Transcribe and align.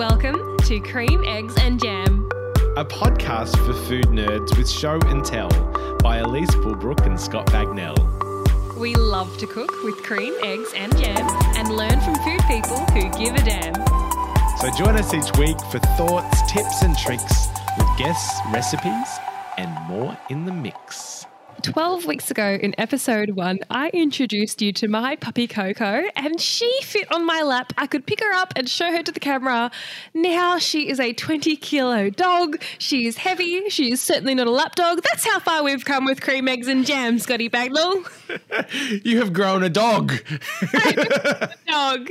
Welcome 0.00 0.56
to 0.60 0.80
Cream, 0.80 1.22
Eggs, 1.26 1.54
and 1.60 1.78
Jam. 1.78 2.26
a 2.78 2.84
podcast 2.86 3.54
for 3.66 3.74
food 3.86 4.06
nerds 4.06 4.56
with 4.56 4.66
show 4.66 4.98
and 5.08 5.22
tell 5.22 5.50
by 6.02 6.20
Elise 6.20 6.54
Bulbrook 6.54 7.04
and 7.04 7.20
Scott 7.20 7.46
Bagnell. 7.48 7.98
We 8.78 8.94
love 8.94 9.36
to 9.36 9.46
cook 9.46 9.70
with 9.84 10.02
cream, 10.02 10.32
eggs, 10.42 10.72
and 10.74 10.96
jam 10.96 11.28
and 11.54 11.68
learn 11.68 12.00
from 12.00 12.14
food 12.24 12.40
people 12.48 12.78
who 12.94 13.10
give 13.22 13.34
a 13.34 13.44
damn. 13.44 13.74
So 14.56 14.70
join 14.82 14.96
us 14.96 15.12
each 15.12 15.36
week 15.36 15.60
for 15.70 15.80
thoughts, 15.98 16.50
tips, 16.50 16.80
and 16.80 16.96
tricks 16.96 17.48
with 17.76 17.98
guests, 17.98 18.40
recipes, 18.54 19.18
and 19.58 19.70
more 19.86 20.16
in 20.30 20.46
the 20.46 20.52
mix. 20.52 21.26
12 21.60 22.06
weeks 22.06 22.30
ago 22.30 22.58
in 22.60 22.74
episode 22.78 23.30
one, 23.30 23.58
I 23.68 23.88
introduced 23.90 24.62
you 24.62 24.72
to 24.74 24.88
my 24.88 25.16
puppy 25.16 25.46
Coco, 25.46 26.04
and 26.16 26.40
she 26.40 26.70
fit 26.82 27.10
on 27.12 27.26
my 27.26 27.42
lap. 27.42 27.72
I 27.76 27.86
could 27.86 28.06
pick 28.06 28.20
her 28.20 28.32
up 28.32 28.52
and 28.56 28.68
show 28.68 28.90
her 28.90 29.02
to 29.02 29.12
the 29.12 29.20
camera. 29.20 29.70
Now 30.14 30.58
she 30.58 30.88
is 30.88 30.98
a 30.98 31.12
20 31.12 31.56
kilo 31.56 32.08
dog. 32.08 32.62
She 32.78 33.06
is 33.06 33.18
heavy. 33.18 33.68
She 33.68 33.92
is 33.92 34.00
certainly 34.00 34.34
not 34.34 34.46
a 34.46 34.50
lap 34.50 34.74
dog. 34.74 35.02
That's 35.02 35.26
how 35.26 35.38
far 35.38 35.62
we've 35.62 35.84
come 35.84 36.04
with 36.06 36.22
cream, 36.22 36.48
eggs, 36.48 36.66
and 36.66 36.86
jam, 36.86 37.18
Scotty 37.18 37.48
Bagnall. 37.48 38.06
You 39.04 39.18
have 39.18 39.32
grown 39.32 39.62
a 39.62 39.68
dog. 39.68 40.12
dog. 41.66 42.10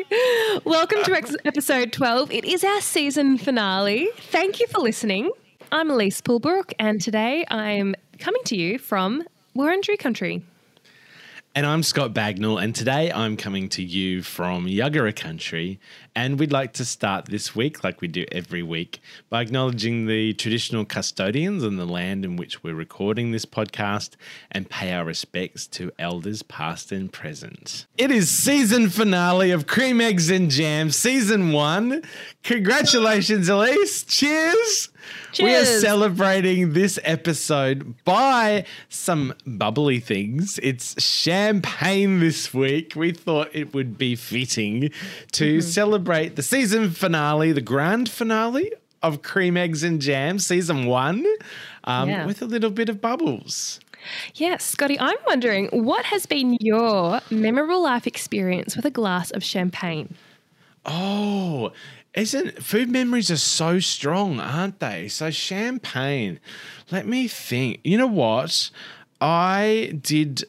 Welcome 0.65 1.03
to 1.03 1.13
ex- 1.15 1.35
episode 1.45 1.91
12. 1.93 2.31
It 2.31 2.45
is 2.45 2.63
our 2.63 2.81
season 2.81 3.37
finale. 3.37 4.09
Thank 4.17 4.59
you 4.59 4.67
for 4.67 4.79
listening. 4.79 5.31
I'm 5.71 5.89
Elise 5.91 6.21
Bulbrook, 6.21 6.73
and 6.79 6.99
today 6.99 7.45
I'm 7.49 7.95
coming 8.19 8.41
to 8.45 8.55
you 8.55 8.79
from 8.79 9.23
Wurundjeri 9.55 9.97
country. 9.97 10.43
And 11.55 11.65
I'm 11.65 11.81
Scott 11.81 12.13
Bagnall, 12.13 12.61
and 12.63 12.75
today 12.75 13.11
I'm 13.11 13.35
coming 13.35 13.69
to 13.69 13.83
you 13.83 14.21
from 14.21 14.67
Yuggera 14.67 15.15
country. 15.15 15.79
And 16.19 16.37
we'd 16.37 16.51
like 16.51 16.73
to 16.73 16.83
start 16.83 17.27
this 17.27 17.55
week, 17.55 17.81
like 17.81 18.01
we 18.01 18.09
do 18.09 18.25
every 18.29 18.61
week, 18.61 18.99
by 19.29 19.41
acknowledging 19.41 20.05
the 20.05 20.33
traditional 20.33 20.83
custodians 20.83 21.63
and 21.63 21.79
the 21.79 21.85
land 21.85 22.25
in 22.25 22.35
which 22.35 22.61
we're 22.61 22.75
recording 22.75 23.31
this 23.31 23.45
podcast 23.45 24.17
and 24.51 24.69
pay 24.69 24.91
our 24.91 25.05
respects 25.05 25.65
to 25.67 25.93
elders 25.97 26.43
past 26.43 26.91
and 26.91 27.13
present. 27.13 27.85
It 27.97 28.11
is 28.11 28.29
season 28.29 28.89
finale 28.89 29.51
of 29.51 29.65
Cream, 29.65 30.01
Eggs, 30.01 30.29
and 30.29 30.51
Jam, 30.51 30.91
season 30.91 31.53
one. 31.53 32.03
Congratulations, 32.43 33.47
Elise. 33.47 34.03
Cheers. 34.03 34.89
We 35.41 35.55
are 35.55 35.63
celebrating 35.65 36.73
this 36.73 36.99
episode 37.03 37.95
by 38.03 38.65
some 38.89 39.33
bubbly 39.47 39.99
things. 40.01 40.59
It's 40.61 41.01
champagne 41.01 42.19
this 42.19 42.53
week. 42.53 42.93
We 42.95 43.13
thought 43.13 43.49
it 43.53 43.73
would 43.73 43.97
be 43.97 44.17
fitting 44.17 44.91
to 45.31 45.59
Mm-hmm. 45.59 45.61
celebrate 45.61 46.08
the 46.35 46.41
season 46.43 46.89
finale, 46.91 47.51
the 47.51 47.61
grand 47.61 48.09
finale 48.09 48.71
of 49.01 49.21
Cream, 49.21 49.55
Eggs, 49.55 49.83
and 49.83 50.01
Jam, 50.01 50.39
season 50.39 50.85
one, 50.87 51.25
um, 51.85 52.09
Yeah. 52.09 52.25
with 52.25 52.41
a 52.41 52.45
little 52.45 52.69
bit 52.71 52.89
of 52.89 52.99
bubbles. 52.99 53.79
Yes, 54.35 54.63
Scotty, 54.65 54.99
I'm 54.99 55.17
wondering 55.27 55.67
what 55.67 56.05
has 56.05 56.25
been 56.25 56.57
your 56.59 57.19
memorable 57.29 57.81
life 57.83 58.07
experience 58.07 58.75
with 58.75 58.85
a 58.85 58.89
glass 58.91 59.29
of 59.31 59.43
champagne? 59.43 60.15
Oh, 60.85 61.71
isn't 62.13 62.63
food 62.63 62.89
memories 62.89 63.29
are 63.29 63.37
so 63.37 63.79
strong, 63.79 64.39
aren't 64.39 64.79
they? 64.79 65.07
So 65.09 65.29
champagne. 65.29 66.39
Let 66.91 67.05
me 67.07 67.27
think. 67.27 67.81
You 67.83 67.97
know 67.97 68.07
what? 68.07 68.71
I 69.21 69.93
did 70.01 70.45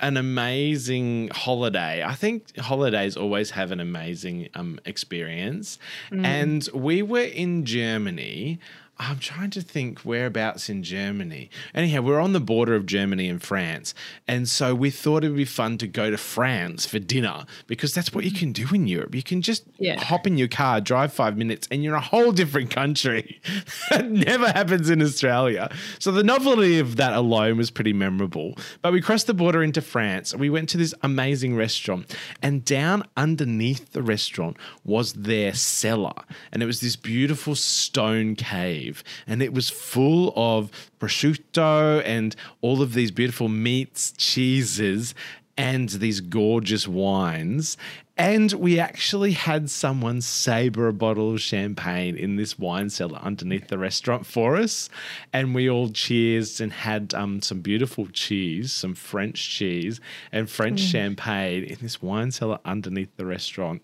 an 0.00 0.16
amazing 0.16 1.28
holiday. 1.32 2.02
I 2.02 2.14
think 2.14 2.56
holidays 2.58 3.16
always 3.16 3.50
have 3.50 3.70
an 3.70 3.80
amazing 3.80 4.48
um, 4.54 4.80
experience. 4.84 5.78
And 6.10 6.68
we 6.74 7.02
were 7.02 7.20
in 7.20 7.64
Germany. 7.64 8.58
I'm 9.02 9.18
trying 9.18 9.48
to 9.50 9.62
think 9.62 10.00
whereabouts 10.00 10.68
in 10.68 10.82
Germany. 10.82 11.48
Anyhow, 11.74 12.02
we're 12.02 12.20
on 12.20 12.34
the 12.34 12.40
border 12.40 12.74
of 12.74 12.84
Germany 12.84 13.30
and 13.30 13.42
France. 13.42 13.94
And 14.28 14.46
so 14.46 14.74
we 14.74 14.90
thought 14.90 15.24
it'd 15.24 15.34
be 15.34 15.46
fun 15.46 15.78
to 15.78 15.86
go 15.86 16.10
to 16.10 16.18
France 16.18 16.84
for 16.84 16.98
dinner 16.98 17.46
because 17.66 17.94
that's 17.94 18.12
what 18.12 18.24
you 18.24 18.30
can 18.30 18.52
do 18.52 18.68
in 18.74 18.86
Europe. 18.86 19.14
You 19.14 19.22
can 19.22 19.40
just 19.40 19.64
Yeah. 19.78 19.98
hop 20.04 20.26
in 20.26 20.36
your 20.36 20.48
car, 20.48 20.82
drive 20.82 21.14
five 21.14 21.38
minutes, 21.38 21.66
and 21.70 21.82
you're 21.82 21.94
in 21.94 21.98
a 21.98 22.04
whole 22.04 22.30
different 22.30 22.70
country. 22.70 23.40
that 23.90 24.10
never 24.10 24.48
happens 24.48 24.90
in 24.90 25.00
Australia. 25.00 25.70
So 25.98 26.12
the 26.12 26.22
novelty 26.22 26.78
of 26.78 26.96
that 26.96 27.14
alone 27.14 27.56
was 27.56 27.70
pretty 27.70 27.94
memorable. 27.94 28.58
But 28.82 28.92
we 28.92 29.00
crossed 29.00 29.26
the 29.26 29.34
border 29.34 29.62
into 29.62 29.80
France. 29.80 30.34
We 30.34 30.50
went 30.50 30.68
to 30.70 30.76
this 30.76 30.92
amazing 31.02 31.56
restaurant, 31.56 32.14
and 32.42 32.66
down 32.66 33.04
underneath 33.16 33.92
the 33.92 34.02
restaurant 34.02 34.58
was 34.84 35.14
their 35.14 35.54
cellar. 35.54 36.12
And 36.52 36.62
it 36.62 36.66
was 36.66 36.80
this 36.82 36.96
beautiful 36.96 37.54
stone 37.54 38.34
cave. 38.36 38.89
And 39.26 39.42
it 39.42 39.52
was 39.52 39.70
full 39.70 40.32
of 40.36 40.70
prosciutto 40.98 42.02
and 42.04 42.34
all 42.60 42.82
of 42.82 42.94
these 42.94 43.10
beautiful 43.10 43.48
meats, 43.48 44.12
cheeses, 44.16 45.14
and 45.56 45.88
these 45.90 46.20
gorgeous 46.20 46.88
wines. 46.88 47.76
And 48.16 48.52
we 48.52 48.78
actually 48.78 49.32
had 49.32 49.70
someone 49.70 50.20
sabre 50.20 50.88
a 50.88 50.92
bottle 50.92 51.32
of 51.32 51.40
champagne 51.40 52.16
in 52.16 52.36
this 52.36 52.58
wine 52.58 52.90
cellar 52.90 53.18
underneath 53.18 53.68
the 53.68 53.78
restaurant 53.78 54.26
for 54.26 54.56
us. 54.56 54.90
And 55.32 55.54
we 55.54 55.70
all 55.70 55.88
cheers 55.88 56.60
and 56.60 56.72
had 56.72 57.14
um, 57.14 57.40
some 57.42 57.60
beautiful 57.60 58.06
cheese, 58.06 58.72
some 58.72 58.94
French 58.94 59.50
cheese 59.50 60.00
and 60.32 60.50
French 60.50 60.80
champagne 60.80 61.64
in 61.64 61.78
this 61.80 62.02
wine 62.02 62.30
cellar 62.30 62.58
underneath 62.64 63.14
the 63.16 63.26
restaurant. 63.26 63.82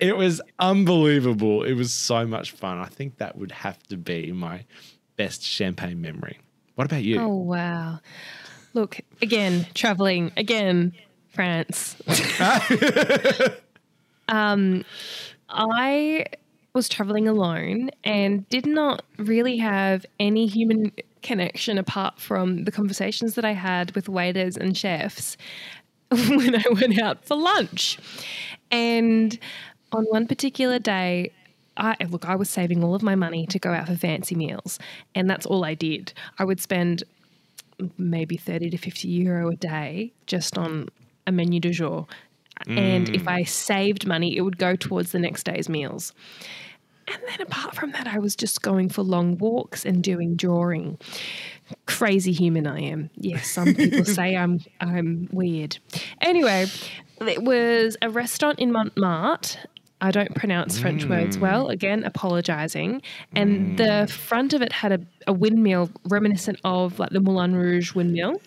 It 0.00 0.16
was 0.16 0.40
unbelievable. 0.58 1.62
It 1.64 1.74
was 1.74 1.92
so 1.92 2.26
much 2.26 2.52
fun. 2.52 2.78
I 2.78 2.86
think 2.86 3.18
that 3.18 3.38
would 3.38 3.52
have 3.52 3.82
to 3.84 3.96
be 3.96 4.32
my 4.32 4.64
best 5.16 5.42
champagne 5.42 6.00
memory. 6.00 6.38
What 6.74 6.84
about 6.86 7.02
you? 7.02 7.20
Oh, 7.20 7.28
wow. 7.28 8.00
Look, 8.72 9.00
again, 9.22 9.66
traveling, 9.74 10.32
again, 10.36 10.92
France. 11.28 11.96
um, 14.28 14.84
I 15.48 16.26
was 16.74 16.88
traveling 16.88 17.28
alone 17.28 17.90
and 18.02 18.48
did 18.48 18.66
not 18.66 19.04
really 19.16 19.58
have 19.58 20.04
any 20.18 20.46
human 20.46 20.90
connection 21.22 21.78
apart 21.78 22.18
from 22.18 22.64
the 22.64 22.72
conversations 22.72 23.34
that 23.34 23.44
I 23.44 23.52
had 23.52 23.94
with 23.94 24.08
waiters 24.08 24.56
and 24.56 24.76
chefs 24.76 25.36
when 26.10 26.56
I 26.56 26.64
went 26.72 27.00
out 27.00 27.24
for 27.24 27.36
lunch. 27.36 27.98
And 28.72 29.38
on 29.92 30.04
one 30.04 30.26
particular 30.26 30.78
day, 30.78 31.32
I 31.76 31.96
look, 32.08 32.28
I 32.28 32.36
was 32.36 32.50
saving 32.50 32.84
all 32.84 32.94
of 32.94 33.02
my 33.02 33.14
money 33.14 33.46
to 33.46 33.58
go 33.58 33.72
out 33.72 33.88
for 33.88 33.96
fancy 33.96 34.34
meals, 34.34 34.78
and 35.14 35.28
that's 35.28 35.46
all 35.46 35.64
I 35.64 35.74
did. 35.74 36.12
I 36.38 36.44
would 36.44 36.60
spend 36.60 37.04
maybe 37.98 38.36
30 38.36 38.70
to 38.70 38.78
50 38.78 39.08
euro 39.08 39.50
a 39.50 39.56
day 39.56 40.12
just 40.26 40.56
on 40.56 40.88
a 41.26 41.32
menu 41.32 41.60
du 41.60 41.70
jour. 41.70 42.06
And 42.66 43.08
if 43.10 43.26
I 43.26 43.42
mm. 43.42 43.48
saved 43.48 44.06
money, 44.06 44.36
it 44.36 44.42
would 44.42 44.58
go 44.58 44.76
towards 44.76 45.12
the 45.12 45.18
next 45.18 45.42
day's 45.42 45.68
meals. 45.68 46.12
And 47.08 47.20
then 47.28 47.42
apart 47.42 47.74
from 47.74 47.92
that, 47.92 48.06
I 48.06 48.18
was 48.18 48.34
just 48.34 48.62
going 48.62 48.88
for 48.88 49.02
long 49.02 49.36
walks 49.38 49.84
and 49.84 50.02
doing 50.02 50.36
drawing. 50.36 50.98
Crazy 51.86 52.32
human 52.32 52.66
I 52.66 52.80
am. 52.80 53.10
Yes, 53.16 53.50
some 53.50 53.74
people 53.74 54.04
say 54.04 54.36
I'm 54.38 54.60
I'm 54.80 55.28
weird. 55.32 55.78
Anyway, 56.20 56.66
it 57.20 57.42
was 57.42 57.96
a 58.00 58.08
restaurant 58.08 58.58
in 58.58 58.72
Montmartre. 58.72 59.58
I 60.04 60.10
don't 60.10 60.34
pronounce 60.34 60.78
French 60.78 61.06
words 61.06 61.38
mm. 61.38 61.40
well. 61.40 61.68
Again, 61.68 62.04
apologizing. 62.04 63.00
And 63.34 63.70
mm. 63.70 63.76
the 63.78 64.12
front 64.12 64.52
of 64.52 64.60
it 64.60 64.70
had 64.70 64.92
a, 64.92 65.00
a 65.26 65.32
windmill 65.32 65.90
reminiscent 66.10 66.60
of 66.62 66.98
like 66.98 67.08
the 67.08 67.20
Moulin 67.20 67.56
Rouge 67.56 67.94
windmill. 67.94 68.38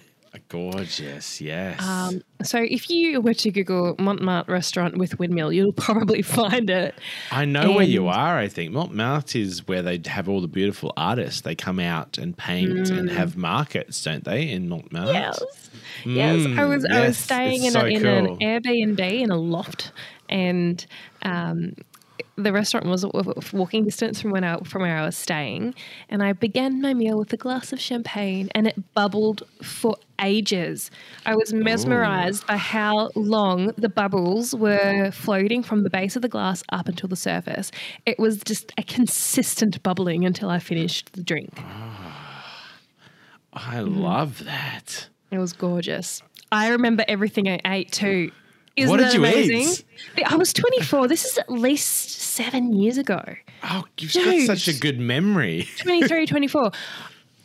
Gorgeous, 0.49 1.41
yes. 1.41 1.81
Um, 1.81 2.21
so 2.43 2.59
if 2.59 2.91
you 2.91 3.21
were 3.21 3.33
to 3.33 3.51
Google 3.51 3.95
Montmartre 3.97 4.51
restaurant 4.51 4.97
with 4.97 5.17
windmill, 5.17 5.51
you'll 5.51 5.71
probably 5.77 6.21
find 6.21 6.69
it. 6.69 6.93
I 7.31 7.45
know 7.45 7.71
where 7.71 7.85
you 7.85 8.07
are, 8.07 8.37
I 8.37 8.47
think. 8.47 8.71
Montmartre 8.71 9.39
is 9.39 9.67
where 9.67 9.81
they 9.81 9.99
have 10.05 10.29
all 10.29 10.41
the 10.41 10.47
beautiful 10.47 10.93
artists. 10.95 11.41
They 11.41 11.55
come 11.55 11.79
out 11.79 12.19
and 12.19 12.37
paint 12.37 12.89
and 12.89 13.09
mm. 13.09 13.13
have 13.13 13.35
markets, 13.35 14.03
don't 14.03 14.23
they, 14.23 14.49
in 14.49 14.69
Montmartre? 14.69 15.43
Mm. 16.05 16.13
Yes. 16.13 16.45
Yes, 16.45 16.47
I 16.57 16.65
Mm, 16.65 16.67
was 16.67 16.85
I 16.93 17.01
was 17.01 17.17
staying 17.17 17.63
in, 17.63 17.75
a, 17.75 17.83
in 17.85 18.03
cool. 18.03 18.07
an 18.07 18.27
Airbnb 18.41 18.99
in 18.99 19.29
a 19.31 19.37
loft, 19.37 19.91
and 20.29 20.85
um, 21.23 21.73
the 22.37 22.51
restaurant 22.51 22.85
was 22.87 23.05
walking 23.53 23.83
distance 23.85 24.21
from 24.21 24.31
when 24.31 24.43
I, 24.43 24.57
from 24.59 24.81
where 24.83 24.97
I 24.97 25.05
was 25.05 25.17
staying. 25.17 25.73
And 26.09 26.21
I 26.23 26.33
began 26.33 26.81
my 26.81 26.93
meal 26.93 27.17
with 27.17 27.31
a 27.33 27.37
glass 27.37 27.71
of 27.73 27.79
champagne, 27.79 28.49
and 28.55 28.67
it 28.67 28.93
bubbled 28.93 29.43
for 29.63 29.95
ages. 30.21 30.89
I 31.25 31.35
was 31.35 31.53
mesmerized 31.53 32.45
by 32.45 32.57
how 32.57 33.09
long 33.15 33.71
the 33.77 33.89
bubbles 33.89 34.53
were 34.55 35.11
floating 35.11 35.63
from 35.63 35.83
the 35.83 35.89
base 35.89 36.15
of 36.15 36.21
the 36.21 36.29
glass 36.29 36.63
up 36.71 36.87
until 36.87 37.09
the 37.09 37.15
surface. 37.15 37.71
It 38.05 38.19
was 38.19 38.39
just 38.43 38.71
a 38.77 38.83
consistent 38.83 39.81
bubbling 39.83 40.25
until 40.25 40.49
I 40.49 40.59
finished 40.59 41.13
the 41.13 41.23
drink. 41.23 41.65
I 43.53 43.79
Mm-hmm. 43.85 44.01
love 44.01 44.43
that. 44.45 45.09
It 45.31 45.37
was 45.37 45.53
gorgeous. 45.53 46.21
I 46.51 46.69
remember 46.69 47.03
everything 47.07 47.47
I 47.49 47.59
ate 47.65 47.91
too. 47.91 48.31
Isn't 48.75 48.89
What 48.89 48.97
did 48.99 49.13
you 49.13 49.19
amazing? 49.19 49.83
eat? 50.17 50.31
I 50.31 50.35
was 50.35 50.53
24. 50.53 51.07
This 51.07 51.25
is 51.25 51.37
at 51.37 51.49
least 51.51 52.11
seven 52.11 52.73
years 52.73 52.97
ago. 52.97 53.21
Oh, 53.63 53.83
you've 53.97 54.13
got 54.13 54.57
such 54.57 54.67
a 54.67 54.79
good 54.79 54.99
memory. 54.99 55.67
23, 55.79 56.27
24. 56.27 56.71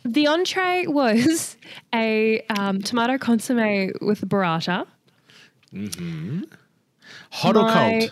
The 0.05 0.27
entree 0.27 0.85
was 0.87 1.57
a 1.93 2.41
um, 2.49 2.81
tomato 2.81 3.17
consomme 3.17 3.91
with 4.01 4.21
burrata. 4.29 4.85
Mhm. 5.73 6.45
Hot 7.31 7.57
or 7.57 7.63
My- 7.63 8.09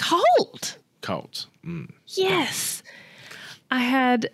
cold? 0.00 0.18
Cold. 0.36 0.78
Cold. 1.00 1.46
Mm. 1.64 1.90
Yes. 2.08 2.82
I 3.70 3.80
had 3.80 4.30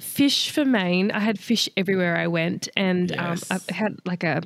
fish 0.00 0.50
for 0.50 0.64
main. 0.64 1.10
I 1.10 1.20
had 1.20 1.38
fish 1.38 1.68
everywhere 1.76 2.16
I 2.16 2.26
went, 2.26 2.68
and 2.76 3.10
Yes. 3.10 3.50
um, 3.50 3.60
I 3.68 3.72
had 3.74 3.98
like 4.04 4.24
a 4.24 4.42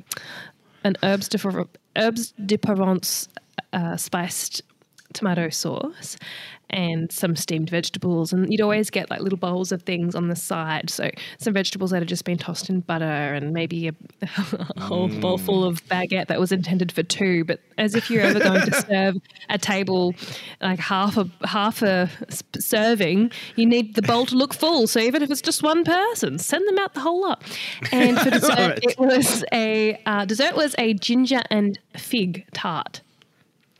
an 0.83 0.95
herbs 1.03 1.27
de 1.29 1.37
herbs 1.95 2.33
de 2.43 2.57
Provence 2.57 3.27
uh, 3.73 3.97
spiced 3.97 4.61
tomato 5.13 5.49
sauce 5.49 6.17
and 6.71 7.11
some 7.11 7.35
steamed 7.35 7.69
vegetables 7.69 8.33
and 8.33 8.51
you'd 8.51 8.61
always 8.61 8.89
get 8.89 9.09
like 9.09 9.19
little 9.19 9.37
bowls 9.37 9.71
of 9.71 9.83
things 9.83 10.15
on 10.15 10.29
the 10.29 10.35
side. 10.35 10.89
So 10.89 11.11
some 11.37 11.53
vegetables 11.53 11.91
that 11.91 11.99
had 11.99 12.07
just 12.07 12.25
been 12.25 12.37
tossed 12.37 12.69
in 12.69 12.79
butter 12.79 13.05
and 13.05 13.53
maybe 13.53 13.89
a, 13.89 13.93
a 14.21 14.79
whole 14.79 15.07
bowl 15.07 15.37
full 15.37 15.63
of 15.63 15.85
baguette 15.87 16.27
that 16.27 16.39
was 16.39 16.51
intended 16.51 16.91
for 16.91 17.03
two. 17.03 17.43
But 17.43 17.59
as 17.77 17.93
if 17.93 18.09
you're 18.09 18.23
ever 18.23 18.39
going 18.39 18.61
to 18.61 18.81
serve 18.87 19.15
a 19.49 19.57
table 19.57 20.15
like 20.61 20.79
half 20.79 21.17
a 21.17 21.29
half 21.45 21.81
a 21.81 22.09
serving 22.59 23.31
you 23.55 23.65
need 23.65 23.95
the 23.95 24.01
bowl 24.01 24.25
to 24.27 24.35
look 24.35 24.53
full. 24.53 24.87
So 24.87 24.99
even 24.99 25.21
if 25.21 25.29
it's 25.29 25.41
just 25.41 25.61
one 25.61 25.83
person 25.83 26.39
send 26.39 26.67
them 26.67 26.79
out 26.79 26.93
the 26.93 27.01
whole 27.01 27.21
lot. 27.21 27.43
And 27.91 28.19
for 28.19 28.29
dessert 28.31 28.77
it. 28.77 28.91
it 28.91 28.99
was 28.99 29.43
a 29.51 30.01
uh, 30.05 30.25
dessert 30.25 30.55
was 30.55 30.73
a 30.77 30.93
ginger 30.93 31.41
and 31.49 31.77
fig 31.97 32.45
tart 32.53 33.01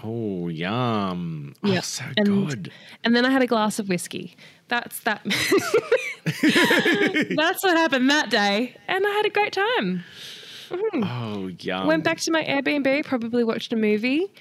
Oh, 0.04 0.48
yum. 0.48 1.54
Oh, 1.64 1.80
so 1.82 2.04
and- 2.18 2.50
good. 2.50 2.72
And 3.04 3.16
then 3.16 3.26
I 3.26 3.30
had 3.30 3.42
a 3.42 3.48
glass 3.48 3.80
of 3.80 3.90
whiskey. 3.90 4.36
That's 4.68 5.00
that. 5.02 5.22
That's 7.36 7.64
what 7.64 7.78
happened 7.78 8.10
that 8.10 8.30
day. 8.30 8.76
And 8.88 9.06
I 9.06 9.10
had 9.10 9.26
a 9.26 9.30
great 9.30 9.54
time. 9.54 10.04
Oh, 11.04 11.50
yum. 11.60 11.88
Went 11.88 12.04
back 12.04 12.20
to 12.22 12.32
my 12.32 12.44
Airbnb, 12.44 13.06
probably 13.06 13.44
watched 13.44 13.74
a 13.74 13.76
movie. 13.76 14.32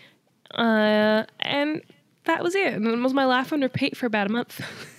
Uh, 0.54 1.24
and 1.40 1.82
that 2.24 2.42
was 2.42 2.54
it. 2.54 2.74
And 2.74 2.86
it 2.86 2.98
was 2.98 3.14
my 3.14 3.24
life 3.24 3.52
on 3.52 3.62
repeat 3.62 3.96
for 3.96 4.06
about 4.06 4.28
a 4.28 4.30
month. 4.30 4.60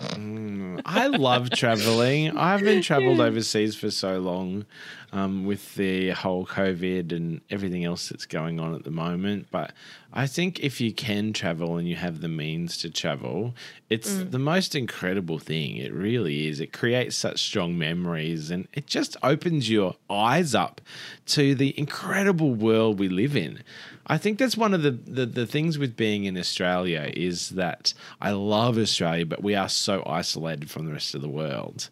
I 0.00 1.08
love 1.08 1.50
traveling. 1.50 2.36
I 2.36 2.52
haven't 2.52 2.82
traveled 2.82 3.20
overseas 3.20 3.76
for 3.76 3.90
so 3.90 4.18
long 4.18 4.64
um, 5.12 5.44
with 5.44 5.74
the 5.74 6.10
whole 6.10 6.46
COVID 6.46 7.12
and 7.12 7.40
everything 7.50 7.84
else 7.84 8.08
that's 8.08 8.26
going 8.26 8.58
on 8.60 8.74
at 8.74 8.84
the 8.84 8.90
moment. 8.90 9.48
But 9.50 9.72
I 10.12 10.26
think 10.26 10.60
if 10.60 10.80
you 10.80 10.92
can 10.92 11.32
travel 11.32 11.76
and 11.76 11.86
you 11.88 11.96
have 11.96 12.20
the 12.20 12.28
means 12.28 12.78
to 12.78 12.90
travel, 12.90 13.54
it's 13.90 14.14
the 14.30 14.38
most 14.38 14.74
incredible 14.74 15.38
thing. 15.38 15.76
It 15.76 15.92
really 15.92 16.48
is. 16.48 16.60
It 16.60 16.72
creates 16.72 17.16
such 17.16 17.42
strong 17.42 17.76
memories 17.76 18.50
and 18.50 18.66
it 18.72 18.86
just 18.86 19.16
opens 19.22 19.68
your 19.68 19.96
eyes 20.08 20.54
up 20.54 20.80
to 21.26 21.54
the 21.54 21.78
incredible 21.78 22.54
world 22.54 22.98
we 22.98 23.08
live 23.08 23.36
in. 23.36 23.62
I 24.06 24.18
think 24.18 24.38
that's 24.38 24.56
one 24.56 24.74
of 24.74 24.82
the, 24.82 24.90
the, 24.90 25.26
the 25.26 25.46
things 25.46 25.78
with 25.78 25.96
being 25.96 26.24
in 26.24 26.36
Australia 26.36 27.10
is 27.14 27.50
that 27.50 27.94
I 28.20 28.32
love 28.32 28.78
Australia, 28.78 29.26
but 29.26 29.42
we 29.42 29.54
are 29.54 29.68
so 29.68 30.02
isolated 30.06 30.70
from 30.70 30.86
the 30.86 30.92
rest 30.92 31.14
of 31.14 31.22
the 31.22 31.28
world. 31.28 31.90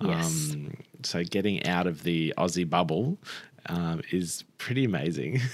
Yes. 0.00 0.52
Um, 0.52 0.76
so 1.02 1.22
getting 1.24 1.64
out 1.66 1.86
of 1.86 2.02
the 2.02 2.34
Aussie 2.36 2.68
bubble 2.68 3.18
um, 3.66 4.02
is 4.10 4.44
pretty 4.58 4.84
amazing. 4.84 5.40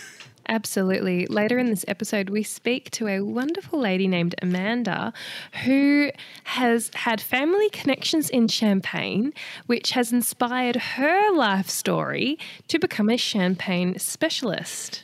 Absolutely. 0.49 1.27
Later 1.27 1.59
in 1.59 1.67
this 1.67 1.85
episode, 1.89 2.31
we 2.31 2.43
speak 2.45 2.91
to 2.93 3.09
a 3.09 3.21
wonderful 3.21 3.81
lady 3.81 4.07
named 4.07 4.37
Amanda 4.41 5.13
who 5.65 6.13
has 6.45 6.91
had 6.95 7.21
family 7.21 7.69
connections 7.71 8.31
in 8.31 8.47
Champagne, 8.47 9.33
which 9.67 9.91
has 9.91 10.13
inspired 10.13 10.77
her 10.77 11.33
life 11.35 11.69
story 11.69 12.39
to 12.69 12.79
become 12.79 13.11
a 13.11 13.17
champagne 13.17 13.99
specialist. 13.99 15.03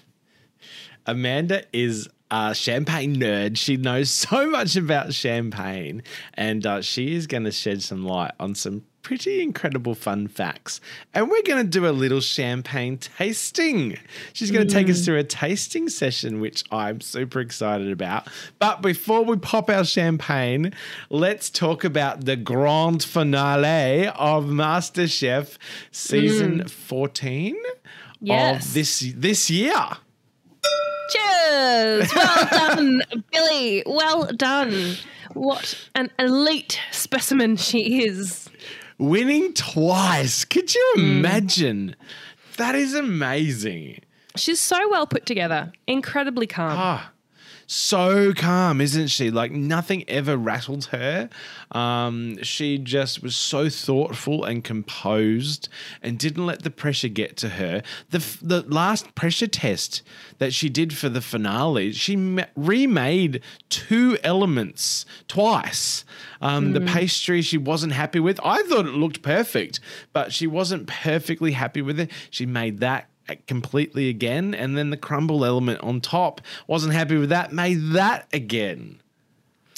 Amanda 1.07 1.65
is 1.73 2.09
a 2.31 2.55
champagne 2.55 3.17
nerd. 3.17 3.57
She 3.59 3.77
knows 3.77 4.11
so 4.29 4.49
much 4.49 4.77
about 4.77 5.13
champagne, 5.13 6.03
and 6.35 6.67
uh, 6.67 6.81
she 6.83 7.15
is 7.15 7.27
going 7.27 7.45
to 7.45 7.53
shed 7.53 7.83
some 7.83 8.05
light 8.05 8.33
on 8.41 8.55
some 8.55 8.85
pretty 9.03 9.43
incredible 9.43 9.97
fun 9.97 10.29
facts. 10.29 10.81
And 11.13 11.29
we're 11.29 11.43
going 11.43 11.65
to 11.65 11.69
do 11.69 11.89
a 11.89 11.91
little 11.91 12.21
champagne 12.21 12.99
tasting. 12.99 13.99
She's 14.33 14.53
going 14.53 14.67
to 14.67 14.73
take 14.73 14.89
us 14.89 15.05
through 15.05 15.19
a 15.19 15.25
tasting 15.25 15.89
session, 15.89 16.41
which 16.41 16.63
I'm 16.71 17.01
super 17.01 17.41
excited 17.41 17.91
about. 17.91 18.29
But 18.61 18.81
before 18.81 19.25
we 19.25 19.37
pop 19.39 19.69
our 19.69 19.85
champagne, 19.85 20.73
let's 21.11 21.51
talk 21.51 21.83
about 21.83 22.27
the 22.27 22.37
grand 22.37 23.03
finale 23.03 24.07
of 24.07 24.45
MasterChef 24.45 25.59
season 25.91 26.69
14 26.69 27.57
Yes. 28.25 28.67
of 28.67 28.75
this 28.75 29.13
this 29.17 29.51
year. 29.51 29.75
Cheers! 31.11 32.13
Well 32.15 32.47
done, 32.51 33.03
Billie. 33.33 33.83
Well 33.87 34.31
done. 34.33 34.95
What 35.35 35.79
an 35.95 36.11
elite 36.19 36.79
specimen 36.91 37.57
she 37.57 38.05
is. 38.05 38.49
winning 38.99 39.53
twice. 39.55 40.45
Could 40.45 40.75
you 40.75 40.93
imagine? 40.97 41.97
That 42.57 42.75
is 42.75 42.95
amazing. 42.95 44.01
She's 44.37 44.61
so 44.61 44.79
well 44.91 45.07
put 45.07 45.27
together, 45.27 45.73
incredibly 45.87 46.47
calm. 46.47 46.73
Ah, 46.77 47.12
so 47.73 48.33
calm, 48.35 48.81
isn't 48.81 49.09
she? 49.09 49.31
Like 49.31 49.51
nothing 49.53 50.05
ever 50.09 50.37
rattled 50.37 50.87
her. 50.87 51.31
Um, 51.71 52.43
she 52.43 52.77
just 52.79 53.23
was 53.23 53.35
so 53.35 53.69
thoughtful 53.69 54.45
and 54.45 54.63
composed, 54.63 55.69
and 56.03 56.19
didn't 56.19 56.45
let 56.45 56.63
the 56.63 56.71
pressure 56.71 57.09
get 57.09 57.37
to 57.39 57.51
her. 57.51 57.83
The 58.11 58.19
the 58.43 58.63
last 58.63 59.15
pressure 59.15 59.47
test 59.47 60.03
that 60.39 60.53
she 60.53 60.69
did 60.69 60.97
for 60.97 61.09
the 61.09 61.21
finale, 61.21 61.93
she 61.93 62.17
ma- 62.17 62.45
remade 62.57 63.41
two 63.69 64.19
elements 64.23 65.07
twice. 65.29 66.05
Um, 66.41 66.73
The 66.73 66.81
pastry 66.81 67.41
she 67.43 67.57
wasn't 67.59 67.93
happy 67.93 68.21
with. 68.21 68.39
I 68.45 68.63
thought 68.65 68.87
it 68.87 68.95
looked 68.95 69.23
perfect, 69.23 69.81
but 70.13 70.33
she 70.33 70.47
wasn't 70.47 70.89
perfectly 70.89 71.53
happy 71.53 71.81
with 71.81 71.99
it. 72.01 72.11
She 72.31 72.45
made 72.47 72.81
that 72.81 73.09
completely 73.47 74.09
again 74.09 74.55
and 74.55 74.77
then 74.77 74.91
the 74.91 74.97
crumble 74.97 75.45
element 75.45 75.81
on 75.81 76.01
top 76.01 76.41
wasn't 76.67 76.93
happy 76.93 77.17
with 77.17 77.29
that 77.31 77.53
made 77.53 77.79
that 77.93 78.27
again 78.33 79.01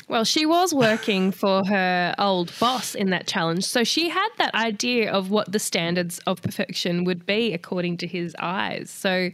Well, 0.06 0.24
she 0.24 0.44
was 0.44 0.74
working 0.74 1.32
for 1.32 1.62
her 1.66 2.14
old 2.18 2.52
boss 2.60 2.94
in 2.94 3.08
that 3.10 3.26
challenge. 3.26 3.64
So 3.64 3.84
she 3.84 4.10
had 4.10 4.28
that 4.36 4.54
idea 4.54 5.10
of 5.10 5.30
what 5.30 5.50
the 5.50 5.58
standards 5.58 6.18
of 6.26 6.42
perfection 6.42 7.04
would 7.04 7.24
be 7.24 7.54
according 7.54 7.96
to 7.98 8.06
his 8.06 8.36
eyes. 8.38 8.90
So 8.90 9.30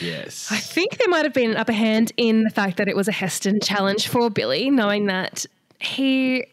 yes 0.00 0.50
I 0.50 0.56
think 0.56 0.96
there 0.96 1.08
might 1.08 1.24
have 1.24 1.34
been 1.34 1.50
an 1.50 1.56
upper 1.58 1.74
hand 1.74 2.12
in 2.16 2.44
the 2.44 2.50
fact 2.50 2.78
that 2.78 2.88
it 2.88 2.96
was 2.96 3.08
a 3.08 3.12
Heston 3.12 3.60
challenge 3.60 4.08
for 4.08 4.30
Billie, 4.30 4.70
knowing 4.70 5.06
that 5.06 5.44
he 5.80 6.46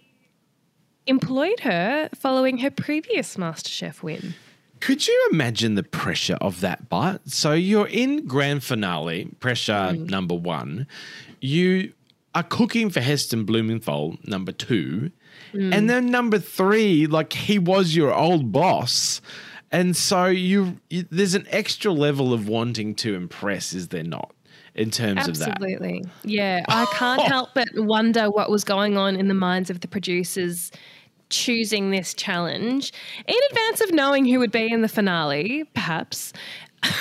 employed 1.07 1.61
her 1.61 2.09
following 2.15 2.57
her 2.59 2.69
previous 2.69 3.37
MasterChef 3.37 4.03
win. 4.03 4.33
Could 4.81 5.07
you 5.07 5.29
imagine 5.31 5.75
the 5.75 5.83
pressure 5.83 6.37
of 6.41 6.59
that 6.61 6.89
bite? 6.89 7.19
So 7.25 7.53
you're 7.53 7.87
in 7.87 8.27
grand 8.27 8.63
finale 8.63 9.25
pressure 9.39 9.91
mm. 9.93 10.09
number 10.09 10.35
one. 10.35 10.87
You 11.39 11.93
are 12.33 12.43
cooking 12.43 12.89
for 12.89 12.99
heston 12.99 13.45
blumenthal 13.45 14.17
number 14.25 14.51
two. 14.51 15.11
Mm. 15.53 15.73
And 15.73 15.89
then 15.89 16.07
number 16.07 16.39
three 16.39 17.05
like 17.07 17.33
he 17.33 17.59
was 17.59 17.95
your 17.95 18.13
old 18.13 18.51
boss. 18.51 19.21
And 19.71 19.95
so 19.95 20.25
you, 20.25 20.79
you 20.89 21.05
there's 21.09 21.35
an 21.35 21.45
extra 21.49 21.91
level 21.91 22.33
of 22.33 22.47
wanting 22.47 22.95
to 22.95 23.15
impress 23.15 23.73
is 23.73 23.89
there 23.89 24.03
not 24.03 24.33
in 24.73 24.89
terms 24.89 25.27
of 25.27 25.37
that? 25.37 25.49
Absolutely. 25.49 26.03
Yeah. 26.23 26.65
I 26.67 26.85
can't 26.93 27.21
help 27.27 27.49
but 27.53 27.67
wonder 27.75 28.31
what 28.31 28.49
was 28.49 28.63
going 28.63 28.97
on 28.97 29.15
in 29.15 29.27
the 29.27 29.33
minds 29.33 29.69
of 29.69 29.81
the 29.81 29.87
producers 29.87 30.71
choosing 31.31 31.89
this 31.89 32.13
challenge 32.13 32.93
in 33.27 33.35
advance 33.49 33.81
of 33.81 33.91
knowing 33.91 34.25
who 34.25 34.37
would 34.39 34.51
be 34.51 34.71
in 34.71 34.81
the 34.81 34.87
finale, 34.89 35.63
perhaps. 35.73 36.33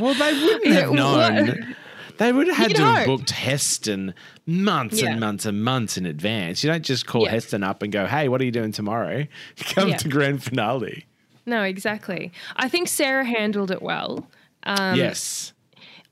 Well, 0.00 0.14
they 0.14 0.32
wouldn't 0.34 0.66
have 0.74 0.92
known. 0.92 1.74
They 2.18 2.32
would 2.32 2.48
have 2.48 2.56
had 2.56 2.68
You'd 2.70 2.76
to 2.78 2.82
have 2.84 3.06
booked 3.06 3.30
Heston 3.30 4.14
months 4.46 5.00
Yeah. 5.00 5.10
and 5.12 5.20
months 5.20 5.46
and 5.46 5.62
months 5.64 5.96
in 5.96 6.04
advance. 6.06 6.62
You 6.62 6.70
don't 6.70 6.84
just 6.84 7.06
call 7.06 7.24
Yeah. 7.24 7.30
Heston 7.30 7.62
up 7.62 7.82
and 7.82 7.92
go, 7.92 8.06
"Hey, 8.06 8.28
what 8.28 8.40
are 8.40 8.44
you 8.44 8.50
doing 8.50 8.72
tomorrow?" 8.72 9.26
Come 9.74 9.90
Yeah. 9.90 9.96
to 9.98 10.08
grand 10.08 10.42
finale. 10.42 11.06
No, 11.46 11.62
exactly. 11.62 12.32
I 12.56 12.68
think 12.68 12.88
Sarah 12.88 13.24
handled 13.24 13.70
it 13.70 13.80
well. 13.80 14.26
Um, 14.64 14.96
yes. 14.96 15.52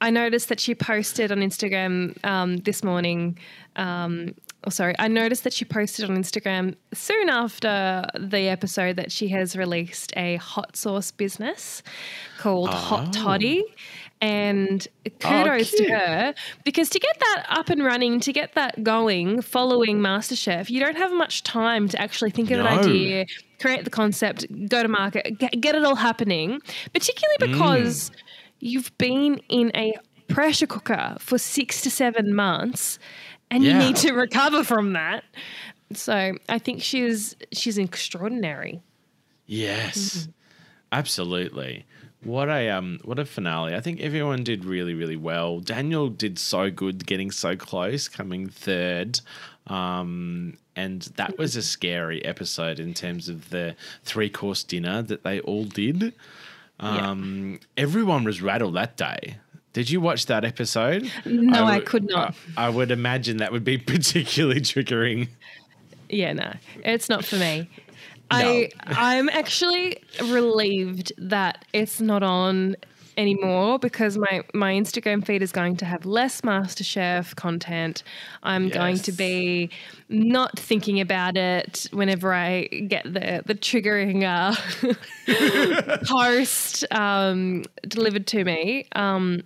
I 0.00 0.10
noticed 0.10 0.48
that 0.48 0.60
she 0.60 0.74
posted 0.74 1.32
on 1.32 1.38
Instagram 1.38 2.22
um, 2.24 2.58
this 2.58 2.82
morning. 2.84 3.38
Um, 3.76 4.34
oh, 4.66 4.70
sorry. 4.70 4.94
I 4.98 5.08
noticed 5.08 5.44
that 5.44 5.52
she 5.52 5.64
posted 5.64 6.08
on 6.08 6.16
Instagram 6.16 6.76
soon 6.92 7.28
after 7.28 8.06
the 8.18 8.48
episode 8.48 8.96
that 8.96 9.12
she 9.12 9.28
has 9.28 9.56
released 9.56 10.12
a 10.16 10.36
hot 10.36 10.76
sauce 10.76 11.10
business 11.10 11.82
called 12.38 12.70
Hot 12.70 13.08
Oh. 13.08 13.12
Toddy. 13.12 13.64
And 14.20 14.86
oh, 15.06 15.10
kudos 15.18 15.70
to 15.72 15.84
her 15.90 16.34
because 16.64 16.88
to 16.90 16.98
get 16.98 17.18
that 17.18 17.46
up 17.50 17.68
and 17.68 17.84
running, 17.84 18.20
to 18.20 18.32
get 18.32 18.54
that 18.54 18.82
going 18.82 19.42
following 19.42 19.98
MasterChef, 19.98 20.70
you 20.70 20.80
don't 20.80 20.96
have 20.96 21.12
much 21.12 21.42
time 21.42 21.88
to 21.88 22.00
actually 22.00 22.30
think 22.30 22.50
of 22.50 22.60
an 22.60 22.66
idea, 22.66 23.26
create 23.60 23.84
the 23.84 23.90
concept, 23.90 24.46
go 24.68 24.82
to 24.82 24.88
market, 24.88 25.38
get, 25.38 25.60
get 25.60 25.74
it 25.74 25.84
all 25.84 25.96
happening, 25.96 26.60
particularly 26.94 27.36
mm. 27.38 27.52
because 27.52 28.12
you've 28.60 28.96
been 28.96 29.40
in 29.50 29.70
a 29.74 29.94
pressure 30.28 30.66
cooker 30.66 31.16
for 31.18 31.36
six 31.36 31.82
to 31.82 31.90
seven 31.90 32.34
months 32.34 32.98
and 33.54 33.62
Yeah. 33.64 33.72
you 33.80 33.86
need 33.86 33.96
to 33.96 34.12
recover 34.12 34.64
from 34.64 34.92
that. 34.94 35.24
So 35.92 36.36
I 36.48 36.58
think 36.58 36.82
she's 36.82 37.36
she's 37.52 37.78
extraordinary. 37.78 38.80
Yes, 39.46 40.28
absolutely. 40.92 41.84
What 42.22 42.48
a 42.48 42.70
um, 42.70 43.00
what 43.04 43.18
a 43.18 43.24
finale! 43.26 43.74
I 43.74 43.80
think 43.80 44.00
everyone 44.00 44.42
did 44.44 44.64
really, 44.64 44.94
really 44.94 45.16
well. 45.16 45.60
Daniel 45.60 46.08
did 46.08 46.38
so 46.38 46.70
good, 46.70 47.06
getting 47.06 47.30
so 47.30 47.54
close, 47.54 48.08
coming 48.08 48.48
third, 48.48 49.20
um, 49.66 50.56
and 50.74 51.02
that 51.16 51.36
was 51.36 51.54
a 51.54 51.62
scary 51.62 52.24
episode 52.24 52.80
in 52.80 52.94
terms 52.94 53.28
of 53.28 53.50
the 53.50 53.76
three 54.04 54.30
course 54.30 54.62
dinner 54.64 55.02
that 55.02 55.22
they 55.22 55.40
all 55.40 55.64
did. 55.64 56.14
Um, 56.80 57.60
Everyone 57.76 58.24
was 58.24 58.40
rattled 58.42 58.74
that 58.74 58.96
day. 58.96 59.36
Did 59.74 59.90
you 59.90 60.00
watch 60.00 60.26
that 60.26 60.44
episode? 60.44 61.10
No, 61.26 61.64
I 61.64 61.80
could 61.80 62.04
not. 62.04 62.36
I, 62.56 62.66
I 62.66 62.68
would 62.70 62.92
imagine 62.92 63.38
that 63.38 63.50
would 63.52 63.64
be 63.64 63.76
particularly 63.92 64.60
triggering. 64.60 65.28
Yeah, 66.08 66.32
no, 66.32 66.54
it's 66.84 67.08
not 67.08 67.24
for 67.24 67.36
me. 67.36 67.68
I 68.30 68.70
I'm 68.84 69.28
actually 69.28 69.98
relieved 70.22 71.12
that 71.18 71.64
it's 71.72 72.00
not 72.00 72.22
on 72.22 72.76
anymore 73.16 73.78
because 73.78 74.16
my 74.16 74.42
my 74.54 74.72
Instagram 74.72 75.24
feed 75.26 75.42
is 75.42 75.52
going 75.52 75.76
to 75.76 75.84
have 75.84 76.06
less 76.06 76.40
MasterChef 76.42 77.34
content. 77.34 78.04
I'm 78.44 78.68
going 78.68 78.98
to 78.98 79.12
be 79.12 79.70
not 80.08 80.58
thinking 80.58 81.00
about 81.00 81.36
it 81.36 81.88
whenever 81.92 82.32
I 82.32 82.66
get 82.66 83.04
the 83.04 83.42
the 83.44 83.54
triggering 83.54 84.22
uh, 84.24 84.54
post 86.06 86.84
um, 86.92 87.64
delivered 87.88 88.28
to 88.28 88.44
me. 88.44 88.86
Um, 88.92 89.42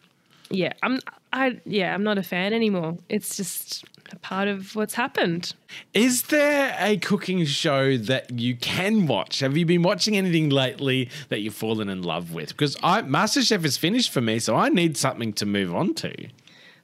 yeah, 0.50 0.72
I'm 0.82 1.00
I 1.32 1.60
yeah 1.64 1.94
I'm 1.94 2.02
not 2.02 2.18
a 2.18 2.22
fan 2.22 2.52
anymore. 2.52 2.96
It's 3.08 3.36
just 3.36 3.84
a 4.10 4.16
part 4.16 4.48
of 4.48 4.74
what's 4.74 4.94
happened. 4.94 5.54
Is 5.94 6.24
there 6.24 6.74
a 6.78 6.96
cooking 6.96 7.44
show 7.44 7.96
that 7.96 8.38
you 8.38 8.56
can 8.56 9.06
watch? 9.06 9.40
Have 9.40 9.56
you 9.56 9.66
been 9.66 9.82
watching 9.82 10.16
anything 10.16 10.48
lately 10.48 11.10
that 11.28 11.40
you've 11.40 11.54
fallen 11.54 11.88
in 11.88 12.02
love 12.02 12.32
with? 12.32 12.48
Because 12.48 12.76
I 12.82 13.02
MasterChef 13.02 13.64
is 13.64 13.76
finished 13.76 14.10
for 14.10 14.20
me, 14.20 14.38
so 14.38 14.56
I 14.56 14.68
need 14.68 14.96
something 14.96 15.32
to 15.34 15.46
move 15.46 15.74
on 15.74 15.94
to. 15.94 16.14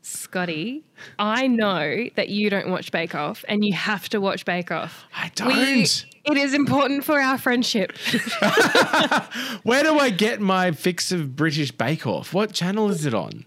Scotty, 0.02 0.84
I 1.18 1.46
know 1.46 2.10
that 2.16 2.28
you 2.28 2.50
don't 2.50 2.68
watch 2.68 2.92
Bake 2.92 3.14
Off 3.14 3.42
and 3.48 3.64
you 3.64 3.72
have 3.72 4.10
to 4.10 4.20
watch 4.20 4.44
Bake 4.44 4.70
Off. 4.70 5.06
I 5.16 5.30
don't. 5.34 5.56
it 5.56 6.36
is 6.36 6.52
important 6.52 7.04
for 7.04 7.18
our 7.18 7.38
friendship. 7.38 7.96
Where 9.62 9.82
do 9.82 9.98
I 9.98 10.10
get 10.10 10.42
my 10.42 10.72
fix 10.72 11.10
of 11.10 11.34
British 11.34 11.70
Bake 11.72 12.06
Off? 12.06 12.34
What 12.34 12.52
channel 12.52 12.90
is 12.90 13.06
it 13.06 13.14
on? 13.14 13.46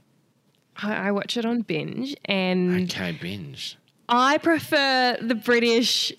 I, 0.81 1.07
I 1.07 1.11
watch 1.11 1.37
it 1.37 1.45
on 1.45 1.61
binge 1.61 2.15
and 2.25 2.89
Okay, 2.91 3.17
binge. 3.19 3.77
I 4.09 4.37
prefer 4.37 5.17
the 5.21 5.35
British 5.35 6.13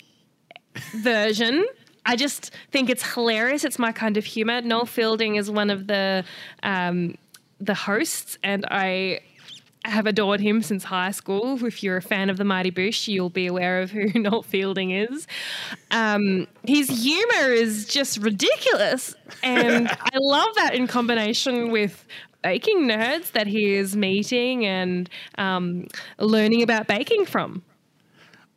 version. 0.95 1.65
I 2.05 2.15
just 2.15 2.51
think 2.71 2.89
it's 2.89 3.13
hilarious. 3.13 3.63
It's 3.63 3.79
my 3.79 3.91
kind 3.91 4.17
of 4.17 4.25
humor. 4.25 4.61
Noel 4.61 4.85
Fielding 4.85 5.35
is 5.35 5.49
one 5.49 5.69
of 5.69 5.87
the 5.87 6.23
um, 6.63 7.15
the 7.59 7.73
hosts, 7.73 8.37
and 8.43 8.65
I 8.69 9.21
have 9.85 10.05
adored 10.05 10.39
him 10.39 10.61
since 10.61 10.83
high 10.83 11.11
school. 11.11 11.63
If 11.65 11.83
you're 11.83 11.97
a 11.97 12.01
fan 12.01 12.29
of 12.29 12.37
the 12.37 12.43
Mighty 12.43 12.71
Boosh, 12.71 13.07
you'll 13.07 13.29
be 13.29 13.47
aware 13.47 13.81
of 13.81 13.91
who 13.91 14.07
Noel 14.19 14.43
Fielding 14.43 14.91
is. 14.91 15.27
Um, 15.91 16.47
his 16.65 16.89
humor 16.89 17.51
is 17.51 17.87
just 17.87 18.17
ridiculous, 18.17 19.15
and 19.43 19.87
I 20.01 20.17
love 20.19 20.55
that 20.55 20.73
in 20.73 20.87
combination 20.87 21.71
with 21.71 22.05
baking 22.41 22.87
nerds 22.87 23.31
that 23.31 23.47
he 23.47 23.73
is 23.73 23.95
meeting 23.95 24.65
and 24.65 25.09
um, 25.37 25.87
learning 26.17 26.61
about 26.63 26.87
baking 26.87 27.25
from. 27.25 27.63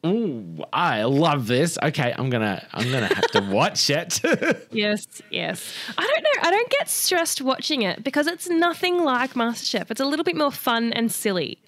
Ooh, 0.05 0.65
I 0.73 1.05
love 1.05 1.47
this. 1.47 1.79
Okay, 1.81 2.13
I'm 2.19 2.29
gonna 2.29 2.67
I'm 2.73 2.91
gonna 2.91 3.07
have 3.07 3.31
to 3.33 3.41
watch 3.51 3.89
it. 3.89 4.21
Yes, 4.73 5.07
yes. 5.31 5.73
I 5.97 6.03
don't 6.03 6.23
know. 6.23 6.49
I 6.49 6.51
don't 6.51 6.71
get 6.71 6.89
stressed 6.89 7.41
watching 7.43 7.83
it 7.83 8.03
because 8.03 8.27
it's 8.27 8.49
nothing 8.49 9.05
like 9.05 9.35
MasterChef. 9.35 9.91
It's 9.91 10.01
a 10.01 10.05
little 10.05 10.25
bit 10.25 10.35
more 10.35 10.51
fun 10.51 10.93
and 10.95 11.13
silly. 11.13 11.59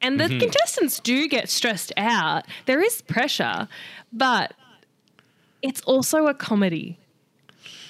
And 0.00 0.18
the 0.18 0.28
contestants 0.38 1.00
do 1.00 1.28
get 1.28 1.50
stressed 1.50 1.92
out. 1.96 2.46
There 2.66 2.80
is 2.80 3.02
pressure, 3.02 3.68
but 4.12 4.54
it's 5.60 5.82
also 5.82 6.28
a 6.28 6.34
comedy. 6.34 6.98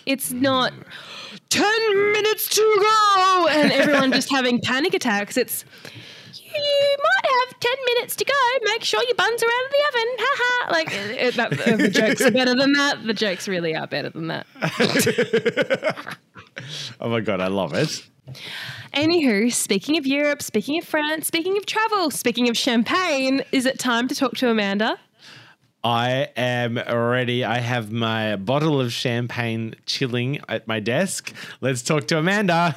It's 0.07 0.33
not 0.33 0.73
10 1.53 2.13
minutes 2.13 2.49
to 2.49 2.63
go 2.81 3.49
and 3.49 3.71
everyone 3.81 4.11
just 4.11 4.31
having 4.31 4.59
panic 4.59 4.95
attacks. 4.95 5.37
It's 5.37 5.67
you 6.35 6.97
might 6.99 7.31
have 7.31 7.61
10 7.61 7.73
minutes 7.95 8.17
to 8.17 8.25
go. 8.25 8.33
Make 8.65 8.85
sure 8.85 9.03
your 9.05 9.15
buns 9.15 9.43
are 9.43 9.47
out 9.47 9.65
of 9.65 9.71
the 9.71 9.85
oven. 9.89 10.17
Ha 10.19 10.37
ha. 10.39 10.71
Like, 10.71 10.89
it, 10.93 11.35
that, 11.35 11.53
uh, 11.53 11.77
the 11.77 11.89
jokes 11.91 12.23
are 12.23 12.31
better 12.41 12.55
than 12.55 12.73
that. 12.73 13.05
The 13.07 13.13
jokes 13.13 13.49
really 13.49 13.77
are 13.77 13.87
better 13.87 14.09
than 14.09 14.29
that. 14.29 14.47
oh 17.01 17.09
my 17.11 17.21
god, 17.21 17.41
I 17.41 17.49
love 17.49 17.75
it. 17.75 18.07
Anywho, 18.95 19.53
speaking 19.53 19.99
of 19.99 20.07
Europe, 20.07 20.41
speaking 20.43 20.79
of 20.79 20.85
France, 20.85 21.27
speaking 21.27 21.59
of 21.59 21.67
travel, 21.67 22.11
speaking 22.11 22.49
of 22.49 22.57
champagne, 22.57 23.43
is 23.53 23.67
it 23.67 23.79
time 23.79 24.09
to 24.09 24.15
talk 24.15 24.37
to 24.37 24.49
Amanda? 24.49 24.99
I 25.85 26.29
am 26.37 26.77
ready. 26.79 27.45
I 27.45 27.59
have 27.59 27.91
my 27.91 28.37
bottle 28.37 28.81
of 28.81 28.93
champagne 28.93 29.75
chilling 29.85 30.39
at 30.49 30.69
my 30.69 30.79
desk. 30.79 31.35
Let's 31.61 31.83
talk 31.83 32.07
to 32.09 32.19
Amanda. 32.19 32.77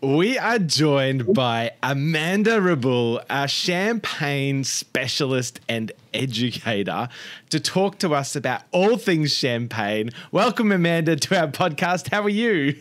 We 0.00 0.38
are 0.38 0.58
joined 0.58 1.34
by 1.34 1.72
Amanda 1.82 2.52
Reboul, 2.58 3.22
our 3.28 3.48
champagne 3.48 4.64
specialist 4.64 5.60
and 5.68 5.92
educator, 6.14 7.08
to 7.50 7.60
talk 7.60 7.98
to 7.98 8.14
us 8.14 8.34
about 8.34 8.62
all 8.70 8.96
things 8.96 9.34
champagne. 9.34 10.08
Welcome, 10.32 10.72
Amanda, 10.72 11.16
to 11.16 11.38
our 11.38 11.48
podcast. 11.48 12.10
How 12.10 12.22
are 12.22 12.30
you? 12.30 12.76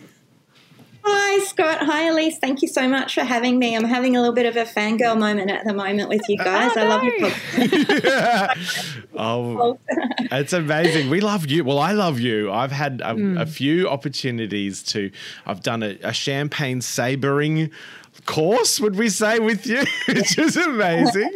Hi, 1.09 1.39
Scott. 1.45 1.77
Hi, 1.81 2.09
Elise. 2.09 2.37
Thank 2.37 2.61
you 2.61 2.67
so 2.67 2.87
much 2.87 3.13
for 3.13 3.21
having 3.23 3.57
me. 3.59 3.75
I'm 3.75 3.83
having 3.85 4.15
a 4.15 4.19
little 4.19 4.35
bit 4.35 4.45
of 4.45 4.55
a 4.57 4.63
fangirl 4.65 5.17
moment 5.17 5.49
at 5.51 5.63
the 5.65 5.73
moment 5.73 6.09
with 6.09 6.21
you 6.27 6.37
guys. 6.37 6.71
Oh, 6.75 6.81
I 6.81 6.83
love 6.87 7.01
no. 7.03 7.09
your 7.09 7.29
podcast. 7.29 9.03
Oh, 9.19 9.79
it's 10.31 10.53
amazing. 10.53 11.09
We 11.09 11.21
love 11.21 11.47
you. 11.47 11.63
Well, 11.63 11.79
I 11.79 11.93
love 11.93 12.19
you. 12.19 12.51
I've 12.51 12.71
had 12.71 13.01
a, 13.03 13.13
Hmm. 13.13 13.37
a 13.37 13.45
few 13.47 13.89
opportunities 13.89 14.83
to. 14.83 15.09
I've 15.45 15.63
done 15.63 15.81
a, 15.81 15.97
a 16.03 16.13
champagne 16.13 16.81
sabering 16.81 17.71
course, 18.25 18.79
would 18.79 18.95
we 18.95 19.09
say, 19.09 19.39
with 19.39 19.65
you, 19.65 19.83
which 20.07 20.37
is 20.37 20.57
amazing. 20.57 21.31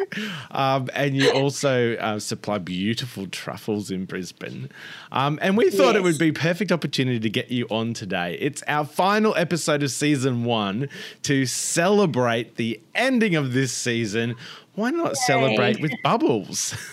Um, 0.52 0.90
and 0.94 1.16
you 1.16 1.32
also 1.32 1.96
uh, 1.96 2.20
supply 2.20 2.58
beautiful 2.58 3.28
truffles 3.28 3.92
in 3.92 4.06
Brisbane. 4.06 4.70
Um, 5.12 5.40
and 5.42 5.58
we 5.58 5.70
thought 5.70 5.96
it 5.96 6.04
would 6.04 6.18
be 6.18 6.32
perfect 6.32 6.72
opportunity 6.72 7.20
to 7.20 7.30
get 7.30 7.52
you 7.52 7.68
on 7.70 7.94
today. 7.94 8.38
It's 8.40 8.64
our 8.68 8.86
final 8.86 9.36
episode 9.36 9.84
of 9.84 9.92
season 9.92 10.44
one 10.44 10.90
to 11.24 11.46
celebrate 11.46 12.56
the 12.56 12.80
ending 12.96 13.36
of 13.36 13.54
this 13.54 13.72
season. 13.72 14.36
Why 14.76 14.92
not 14.92 15.18
celebrate 15.18 15.82
with 15.82 15.92
bubbles? 16.04 16.76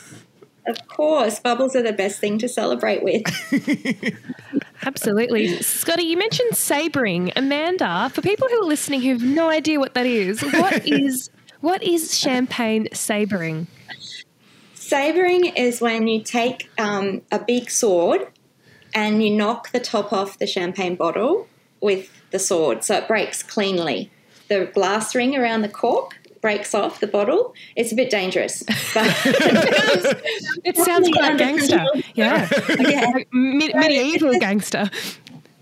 Of 0.68 0.86
course, 0.86 1.40
bubbles 1.40 1.74
are 1.76 1.82
the 1.82 1.94
best 1.94 2.20
thing 2.20 2.36
to 2.40 2.48
celebrate 2.48 3.02
with. 3.02 3.22
Absolutely. 4.84 5.60
Scotty, 5.62 6.04
you 6.04 6.16
mentioned 6.16 6.56
sabering. 6.56 7.32
Amanda, 7.36 8.10
for 8.14 8.22
people 8.22 8.48
who 8.48 8.62
are 8.62 8.66
listening 8.66 9.02
who 9.02 9.10
have 9.10 9.22
no 9.22 9.48
idea 9.48 9.78
what 9.78 9.94
that 9.94 10.06
is, 10.06 10.40
what 10.40 10.86
is 10.86 11.30
what 11.60 11.82
is 11.82 12.16
champagne 12.16 12.88
sabering? 12.92 13.66
Sabering 14.74 15.46
is 15.56 15.80
when 15.80 16.06
you 16.06 16.22
take 16.22 16.70
um, 16.78 17.22
a 17.32 17.38
big 17.38 17.70
sword 17.70 18.28
and 18.94 19.22
you 19.22 19.30
knock 19.30 19.72
the 19.72 19.80
top 19.80 20.12
off 20.12 20.38
the 20.38 20.46
champagne 20.46 20.94
bottle 20.94 21.46
with 21.80 22.10
the 22.30 22.38
sword 22.38 22.84
so 22.84 22.96
it 22.96 23.08
breaks 23.08 23.42
cleanly. 23.42 24.10
The 24.48 24.70
glass 24.72 25.14
ring 25.14 25.36
around 25.36 25.62
the 25.62 25.68
cork 25.68 26.17
breaks 26.40 26.74
off 26.74 27.00
the 27.00 27.06
bottle. 27.06 27.54
It's 27.76 27.92
a 27.92 27.94
bit 27.94 28.10
dangerous. 28.10 28.62
But 28.94 29.06
It 30.64 30.76
sounds 30.76 31.08
quite 31.10 31.38
gangster. 31.38 31.84
Yeah. 32.14 32.48
yeah, 32.78 33.10
Like 33.14 33.28
mid- 33.32 33.74
medieval 33.74 34.38
gangster. 34.38 34.90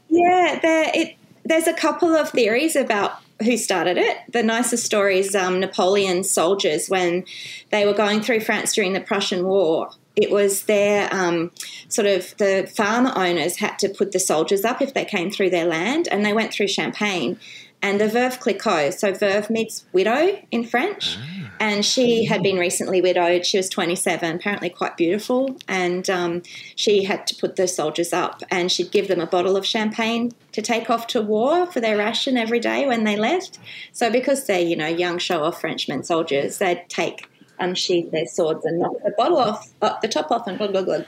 Yeah, 0.09 0.59
there, 0.62 0.90
it, 0.95 1.16
there's 1.45 1.66
a 1.66 1.75
couple 1.75 2.14
of 2.14 2.30
theories 2.30 2.76
about 2.76 3.21
who 3.42 3.56
started 3.56 3.99
it. 3.99 4.16
The 4.33 4.42
nicest 4.42 4.85
story 4.85 5.18
is 5.18 5.35
um, 5.35 5.61
Napoleon's 5.61 6.30
soldiers 6.30 6.88
when 6.88 7.25
they 7.71 7.85
were 7.85 7.92
going 7.92 8.23
through 8.23 8.40
France 8.40 8.75
during 8.75 8.92
the 8.95 9.00
Prussian 9.00 9.47
War. 9.47 9.90
It 10.16 10.30
was 10.30 10.62
their 10.62 11.12
um, 11.14 11.50
sort 11.88 12.06
of 12.06 12.35
the 12.38 12.71
farmer 12.75 13.12
owners 13.14 13.56
had 13.59 13.78
to 13.80 13.90
put 13.90 14.12
the 14.12 14.18
soldiers 14.18 14.64
up 14.64 14.80
if 14.80 14.95
they 14.95 15.04
came 15.04 15.30
through 15.30 15.50
their 15.50 15.66
land, 15.66 16.09
and 16.11 16.25
they 16.25 16.33
went 16.33 16.54
through 16.54 16.68
Champagne. 16.68 17.38
And 17.83 18.00
the 18.00 18.09
Veuve 18.09 18.40
Clicquot. 18.40 18.92
So 18.92 19.12
Veuve 19.12 19.50
means 19.50 19.85
widow 19.92 20.38
in 20.50 20.64
French. 20.64 21.18
And 21.61 21.85
she 21.85 22.25
had 22.25 22.42
been 22.42 22.59
recently 22.59 23.00
widowed. 23.00 23.47
She 23.47 23.56
was 23.56 23.68
27, 23.68 24.37
apparently 24.37 24.71
quite 24.71 24.97
beautiful. 24.97 25.56
And 25.68 26.09
um, 26.11 26.42
she 26.75 27.04
had 27.04 27.26
to 27.28 27.37
put 27.37 27.56
the 27.56 27.68
soldiers 27.68 28.12
up 28.12 28.42
and 28.50 28.71
she'd 28.71 28.90
give 28.90 29.09
them 29.09 29.21
a 29.21 29.26
bottle 29.26 29.56
of 29.56 29.64
champagne 29.64 30.33
to 30.52 30.62
take 30.62 30.90
off 30.90 31.06
to 31.09 31.23
war 31.23 31.66
for 31.66 31.80
their 31.80 31.97
ration 31.97 32.37
every 32.37 32.61
day 32.61 32.87
when 32.87 33.04
they 33.04 33.16
left. 33.16 33.59
So 33.92 34.11
because 34.11 34.47
they're, 34.47 34.61
you 34.61 34.76
know, 34.76 34.87
young 34.87 35.18
show 35.18 35.45
off 35.45 35.61
Frenchmen 35.61 36.02
soldiers, 36.02 36.59
they'd 36.59 36.85
take, 36.88 37.28
unsheath 37.59 38.11
their 38.11 38.26
swords 38.26 38.64
and 38.64 38.78
knock 38.78 38.92
the 39.04 39.12
bottle 39.16 39.38
off, 39.38 39.73
uh, 39.83 39.95
the 40.00 40.09
top 40.09 40.30
off 40.30 40.47
and 40.47 40.59
blah, 40.59 40.68
blah, 40.68 40.83
blah. 40.83 40.99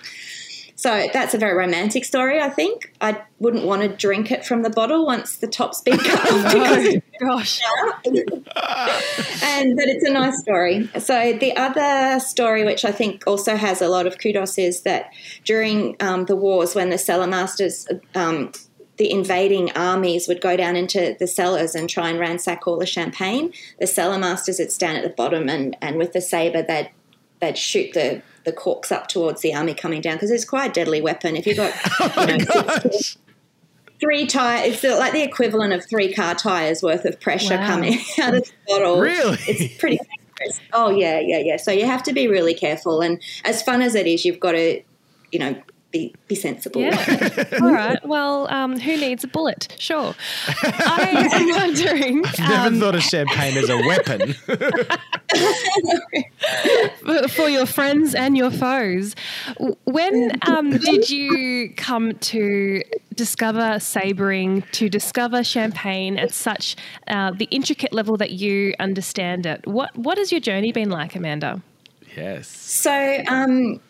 So 0.78 1.08
that's 1.12 1.35
a 1.35 1.38
very 1.38 1.58
romantic 1.58 2.04
story, 2.04 2.40
I 2.40 2.50
think. 2.50 2.94
I 3.00 3.20
wouldn't 3.40 3.64
want 3.64 3.82
to 3.82 3.88
drink 3.88 4.30
it 4.30 4.47
from 4.47 4.62
the 4.62 4.70
bottle 4.70 5.04
once 5.04 5.35
the 5.38 5.49
top's 5.49 5.82
been 5.82 5.99
cut 5.99 6.32
off 6.32 6.52
because 6.52 7.02
Gosh. 7.20 7.61
and 8.06 9.75
but 9.75 9.88
it's 9.88 10.08
a 10.08 10.12
nice 10.12 10.38
story. 10.40 10.88
So 11.00 11.32
the 11.32 11.56
other 11.56 12.20
story, 12.20 12.64
which 12.64 12.85
I 12.85 12.92
think 12.92 13.25
also 13.26 13.56
has 13.56 13.82
a 13.82 13.88
lot 13.88 14.06
of 14.06 14.18
kudos, 14.18 14.56
is 14.56 14.82
that 14.82 15.11
during 15.42 15.97
um, 15.99 16.26
the 16.26 16.37
wars, 16.37 16.76
when 16.76 16.90
the 16.90 16.99
cellar 16.99 17.26
masters, 17.26 17.88
um, 18.14 18.52
the 18.99 19.11
invading 19.11 19.73
armies 19.73 20.28
would 20.28 20.40
go 20.40 20.56
down 20.56 20.76
into 20.76 21.16
the 21.18 21.26
cellars 21.26 21.75
and 21.75 21.90
try 21.90 22.08
and 22.08 22.20
ransack 22.20 22.68
all 22.68 22.78
the 22.78 22.87
champagne, 22.87 23.52
the 23.80 23.87
cellar 23.88 24.16
masters 24.16 24.61
would 24.61 24.70
stand 24.70 24.97
at 24.97 25.02
the 25.02 25.11
bottom 25.11 25.49
and, 25.49 25.76
and 25.82 25.97
with 25.99 26.12
the 26.12 26.20
saber 26.20 26.62
they'd 26.62 26.92
they'd 27.40 27.58
shoot 27.58 27.94
the 27.94 28.23
the 28.48 28.56
corks 28.56 28.90
up 28.90 29.08
towards 29.08 29.42
the 29.42 29.54
army 29.54 29.74
coming 29.74 30.00
down 30.00 30.16
because 30.16 30.30
it's 30.30 30.44
quite 30.44 30.70
a 30.70 30.72
deadly 30.72 31.00
weapon. 31.00 31.36
If 31.36 31.46
you've 31.46 31.56
got 31.58 31.72
oh 32.00 32.26
you 32.28 32.38
know, 32.38 32.78
six- 32.82 33.18
three 34.00 34.26
tires, 34.26 34.82
it's 34.82 34.98
like 34.98 35.12
the 35.12 35.22
equivalent 35.22 35.72
of 35.72 35.84
three 35.88 36.12
car 36.12 36.34
tires 36.34 36.82
worth 36.82 37.04
of 37.04 37.20
pressure 37.20 37.56
Wow. 37.56 37.66
coming 37.66 37.98
out 38.20 38.34
of 38.34 38.44
the 38.44 38.52
bottle. 38.66 39.00
Really? 39.00 39.38
It's 39.46 39.76
pretty 39.78 39.98
dangerous. 39.98 40.60
Oh, 40.72 40.90
yeah, 40.90 41.18
yeah, 41.20 41.38
yeah. 41.38 41.56
So 41.56 41.70
you 41.72 41.84
have 41.86 42.02
to 42.04 42.12
be 42.12 42.28
really 42.28 42.54
careful. 42.54 43.00
And 43.00 43.20
as 43.44 43.62
fun 43.62 43.82
as 43.82 43.94
it 43.94 44.06
is, 44.06 44.24
you've 44.24 44.40
got 44.40 44.52
to, 44.52 44.80
you 45.32 45.38
know, 45.38 45.60
be, 45.90 46.14
be 46.28 46.35
sensible. 46.35 46.80
Yeah. 46.83 47.45
All 47.62 47.73
right. 47.73 47.99
Well, 48.07 48.47
um, 48.52 48.78
who 48.78 48.97
needs 48.97 49.25
a 49.25 49.28
bullet? 49.28 49.75
Sure. 49.78 50.14
I 50.47 51.30
am 51.33 51.49
wondering 51.50 52.21
Never 52.38 52.66
um, 52.68 52.78
thought 52.80 52.95
of 52.95 53.02
champagne 53.02 53.57
as 53.57 53.68
a 53.71 53.76
weapon. 53.78 54.35
for- 57.04 57.28
for 57.28 57.49
your 57.49 57.66
friends 57.66 58.14
and 58.14 58.37
your 58.37 58.50
foes. 58.50 59.14
When 59.85 60.33
um, 60.47 60.71
did 60.71 61.09
you 61.11 61.73
come 61.76 62.12
to 62.12 62.83
discover 63.14 63.78
sabering, 63.80 64.62
to 64.73 64.88
discover 64.88 65.42
champagne 65.45 66.18
at 66.18 66.33
such 66.33 66.76
uh, 67.09 67.33
the 67.33 67.47
intricate 67.47 67.92
level 67.92 68.16
that 68.18 68.33
you 68.33 68.75
understand 68.78 69.47
it? 69.47 69.66
What 69.66 69.97
What 69.97 70.18
has 70.18 70.30
your 70.33 70.40
journey 70.40 70.73
been 70.73 70.90
like, 70.90 71.16
Amanda? 71.16 71.62
yes. 72.16 72.49
So, 72.49 73.23
um, 73.28 73.80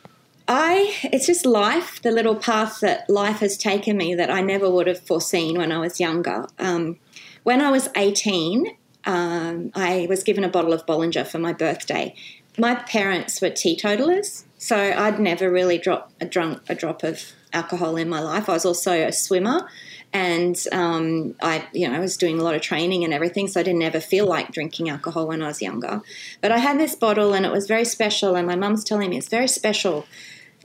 I 0.48 0.96
it's 1.02 1.26
just 1.26 1.44
life, 1.44 2.00
the 2.00 2.10
little 2.10 2.34
path 2.34 2.80
that 2.80 3.08
life 3.10 3.40
has 3.40 3.58
taken 3.58 3.98
me 3.98 4.14
that 4.14 4.30
I 4.30 4.40
never 4.40 4.70
would 4.70 4.86
have 4.86 5.00
foreseen 5.00 5.58
when 5.58 5.70
I 5.70 5.78
was 5.78 6.00
younger. 6.00 6.46
Um, 6.58 6.96
when 7.42 7.60
I 7.60 7.70
was 7.70 7.90
18, 7.94 8.66
um, 9.04 9.70
I 9.74 10.06
was 10.08 10.22
given 10.22 10.44
a 10.44 10.48
bottle 10.48 10.72
of 10.72 10.86
Bollinger 10.86 11.26
for 11.26 11.38
my 11.38 11.52
birthday. 11.52 12.14
My 12.56 12.74
parents 12.74 13.42
were 13.42 13.50
teetotalers, 13.50 14.46
so 14.56 14.76
I'd 14.76 15.20
never 15.20 15.50
really 15.50 15.76
dropped 15.76 16.14
a 16.20 16.24
drunk 16.24 16.62
a 16.68 16.74
drop 16.74 17.04
of 17.04 17.22
alcohol 17.52 17.96
in 17.96 18.08
my 18.08 18.20
life. 18.20 18.48
I 18.48 18.52
was 18.52 18.64
also 18.64 18.92
a 18.92 19.12
swimmer, 19.12 19.68
and 20.12 20.56
um, 20.72 21.34
I, 21.42 21.66
you 21.72 21.88
know, 21.88 21.94
I 21.94 22.00
was 22.00 22.16
doing 22.16 22.40
a 22.40 22.42
lot 22.42 22.54
of 22.54 22.62
training 22.62 23.04
and 23.04 23.12
everything, 23.12 23.48
so 23.48 23.60
I 23.60 23.62
didn't 23.62 23.82
ever 23.82 24.00
feel 24.00 24.26
like 24.26 24.52
drinking 24.52 24.88
alcohol 24.88 25.28
when 25.28 25.42
I 25.42 25.48
was 25.48 25.60
younger. 25.60 26.00
But 26.40 26.52
I 26.52 26.58
had 26.58 26.80
this 26.80 26.94
bottle, 26.94 27.34
and 27.34 27.44
it 27.44 27.52
was 27.52 27.66
very 27.66 27.84
special. 27.84 28.34
And 28.34 28.46
my 28.46 28.56
mum's 28.56 28.84
telling 28.84 29.10
me 29.10 29.18
it's 29.18 29.28
very 29.28 29.48
special. 29.48 30.06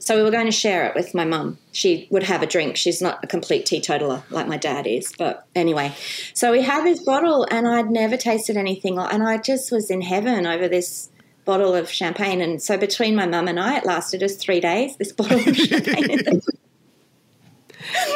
So 0.04 0.16
we 0.16 0.22
were 0.22 0.30
going 0.30 0.44
to 0.44 0.52
share 0.52 0.84
it 0.84 0.94
with 0.94 1.14
my 1.14 1.24
mum. 1.24 1.56
She 1.72 2.06
would 2.10 2.24
have 2.24 2.42
a 2.42 2.46
drink. 2.46 2.76
She's 2.76 3.00
not 3.00 3.24
a 3.24 3.26
complete 3.26 3.64
teetotaler 3.64 4.22
like 4.28 4.46
my 4.46 4.58
dad 4.58 4.86
is. 4.86 5.14
But 5.16 5.46
anyway, 5.54 5.94
so 6.34 6.52
we 6.52 6.60
had 6.60 6.84
this 6.84 7.02
bottle, 7.02 7.46
and 7.50 7.66
I'd 7.66 7.90
never 7.90 8.18
tasted 8.18 8.58
anything 8.58 8.98
and 8.98 9.22
I 9.22 9.38
just 9.38 9.72
was 9.72 9.90
in 9.90 10.02
heaven 10.02 10.46
over 10.46 10.68
this 10.68 11.08
bottle 11.46 11.74
of 11.74 11.88
champagne. 11.88 12.42
And 12.42 12.60
so 12.60 12.76
between 12.76 13.16
my 13.16 13.26
mum 13.26 13.48
and 13.48 13.58
I, 13.58 13.78
it 13.78 13.86
lasted 13.86 14.22
us 14.22 14.36
three 14.36 14.60
days. 14.60 14.94
This 14.98 15.10
bottle 15.20 15.38
of 15.38 15.56
champagne, 15.56 16.18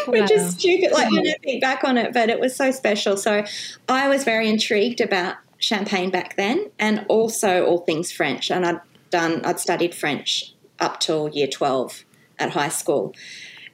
which 0.09 0.31
is 0.31 0.51
stupid. 0.51 0.93
Like 0.93 1.07
I 1.07 1.11
mm. 1.11 1.25
don't 1.25 1.43
think 1.43 1.63
back 1.63 1.85
on 1.85 1.97
it, 1.97 2.13
but 2.13 2.29
it 2.29 2.39
was 2.39 2.55
so 2.55 2.71
special. 2.71 3.17
So 3.17 3.47
I 3.89 4.09
was 4.09 4.25
very 4.25 4.51
intrigued 4.51 5.01
about 5.01 5.37
champagne 5.57 6.11
back 6.11 6.37
then, 6.37 6.71
and 6.79 7.07
also 7.09 7.65
all 7.65 7.79
things 7.79 8.13
French. 8.13 8.51
And 8.51 8.67
I'd 8.67 8.81
done, 9.09 9.43
I'd 9.47 9.59
studied 9.59 9.95
French 9.95 10.53
up 10.81 11.01
till 11.01 11.29
year 11.29 11.47
twelve 11.47 12.05
at 12.39 12.51
high 12.51 12.69
school. 12.69 13.15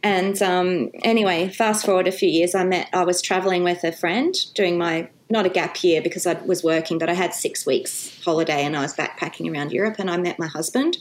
And 0.03 0.41
um, 0.43 0.91
anyway, 1.03 1.49
fast 1.49 1.87
forward 1.87 2.07
a 2.07 2.13
few 2.13 2.29
years, 2.29 2.55
I 2.55 2.65
met. 2.65 2.89
I 2.93 3.05
was 3.05 3.23
traveling 3.23 3.65
with 3.65 3.85
a 3.85 3.93
friend 3.93 4.35
doing 4.55 4.77
my 4.77 5.09
not 5.31 5.47
a 5.47 5.49
gap 5.49 5.83
year 5.83 6.03
because 6.03 6.27
I 6.27 6.35
was 6.35 6.63
working, 6.63 6.99
but 6.99 7.09
I 7.09 7.15
had 7.15 7.33
six 7.33 7.65
weeks 7.65 8.21
holiday 8.23 8.65
and 8.65 8.77
I 8.77 8.83
was 8.83 8.95
backpacking 8.95 9.51
around 9.51 9.73
Europe. 9.73 9.97
And 9.99 10.11
I 10.11 10.19
met 10.19 10.39
my 10.39 10.47
husband, 10.47 10.99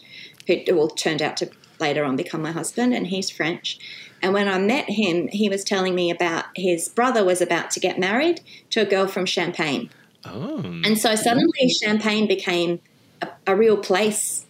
who 0.47 0.63
well, 0.69 0.87
turned 0.87 1.21
out 1.21 1.35
to 1.37 1.49
later 1.79 2.05
on 2.05 2.15
become 2.15 2.41
my 2.41 2.51
husband, 2.51 2.93
and 2.93 3.07
he's 3.07 3.29
French. 3.29 3.77
And 4.21 4.33
when 4.33 4.47
I 4.47 4.57
met 4.57 4.89
him, 4.89 5.27
he 5.27 5.49
was 5.49 5.65
telling 5.65 5.95
me 5.95 6.09
about 6.09 6.45
his 6.55 6.87
brother 6.87 7.25
was 7.25 7.41
about 7.41 7.71
to 7.71 7.81
get 7.81 7.99
married 7.99 8.39
to 8.69 8.79
a 8.79 8.85
girl 8.85 9.07
from 9.07 9.25
Champagne. 9.25 9.89
Oh. 10.23 10.59
And 10.59 10.97
so 10.97 11.15
suddenly 11.15 11.69
Champagne 11.81 12.25
became 12.25 12.79
a, 13.21 13.27
a 13.47 13.55
real 13.55 13.75
place, 13.75 14.42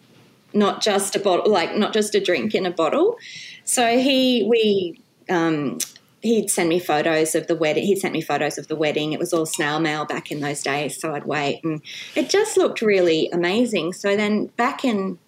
not 0.53 0.81
just 0.81 1.15
a 1.15 1.19
bottle, 1.19 1.51
like 1.51 1.75
not 1.75 1.93
just 1.93 2.15
a 2.15 2.19
drink 2.19 2.53
in 2.55 2.65
a 2.65 2.71
bottle. 2.71 3.17
So 3.63 3.97
he, 3.97 4.45
we, 4.47 4.99
um, 5.29 5.79
he'd 6.23 6.49
send 6.49 6.69
me 6.69 6.79
photos 6.79 7.35
of 7.35 7.47
the 7.47 7.55
wedding. 7.55 7.85
He'd 7.85 7.99
sent 7.99 8.13
me 8.13 8.21
photos 8.21 8.57
of 8.57 8.67
the 8.67 8.75
wedding. 8.75 9.13
It 9.13 9.19
was 9.19 9.33
all 9.33 9.45
snail 9.45 9.79
mail 9.79 10.05
back 10.05 10.31
in 10.31 10.39
those 10.39 10.63
days, 10.63 10.99
so 10.99 11.13
I'd 11.13 11.25
wait, 11.25 11.63
and 11.63 11.81
it 12.15 12.29
just 12.29 12.57
looked 12.57 12.81
really 12.81 13.29
amazing. 13.31 13.93
So 13.93 14.15
then 14.15 14.47
back 14.57 14.85
in 14.85 15.19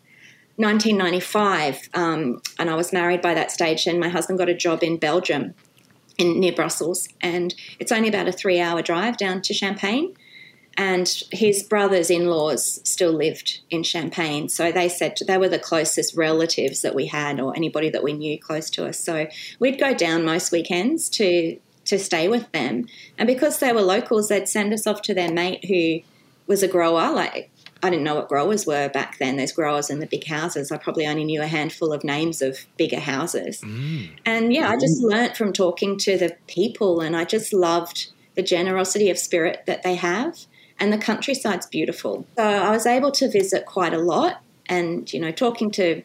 1995, 0.55 1.89
um, 1.93 2.41
and 2.57 2.69
I 2.69 2.75
was 2.75 2.93
married 2.93 3.21
by 3.21 3.33
that 3.33 3.51
stage, 3.51 3.85
and 3.87 3.99
my 3.99 4.09
husband 4.09 4.39
got 4.39 4.49
a 4.49 4.53
job 4.53 4.83
in 4.83 4.97
Belgium, 4.97 5.53
in 6.17 6.39
near 6.39 6.53
Brussels, 6.53 7.09
and 7.19 7.53
it's 7.77 7.91
only 7.91 8.07
about 8.07 8.29
a 8.29 8.31
three-hour 8.31 8.81
drive 8.81 9.17
down 9.17 9.41
to 9.41 9.53
Champagne. 9.53 10.15
And 10.77 11.07
his 11.31 11.63
brothers 11.63 12.09
in 12.09 12.27
laws 12.27 12.81
still 12.83 13.13
lived 13.13 13.61
in 13.69 13.83
Champagne. 13.83 14.49
So 14.49 14.71
they 14.71 14.89
said 14.89 15.17
they 15.25 15.37
were 15.37 15.47
the 15.47 15.57
closest 15.57 16.17
relatives 16.17 16.81
that 16.81 16.93
we 16.93 17.05
had, 17.05 17.39
or 17.39 17.55
anybody 17.55 17.89
that 17.89 18.03
we 18.03 18.11
knew 18.11 18.37
close 18.37 18.69
to 18.71 18.85
us. 18.85 18.99
So 18.99 19.27
we'd 19.59 19.79
go 19.79 19.93
down 19.93 20.25
most 20.25 20.51
weekends 20.51 21.07
to, 21.11 21.57
to 21.85 21.97
stay 21.97 22.27
with 22.27 22.51
them. 22.51 22.87
And 23.17 23.25
because 23.25 23.59
they 23.59 23.71
were 23.71 23.81
locals, 23.81 24.27
they'd 24.27 24.49
send 24.49 24.73
us 24.73 24.85
off 24.85 25.01
to 25.03 25.13
their 25.13 25.31
mate 25.31 25.63
who 25.65 26.01
was 26.45 26.61
a 26.61 26.67
grower. 26.67 27.09
Like, 27.13 27.51
I 27.81 27.89
didn't 27.89 28.03
know 28.03 28.15
what 28.15 28.29
growers 28.29 28.65
were 28.65 28.89
back 28.89 29.17
then. 29.17 29.37
There's 29.37 29.51
growers 29.51 29.89
in 29.89 29.99
the 29.99 30.07
big 30.07 30.25
houses. 30.25 30.71
I 30.71 30.77
probably 30.77 31.05
only 31.07 31.23
knew 31.23 31.41
a 31.41 31.47
handful 31.47 31.93
of 31.93 32.03
names 32.03 32.41
of 32.41 32.65
bigger 32.77 32.99
houses. 32.99 33.61
Mm. 33.61 34.09
And 34.25 34.53
yeah, 34.53 34.67
I 34.67 34.71
mm-hmm. 34.71 34.79
just 34.81 35.03
learnt 35.03 35.37
from 35.37 35.53
talking 35.53 35.97
to 35.99 36.17
the 36.17 36.35
people, 36.47 36.99
and 36.99 37.15
I 37.15 37.23
just 37.23 37.53
loved 37.53 38.07
the 38.35 38.43
generosity 38.43 39.09
of 39.09 39.17
spirit 39.17 39.63
that 39.67 39.83
they 39.83 39.95
have. 39.95 40.47
And 40.79 40.91
the 40.91 40.97
countryside's 40.97 41.67
beautiful. 41.67 42.25
So 42.35 42.43
I 42.43 42.69
was 42.71 42.85
able 42.85 43.11
to 43.13 43.29
visit 43.29 43.65
quite 43.65 43.93
a 43.93 43.97
lot, 43.97 44.41
and 44.65 45.11
you 45.11 45.19
know, 45.19 45.31
talking 45.31 45.71
to 45.71 46.01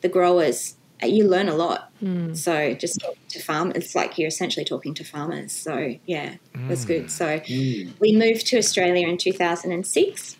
the 0.00 0.08
growers, 0.08 0.76
uh, 1.02 1.06
you 1.06 1.28
learn 1.28 1.48
a 1.48 1.54
lot. 1.54 1.90
Hmm. 2.00 2.34
So 2.34 2.74
just 2.74 3.00
talking 3.00 3.18
to 3.28 3.40
farm, 3.40 3.72
it's 3.74 3.94
like 3.94 4.18
you're 4.18 4.28
essentially 4.28 4.64
talking 4.64 4.94
to 4.94 5.04
farmers. 5.04 5.52
So 5.52 5.94
yeah, 6.06 6.34
it 6.54 6.68
was 6.68 6.84
good. 6.84 7.02
Hmm. 7.02 7.08
So 7.08 7.38
hmm. 7.38 7.90
we 8.00 8.16
moved 8.16 8.46
to 8.48 8.58
Australia 8.58 9.06
in 9.06 9.18
2006. 9.18 10.36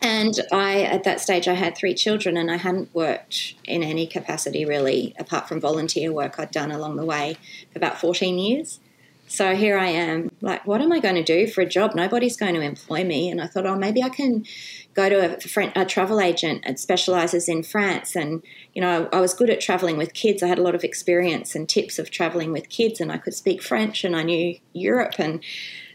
And 0.00 0.38
I, 0.52 0.82
at 0.82 1.04
that 1.04 1.20
stage, 1.20 1.48
I 1.48 1.54
had 1.54 1.76
three 1.76 1.94
children 1.94 2.36
and 2.36 2.50
I 2.50 2.56
hadn't 2.56 2.94
worked 2.94 3.54
in 3.64 3.82
any 3.82 4.06
capacity 4.06 4.66
really, 4.66 5.14
apart 5.18 5.48
from 5.48 5.60
volunteer 5.60 6.12
work 6.12 6.38
I'd 6.38 6.50
done 6.50 6.70
along 6.70 6.96
the 6.96 7.06
way 7.06 7.38
for 7.72 7.78
about 7.78 7.98
14 7.98 8.38
years. 8.38 8.80
So 9.26 9.56
here 9.56 9.78
I 9.78 9.86
am, 9.86 10.30
like, 10.40 10.66
what 10.66 10.80
am 10.80 10.92
I 10.92 11.00
going 11.00 11.14
to 11.16 11.22
do 11.22 11.46
for 11.46 11.62
a 11.62 11.66
job? 11.66 11.94
Nobody's 11.94 12.36
going 12.36 12.54
to 12.54 12.60
employ 12.60 13.04
me. 13.04 13.30
And 13.30 13.40
I 13.40 13.46
thought, 13.46 13.66
oh, 13.66 13.76
maybe 13.76 14.02
I 14.02 14.08
can 14.08 14.44
go 14.92 15.08
to 15.08 15.36
a, 15.36 15.40
Fran- 15.40 15.72
a 15.74 15.84
travel 15.84 16.20
agent 16.20 16.64
that 16.66 16.78
specializes 16.78 17.48
in 17.48 17.62
France. 17.62 18.14
And, 18.14 18.42
you 18.74 18.82
know, 18.82 19.08
I 19.12 19.20
was 19.20 19.34
good 19.34 19.50
at 19.50 19.60
traveling 19.60 19.96
with 19.96 20.14
kids. 20.14 20.42
I 20.42 20.46
had 20.46 20.58
a 20.58 20.62
lot 20.62 20.74
of 20.74 20.84
experience 20.84 21.54
and 21.54 21.68
tips 21.68 21.98
of 21.98 22.10
traveling 22.10 22.52
with 22.52 22.68
kids, 22.68 23.00
and 23.00 23.10
I 23.10 23.16
could 23.16 23.34
speak 23.34 23.62
French 23.62 24.04
and 24.04 24.14
I 24.14 24.22
knew 24.22 24.58
Europe. 24.72 25.14
And 25.18 25.42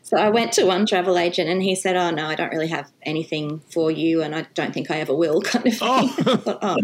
so 0.09 0.17
I 0.17 0.29
went 0.29 0.53
to 0.53 0.65
one 0.65 0.87
travel 0.87 1.19
agent 1.19 1.49
and 1.49 1.61
he 1.61 1.75
said, 1.75 1.95
Oh, 1.95 2.09
no, 2.09 2.25
I 2.25 2.33
don't 2.33 2.49
really 2.49 2.69
have 2.69 2.89
anything 3.03 3.59
for 3.69 3.91
you 3.91 4.23
and 4.23 4.33
I 4.33 4.47
don't 4.55 4.73
think 4.73 4.89
I 4.89 5.01
ever 5.01 5.13
will, 5.13 5.39
kind 5.43 5.67
of 5.67 5.77
thing. 5.77 5.87
Oh. 5.87 6.07
Thought, 6.07 6.59
oh, 6.63 6.77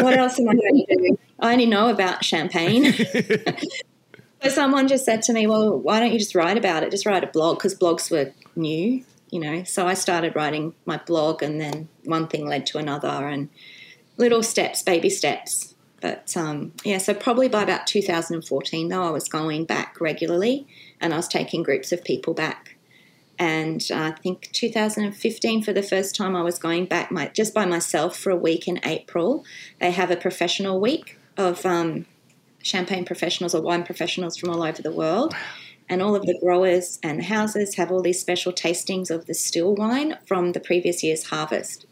what 0.04 0.16
else 0.16 0.38
am 0.38 0.48
I 0.48 0.54
going 0.54 0.86
to 0.88 0.96
do? 0.96 1.18
I 1.40 1.52
only 1.52 1.66
know 1.66 1.88
about 1.88 2.24
champagne. 2.24 2.94
So 4.42 4.48
someone 4.48 4.88
just 4.88 5.04
said 5.04 5.22
to 5.22 5.32
me, 5.32 5.46
"Well, 5.46 5.78
why 5.78 6.00
don't 6.00 6.12
you 6.12 6.18
just 6.18 6.34
write 6.34 6.58
about 6.58 6.82
it? 6.82 6.90
Just 6.90 7.06
write 7.06 7.22
a 7.22 7.28
blog 7.28 7.58
because 7.58 7.78
blogs 7.78 8.10
were 8.10 8.32
new, 8.56 9.04
you 9.30 9.40
know." 9.40 9.62
So 9.64 9.86
I 9.86 9.94
started 9.94 10.34
writing 10.34 10.74
my 10.84 10.96
blog, 10.98 11.42
and 11.42 11.60
then 11.60 11.88
one 12.04 12.26
thing 12.26 12.46
led 12.46 12.66
to 12.66 12.78
another, 12.78 13.28
and 13.28 13.48
little 14.16 14.42
steps, 14.42 14.82
baby 14.82 15.10
steps. 15.10 15.74
But 16.00 16.36
um, 16.36 16.72
yeah, 16.84 16.98
so 16.98 17.14
probably 17.14 17.48
by 17.48 17.62
about 17.62 17.86
2014, 17.86 18.88
though, 18.88 19.04
I 19.04 19.10
was 19.10 19.28
going 19.28 19.64
back 19.64 20.00
regularly, 20.00 20.66
and 21.00 21.14
I 21.14 21.16
was 21.16 21.28
taking 21.28 21.62
groups 21.62 21.92
of 21.92 22.02
people 22.02 22.34
back. 22.34 22.76
And 23.38 23.84
I 23.94 24.10
think 24.10 24.50
2015, 24.52 25.62
for 25.62 25.72
the 25.72 25.82
first 25.82 26.14
time, 26.16 26.36
I 26.36 26.42
was 26.42 26.58
going 26.58 26.86
back 26.86 27.10
my, 27.10 27.28
just 27.28 27.54
by 27.54 27.64
myself 27.64 28.16
for 28.16 28.30
a 28.30 28.36
week 28.36 28.68
in 28.68 28.80
April. 28.84 29.44
They 29.80 29.92
have 29.92 30.10
a 30.10 30.16
professional 30.16 30.80
week 30.80 31.18
of 31.36 31.64
um, 31.64 32.06
champagne 32.62 33.04
professionals 33.04 33.54
or 33.54 33.60
wine 33.60 33.82
professionals 33.82 34.36
from 34.36 34.50
all 34.50 34.62
over 34.62 34.82
the 34.82 34.92
world. 34.92 35.34
And 35.88 36.00
all 36.00 36.14
of 36.14 36.24
the 36.24 36.38
growers 36.40 36.98
and 37.02 37.24
houses 37.24 37.74
have 37.74 37.90
all 37.90 38.00
these 38.00 38.20
special 38.20 38.52
tastings 38.52 39.10
of 39.10 39.26
the 39.26 39.34
still 39.34 39.74
wine 39.74 40.16
from 40.26 40.52
the 40.52 40.60
previous 40.60 41.02
year's 41.02 41.24
harvest. 41.24 41.86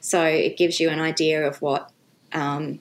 So 0.00 0.24
it 0.24 0.58
gives 0.58 0.78
you 0.78 0.90
an 0.90 1.00
idea 1.00 1.46
of 1.46 1.62
what 1.62 1.90
um, 2.32 2.80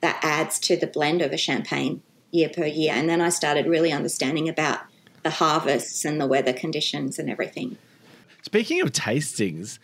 that 0.00 0.20
adds 0.22 0.58
to 0.60 0.76
the 0.76 0.86
blend 0.86 1.22
of 1.22 1.32
a 1.32 1.36
champagne 1.36 2.02
year 2.30 2.48
per 2.48 2.66
year. 2.66 2.92
And 2.94 3.08
then 3.08 3.20
I 3.20 3.30
started 3.30 3.66
really 3.66 3.92
understanding 3.92 4.48
about 4.48 4.80
the 5.22 5.30
harvests 5.30 6.04
and 6.04 6.20
the 6.20 6.26
weather 6.26 6.52
conditions 6.52 7.18
and 7.18 7.28
everything. 7.28 7.76
Speaking 8.42 8.80
of 8.80 8.92
tastings, 8.92 9.78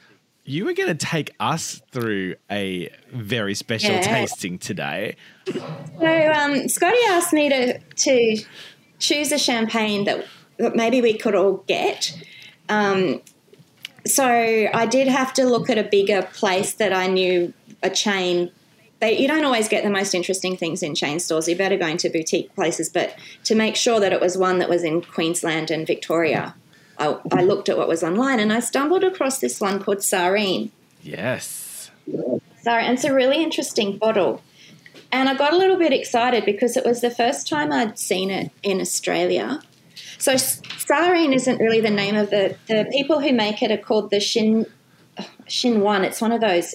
you 0.44 0.64
were 0.64 0.72
going 0.74 0.94
to 0.94 1.07
take 1.07 1.35
us 1.40 1.80
through 1.90 2.35
a 2.50 2.90
very 3.12 3.54
special 3.54 3.94
Yeah. 3.94 4.00
tasting 4.02 4.59
today. 4.59 5.16
So 5.46 6.33
um, 6.35 6.68
Scotty 6.68 6.98
asked 7.09 7.33
me 7.33 7.48
to 7.48 7.78
to 7.78 8.44
choose 8.98 9.33
a 9.33 9.38
champagne 9.38 10.04
that, 10.04 10.26
that 10.59 10.76
maybe 10.76 11.00
we 11.00 11.16
could 11.16 11.35
all 11.35 11.64
get. 11.66 12.16
Um, 12.68 13.20
so 14.07 14.24
I 14.26 14.87
did 14.87 15.09
have 15.09 15.33
to 15.35 15.44
look 15.44 15.68
at 15.70 15.78
a 15.78 15.83
bigger 15.85 16.22
place 16.22 16.74
that 16.74 16.92
I 16.92 17.07
knew 17.07 17.52
a 17.83 17.90
chain. 17.90 18.50
They, 19.00 19.18
you 19.18 19.26
don't 19.28 19.44
always 19.44 19.68
get 19.68 19.83
the 19.83 19.90
most 19.90 20.14
interesting 20.14 20.57
things 20.57 20.83
in 20.83 20.94
chain 20.94 21.18
stores. 21.20 21.48
You're 21.48 21.59
better 21.59 21.76
going 21.76 21.96
to 21.98 22.09
boutique 22.09 22.54
places, 22.54 22.88
but 22.88 23.16
to 23.44 23.54
make 23.54 23.76
sure 23.76 24.00
that 24.00 24.12
it 24.12 24.20
was 24.20 24.38
one 24.38 24.59
that 24.59 24.68
was 24.68 24.85
in 24.85 25.02
Queensland 25.02 25.70
and 25.70 25.87
Victoria, 25.87 26.54
I, 26.98 27.18
I 27.33 27.42
looked 27.42 27.68
at 27.68 27.76
what 27.76 27.88
was 27.88 28.02
online 28.02 28.40
and 28.40 28.52
I 28.52 28.61
stumbled 28.61 29.04
across 29.04 29.38
this 29.38 29.61
one 29.61 29.83
called 29.83 29.98
Tsarine. 29.98 30.70
Yes. 31.02 31.90
Sorry, 32.62 32.85
and 32.85 32.94
it's 32.94 33.04
a 33.04 33.12
really 33.12 33.42
interesting 33.42 33.98
bottle. 33.98 34.42
And 35.12 35.28
I 35.28 35.35
got 35.35 35.52
a 35.52 35.57
little 35.57 35.76
bit 35.76 35.92
excited 35.92 36.44
because 36.44 36.76
it 36.76 36.85
was 36.85 37.00
the 37.00 37.11
first 37.11 37.48
time 37.48 37.72
I'd 37.72 37.98
seen 37.98 38.30
it 38.30 38.50
in 38.62 38.80
Australia. 38.80 39.61
So 40.18 40.35
Tsarine 40.35 41.35
isn't 41.35 41.59
really 41.59 41.80
the 41.80 41.90
name 41.90 42.16
of 42.16 42.30
the 42.30 42.57
the 42.66 42.87
people 42.90 43.20
who 43.20 43.33
make 43.33 43.62
it 43.62 43.70
are 43.70 43.76
called 43.76 44.11
the 44.11 44.20
Shin 44.20 44.66
Shin 45.46 45.80
One. 45.80 46.04
It's 46.04 46.20
one 46.20 46.33
of 46.33 46.40
those. 46.40 46.74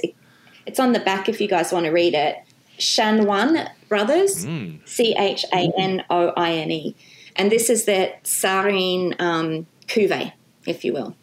It's 0.65 0.79
on 0.79 0.93
the 0.93 0.99
back 0.99 1.27
if 1.27 1.41
you 1.41 1.47
guys 1.47 1.71
want 1.73 1.86
to 1.86 1.91
read 1.91 2.13
it. 2.13 2.38
Chanoine 2.77 3.69
Brothers, 3.89 4.45
C 4.86 5.15
H 5.17 5.45
A 5.51 5.71
N 5.77 6.03
O 6.10 6.29
I 6.38 6.53
N 6.53 6.71
E, 6.71 6.95
and 7.36 7.51
this 7.51 7.69
is 7.69 7.86
the 7.86 8.13
Tsarine 8.23 9.19
um, 9.19 9.67
cuvee, 9.89 10.32
if 10.65 10.86
you 10.86 10.93
will. 10.93 11.15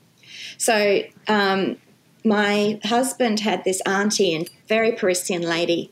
So 0.59 1.03
um, 1.29 1.77
my 2.25 2.81
husband 2.85 3.41
had 3.41 3.65
this 3.65 3.81
auntie 3.83 4.35
and 4.35 4.51
very 4.69 4.93
Parisian 4.93 5.43
lady, 5.43 5.91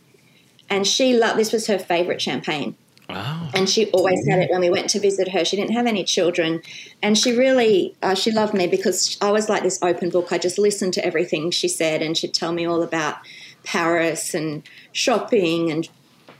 and 0.68 0.86
she 0.86 1.16
loved 1.16 1.38
this 1.38 1.52
was 1.52 1.66
her 1.68 1.78
favorite 1.78 2.20
champagne. 2.20 2.76
Wow. 3.08 3.50
And 3.54 3.68
she 3.68 3.90
always 3.90 4.26
had 4.26 4.40
it 4.40 4.50
when 4.50 4.60
we 4.60 4.70
went 4.70 4.88
to 4.90 5.00
visit 5.00 5.28
her. 5.28 5.44
She 5.44 5.56
didn't 5.56 5.74
have 5.74 5.86
any 5.86 6.04
children, 6.04 6.62
and 7.02 7.18
she 7.18 7.36
really 7.36 7.94
uh, 8.02 8.14
she 8.14 8.32
loved 8.32 8.54
me 8.54 8.66
because 8.66 9.18
I 9.20 9.30
was 9.30 9.48
like 9.48 9.62
this 9.62 9.78
open 9.82 10.10
book. 10.10 10.32
I 10.32 10.38
just 10.38 10.58
listened 10.58 10.94
to 10.94 11.04
everything 11.04 11.50
she 11.50 11.68
said, 11.68 12.02
and 12.02 12.16
she'd 12.16 12.34
tell 12.34 12.52
me 12.52 12.66
all 12.66 12.82
about 12.82 13.16
Paris 13.62 14.34
and 14.34 14.62
shopping 14.92 15.70
and 15.70 15.88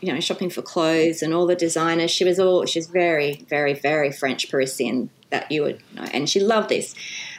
you 0.01 0.13
know 0.13 0.21
shopping 0.21 0.51
for 0.51 0.63
clothes 0.63 1.23
and 1.23 1.35
all 1.35 1.47
the 1.47 1.55
designers. 1.55 2.11
She 2.11 2.25
was 2.25 2.41
all 2.41 2.65
she's 2.65 2.87
very 2.87 3.45
very 3.49 3.75
very 3.75 4.11
French 4.11 4.51
Parisian 4.51 5.11
that 5.31 5.51
you 5.51 5.63
would 5.63 5.81
know, 5.95 6.05
and 6.13 6.29
she 6.29 6.41
loved 6.41 6.69
this. 6.69 6.95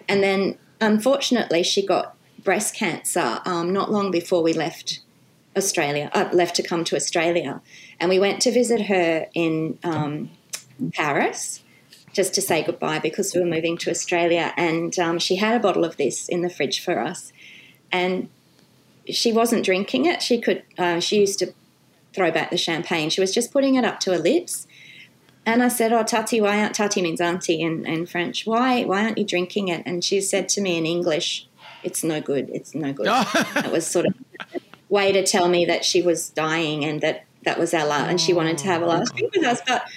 And 0.08 0.21
then 0.21 0.58
unfortunately, 0.82 1.63
she 1.63 1.86
got 1.86 2.15
breast 2.43 2.76
cancer 2.76 3.39
um, 3.45 3.74
not 3.74 3.91
long 3.91 4.12
before 4.12 4.43
we 4.43 4.54
left 4.54 5.02
Australia, 5.58 6.10
uh, 6.13 6.30
left 6.34 6.56
to 6.56 6.63
come 6.63 6.84
to 6.86 6.95
Australia, 6.95 7.62
and 8.00 8.10
we 8.10 8.19
went 8.19 8.41
to 8.41 8.52
visit 8.52 8.82
her 8.84 9.28
in 9.34 9.80
um, 9.84 10.30
Paris 10.93 11.63
just 12.15 12.34
to 12.34 12.41
say 12.41 12.63
goodbye 12.63 12.98
because 12.98 13.36
we 13.36 13.41
were 13.41 13.45
moving 13.45 13.78
to 13.78 13.91
Australia. 13.91 14.54
And 14.56 14.98
um, 14.98 15.19
she 15.19 15.36
had 15.36 15.56
a 15.58 15.60
bottle 15.60 15.84
of 15.84 15.98
this 15.98 16.30
in 16.30 16.41
the 16.41 16.50
fridge 16.50 16.84
for 16.84 17.00
us, 17.00 17.34
and 17.91 18.30
she 19.10 19.32
wasn't 19.32 19.65
drinking 19.65 20.06
it. 20.06 20.21
She 20.21 20.39
could. 20.39 20.63
Uh, 20.78 21.00
she 21.00 21.19
used 21.19 21.39
to 21.39 21.54
throw 22.13 22.32
back 22.32 22.50
the 22.50 22.58
champagne. 22.58 23.10
She 23.10 23.21
was 23.21 23.34
just 23.34 23.52
putting 23.52 23.76
it 23.76 23.84
up 23.84 24.00
to 24.02 24.12
her 24.12 24.17
lips. 24.17 24.67
And 25.46 25.62
I 25.62 25.68
said, 25.68 25.94
"Oh, 25.94 26.04
Tati, 26.04 26.42
why 26.42 26.60
aren't 26.62 26.76
Tati 26.76 27.02
means 27.02 27.22
auntie 27.22 27.62
in, 27.62 27.86
in 27.86 28.06
French? 28.06 28.46
Why 28.46 28.84
why 28.84 29.04
aren't 29.04 29.18
you 29.18 29.26
drinking 29.26 29.68
it?" 29.68 29.84
And 29.86 30.04
she 30.04 30.22
said 30.22 30.50
to 30.50 30.62
me 30.62 30.78
in 30.78 30.86
English, 30.86 31.48
"It's 31.84 32.04
no 32.04 32.20
good. 32.22 32.50
It's 32.52 32.74
no 32.74 32.94
good." 32.94 33.08
it 33.36 33.72
was 33.72 33.86
sort 33.86 34.08
of 34.08 34.16
a 34.54 34.60
way 34.90 35.12
to 35.12 35.26
tell 35.26 35.48
me 35.48 35.66
that 35.66 35.86
she 35.86 36.02
was 36.02 36.30
dying 36.30 36.84
and 36.84 37.02
that 37.02 37.26
that 37.44 37.60
was 37.60 37.74
our 37.74 37.86
last, 37.86 38.10
and 38.10 38.20
she 38.20 38.34
wanted 38.34 38.58
to 38.60 38.66
have 38.66 38.82
a 38.82 38.86
oh, 38.86 38.90
last 38.90 39.16
drink 39.16 39.36
with 39.36 39.46
us. 39.46 39.62
But 39.68 39.88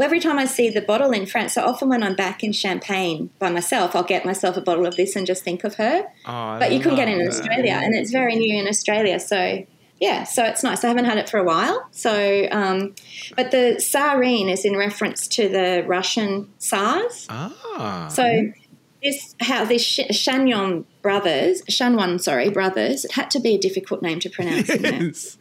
every 0.00 0.20
time 0.20 0.38
I 0.38 0.46
see 0.46 0.70
the 0.70 0.80
bottle 0.80 1.10
in 1.10 1.26
France, 1.26 1.54
so 1.54 1.64
often 1.64 1.88
when 1.88 2.02
I'm 2.02 2.14
back 2.14 2.44
in 2.44 2.52
Champagne 2.52 3.30
by 3.38 3.50
myself, 3.50 3.94
I'll 3.96 4.04
get 4.04 4.24
myself 4.24 4.56
a 4.56 4.60
bottle 4.60 4.86
of 4.86 4.96
this 4.96 5.16
and 5.16 5.26
just 5.26 5.42
think 5.42 5.64
of 5.64 5.74
her. 5.74 6.04
Oh, 6.26 6.58
but 6.58 6.72
you 6.72 6.78
couldn't 6.78 6.96
get 6.96 7.08
it 7.08 7.18
in 7.18 7.24
that. 7.24 7.28
Australia, 7.28 7.80
and 7.82 7.94
it's 7.94 8.12
very 8.12 8.36
new 8.36 8.56
in 8.56 8.68
Australia. 8.68 9.18
So 9.18 9.66
yeah, 10.02 10.24
so 10.24 10.44
it's 10.44 10.64
nice. 10.64 10.82
I 10.82 10.88
haven't 10.88 11.04
had 11.04 11.16
it 11.18 11.30
for 11.30 11.38
a 11.38 11.44
while. 11.44 11.86
So, 11.92 12.48
um, 12.50 12.96
but 13.36 13.52
the 13.52 13.76
Tsarine 13.78 14.50
is 14.50 14.64
in 14.64 14.76
reference 14.76 15.28
to 15.28 15.48
the 15.48 15.84
Russian 15.86 16.52
Tsars. 16.58 17.28
Ah. 17.30 18.08
So 18.12 18.50
this 19.00 19.36
how 19.38 19.64
this 19.64 19.84
Sh- 19.84 20.10
Shanyon 20.10 20.86
brothers, 21.02 21.62
Chanoine, 21.70 22.20
sorry, 22.20 22.50
brothers. 22.50 23.04
It 23.04 23.12
had 23.12 23.30
to 23.30 23.38
be 23.38 23.54
a 23.54 23.58
difficult 23.58 24.02
name 24.02 24.18
to 24.18 24.28
pronounce. 24.28 24.70
Yes. 24.70 25.38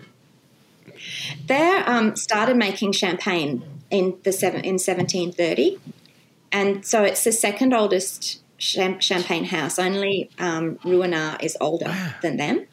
They 1.48 1.70
um, 1.88 2.16
started 2.16 2.56
making 2.56 2.92
champagne 2.92 3.64
in 3.90 4.20
the 4.22 4.32
seven, 4.32 4.62
in 4.62 4.74
1730, 4.74 5.80
and 6.52 6.86
so 6.86 7.04
it's 7.04 7.24
the 7.24 7.32
second 7.32 7.74
oldest 7.74 8.44
champagne 8.60 9.46
house. 9.46 9.80
Only 9.80 10.30
um, 10.38 10.76
Ruinart 10.84 11.42
is 11.42 11.58
older 11.60 11.92
than 12.22 12.38
them. 12.38 12.68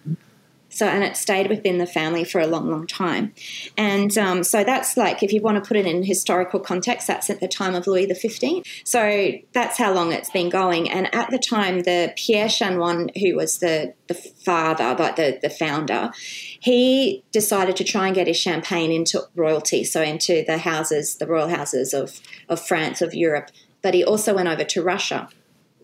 So 0.78 0.86
and 0.86 1.02
it 1.02 1.16
stayed 1.16 1.48
within 1.48 1.78
the 1.78 1.86
family 1.86 2.24
for 2.24 2.40
a 2.40 2.46
long, 2.46 2.70
long 2.70 2.86
time, 2.86 3.32
and 3.76 4.16
um, 4.16 4.44
so 4.44 4.64
that's 4.64 4.96
like 4.96 5.22
if 5.22 5.32
you 5.32 5.40
want 5.40 5.62
to 5.62 5.66
put 5.66 5.76
it 5.76 5.86
in 5.86 6.02
historical 6.02 6.60
context, 6.60 7.06
that's 7.06 7.30
at 7.30 7.40
the 7.40 7.48
time 7.48 7.74
of 7.74 7.86
Louis 7.86 8.12
XV. 8.12 8.64
So 8.84 9.32
that's 9.52 9.78
how 9.78 9.92
long 9.92 10.12
it's 10.12 10.30
been 10.30 10.48
going. 10.48 10.90
And 10.90 11.12
at 11.14 11.30
the 11.30 11.38
time, 11.38 11.80
the 11.80 12.12
Pierre 12.16 12.48
Chanoine, 12.48 13.10
who 13.18 13.36
was 13.36 13.58
the 13.58 13.94
the 14.06 14.14
father, 14.14 14.96
like 14.98 15.16
the 15.16 15.38
the 15.42 15.50
founder, 15.50 16.12
he 16.60 17.22
decided 17.32 17.76
to 17.76 17.84
try 17.84 18.06
and 18.06 18.14
get 18.14 18.26
his 18.26 18.36
champagne 18.36 18.92
into 18.92 19.22
royalty, 19.34 19.84
so 19.84 20.02
into 20.02 20.44
the 20.46 20.58
houses, 20.58 21.16
the 21.16 21.26
royal 21.26 21.48
houses 21.48 21.94
of, 21.94 22.20
of 22.48 22.60
France, 22.60 23.02
of 23.02 23.14
Europe. 23.14 23.50
But 23.82 23.94
he 23.94 24.04
also 24.04 24.34
went 24.34 24.48
over 24.48 24.64
to 24.64 24.82
Russia. 24.82 25.28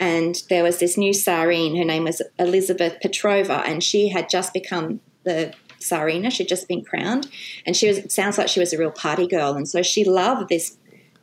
And 0.01 0.43
there 0.49 0.63
was 0.63 0.79
this 0.79 0.97
new 0.97 1.13
Tsarine, 1.13 1.79
her 1.79 1.85
name 1.85 2.05
was 2.05 2.21
Elizabeth 2.39 2.97
Petrova, 3.03 3.63
and 3.65 3.83
she 3.83 4.09
had 4.09 4.29
just 4.29 4.53
become 4.53 5.01
the 5.25 5.55
Tsarina. 5.81 6.31
She'd 6.31 6.49
just 6.49 6.69
been 6.69 6.85
crowned. 6.85 7.29
And 7.67 7.77
she 7.77 7.89
was, 7.89 8.13
sounds 8.13 8.39
like 8.39 8.49
she 8.49 8.61
was 8.61 8.73
a 8.73 8.79
real 8.79 8.91
party 8.91 9.27
girl. 9.27 9.55
And 9.55 9.69
so 9.69 9.83
she 9.83 10.05
loved 10.05 10.49
this 10.49 10.77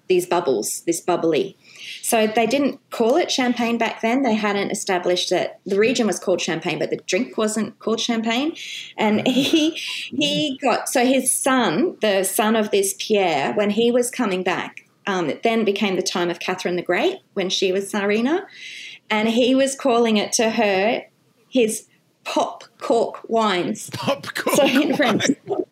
these 0.07 0.25
bubbles, 0.25 0.81
this 0.81 0.99
bubbly. 0.99 1.55
So 2.01 2.27
they 2.27 2.45
didn't 2.45 2.81
call 2.89 3.15
it 3.15 3.31
champagne 3.31 3.77
back 3.77 4.01
then. 4.01 4.23
They 4.23 4.35
hadn't 4.35 4.69
established 4.69 5.29
that 5.29 5.61
the 5.65 5.79
region 5.79 6.05
was 6.05 6.19
called 6.19 6.41
champagne, 6.41 6.79
but 6.79 6.89
the 6.89 6.97
drink 6.97 7.37
wasn't 7.37 7.79
called 7.79 8.01
champagne. 8.01 8.53
And 8.97 9.25
he 9.27 9.69
he 9.71 10.59
got 10.61 10.89
so 10.89 11.05
his 11.05 11.33
son, 11.33 11.95
the 12.01 12.23
son 12.23 12.57
of 12.57 12.71
this 12.71 12.93
Pierre, 12.99 13.53
when 13.53 13.69
he 13.69 13.89
was 13.89 14.11
coming 14.11 14.43
back, 14.43 14.85
um, 15.11 15.29
it 15.29 15.43
then 15.43 15.65
became 15.65 15.97
the 15.97 16.01
time 16.01 16.29
of 16.29 16.39
Catherine 16.39 16.77
the 16.77 16.81
Great 16.81 17.17
when 17.33 17.49
she 17.49 17.71
was 17.71 17.91
Tsarina, 17.91 18.45
and 19.09 19.27
he 19.27 19.53
was 19.53 19.75
calling 19.75 20.15
it 20.17 20.31
to 20.33 20.51
her 20.51 21.05
his 21.49 21.87
pop 22.23 22.63
cork 22.79 23.19
wines. 23.27 23.89
Popcorn. 23.93 24.55
So 24.55 24.65
in 24.65 24.95
French. 24.95 25.25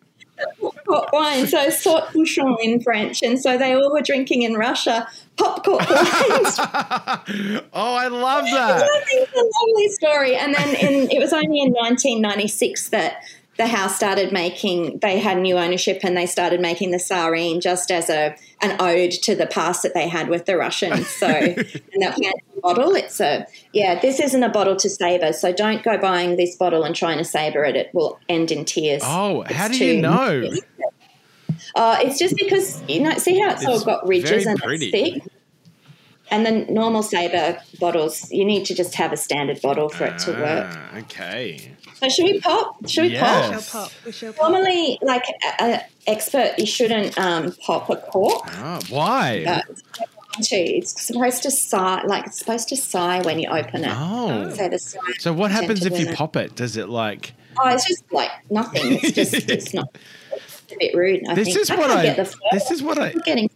Pop 0.86 1.10
wine, 1.12 1.46
so 1.46 1.68
sort 1.68 2.04
bouchon 2.14 2.56
in 2.62 2.80
French, 2.80 3.22
and 3.22 3.38
so 3.38 3.58
they 3.58 3.74
all 3.74 3.92
were 3.92 4.00
drinking 4.00 4.40
in 4.40 4.54
Russia 4.54 5.06
pop 5.36 5.62
cork 5.62 5.80
wines. 5.90 6.58
oh, 6.58 7.94
I 7.94 8.08
love 8.08 8.46
that! 8.46 8.82
I 8.82 9.04
think 9.04 9.28
it's 9.28 9.32
a 9.34 9.44
lovely 9.60 9.88
story. 9.90 10.36
And 10.36 10.54
then 10.54 10.74
in, 10.76 11.10
it 11.10 11.18
was 11.18 11.34
only 11.34 11.60
in 11.60 11.72
1996 11.72 12.88
that 12.88 13.22
the 13.60 13.66
house 13.66 13.94
started 13.94 14.32
making 14.32 14.98
they 15.00 15.18
had 15.18 15.36
new 15.36 15.58
ownership 15.58 16.00
and 16.02 16.16
they 16.16 16.24
started 16.24 16.62
making 16.62 16.92
the 16.92 16.96
Tsarine 16.96 17.60
just 17.60 17.90
as 17.90 18.08
a 18.08 18.34
an 18.62 18.80
ode 18.80 19.10
to 19.10 19.34
the 19.34 19.46
past 19.46 19.82
that 19.82 19.92
they 19.92 20.08
had 20.08 20.30
with 20.30 20.46
the 20.46 20.56
Russians. 20.56 21.06
So 21.06 21.26
and 21.26 22.02
that 22.02 22.34
bottle, 22.62 22.94
it's 22.94 23.20
a 23.20 23.46
yeah, 23.74 24.00
this 24.00 24.18
isn't 24.18 24.42
a 24.42 24.48
bottle 24.48 24.76
to 24.76 24.88
saber. 24.88 25.34
So 25.34 25.52
don't 25.52 25.82
go 25.82 25.98
buying 25.98 26.36
this 26.36 26.56
bottle 26.56 26.84
and 26.84 26.96
trying 26.96 27.18
to 27.18 27.24
saber 27.24 27.62
it. 27.64 27.76
It 27.76 27.90
will 27.92 28.18
end 28.30 28.50
in 28.50 28.64
tears. 28.64 29.02
Oh, 29.04 29.44
how 29.46 29.68
do 29.68 29.84
you 29.84 30.00
know? 30.00 30.50
Uh, 31.74 31.98
it's 32.00 32.18
just 32.18 32.36
because 32.36 32.82
you 32.88 33.02
know, 33.02 33.12
see 33.18 33.38
how 33.38 33.52
it's, 33.52 33.66
all 33.66 33.84
got 33.84 34.08
ridges 34.08 34.46
and 34.46 34.58
pretty. 34.58 34.86
it's 34.86 35.20
thick. 35.20 35.32
And 36.30 36.46
the 36.46 36.72
normal 36.72 37.02
saber 37.02 37.60
bottles, 37.80 38.30
you 38.30 38.44
need 38.44 38.64
to 38.66 38.74
just 38.74 38.94
have 38.94 39.12
a 39.12 39.16
standard 39.16 39.60
bottle 39.60 39.88
for 39.88 40.04
it 40.04 40.18
to 40.20 40.30
work. 40.32 40.66
Ah, 40.70 40.96
okay. 40.98 41.72
So 41.94 42.08
should 42.08 42.24
we 42.24 42.40
pop? 42.40 42.88
Should 42.88 43.04
we 43.08 43.14
Yeah. 43.14 43.20
pop? 43.42 43.52
Yes. 43.52 43.70
pop. 43.72 43.92
We 44.06 44.12
shall 44.12 44.32
pop. 44.32 44.50
Normally, 44.52 44.98
like 45.02 45.24
an 45.58 45.82
expert, 46.06 46.54
you 46.58 46.66
shouldn't 46.66 47.18
um, 47.18 47.52
pop 47.66 47.90
a 47.90 47.96
cork. 47.96 48.44
Ah, 48.46 48.78
why? 48.88 49.62
To. 50.42 50.56
It's 50.56 51.04
supposed 51.04 51.42
to 51.42 51.50
sigh, 51.50 52.02
like 52.04 52.26
it's 52.28 52.38
supposed 52.38 52.68
to 52.68 52.76
sigh 52.76 53.20
when 53.22 53.40
you 53.40 53.48
open 53.50 53.84
it. 53.84 53.92
oh. 53.92 54.50
So 54.54 54.68
the 54.68 54.78
sigh. 54.78 54.98
So 55.18 55.32
what 55.32 55.50
happens 55.50 55.84
if 55.84 55.92
you 55.98 56.04
Gentle 56.06 56.14
pop 56.14 56.36
it? 56.36 56.54
Does 56.54 56.76
it 56.76 56.88
like 56.88 57.32
Oh, 57.58 57.68
it's 57.68 57.86
just 57.86 58.04
like 58.12 58.30
nothing. 58.48 59.00
It's 59.02 59.10
just 59.12 59.34
it's 59.34 59.74
not. 59.74 59.94
It's 60.32 60.72
a 60.72 60.76
bit 60.78 60.94
rude. 60.94 61.26
I 61.28 61.34
this 61.34 61.48
think. 61.48 61.58
is 61.58 61.70
I 61.70 61.74
what 61.76 61.90
I 61.90 62.02
get 62.04 62.16
the 62.16 62.32
this 62.52 62.70
is 62.70 62.80
what 62.82 62.98
I 62.98 63.08
I'm 63.10 63.18
getting. 63.24 63.50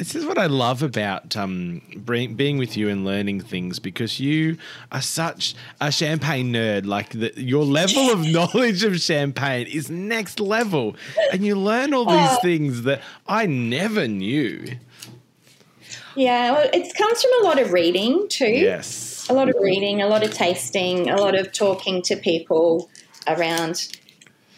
This 0.00 0.14
is 0.14 0.24
what 0.24 0.38
I 0.38 0.46
love 0.46 0.82
about 0.82 1.36
um 1.36 1.82
bring, 1.94 2.34
being 2.34 2.56
with 2.56 2.74
you 2.74 2.88
and 2.88 3.04
learning 3.04 3.42
things 3.42 3.78
because 3.78 4.18
you 4.18 4.56
are 4.90 5.02
such 5.02 5.54
a 5.78 5.92
champagne 5.92 6.52
nerd. 6.54 6.86
Like 6.86 7.10
the, 7.10 7.30
your 7.36 7.64
level 7.64 8.10
of 8.10 8.20
knowledge 8.36 8.82
of 8.82 8.98
champagne 8.98 9.66
is 9.66 9.90
next 9.90 10.40
level, 10.40 10.96
and 11.32 11.44
you 11.44 11.54
learn 11.54 11.92
all 11.92 12.06
these 12.06 12.30
Oh. 12.32 12.38
things 12.42 12.82
that 12.82 13.02
I 13.28 13.44
never 13.46 14.08
knew. 14.08 14.76
Yeah, 16.16 16.52
well, 16.52 16.70
it 16.72 16.94
comes 16.96 17.22
from 17.22 17.30
a 17.42 17.44
lot 17.44 17.58
of 17.60 17.72
reading 17.72 18.26
too. 18.28 18.46
Yes. 18.70 19.28
a 19.28 19.32
lot 19.34 19.48
of 19.48 19.54
reading, 19.60 20.00
a 20.02 20.08
lot 20.08 20.24
of 20.24 20.32
tasting, 20.32 21.08
a 21.10 21.16
lot 21.16 21.34
of 21.38 21.52
talking 21.52 22.02
to 22.02 22.16
people 22.16 22.88
around. 23.28 23.96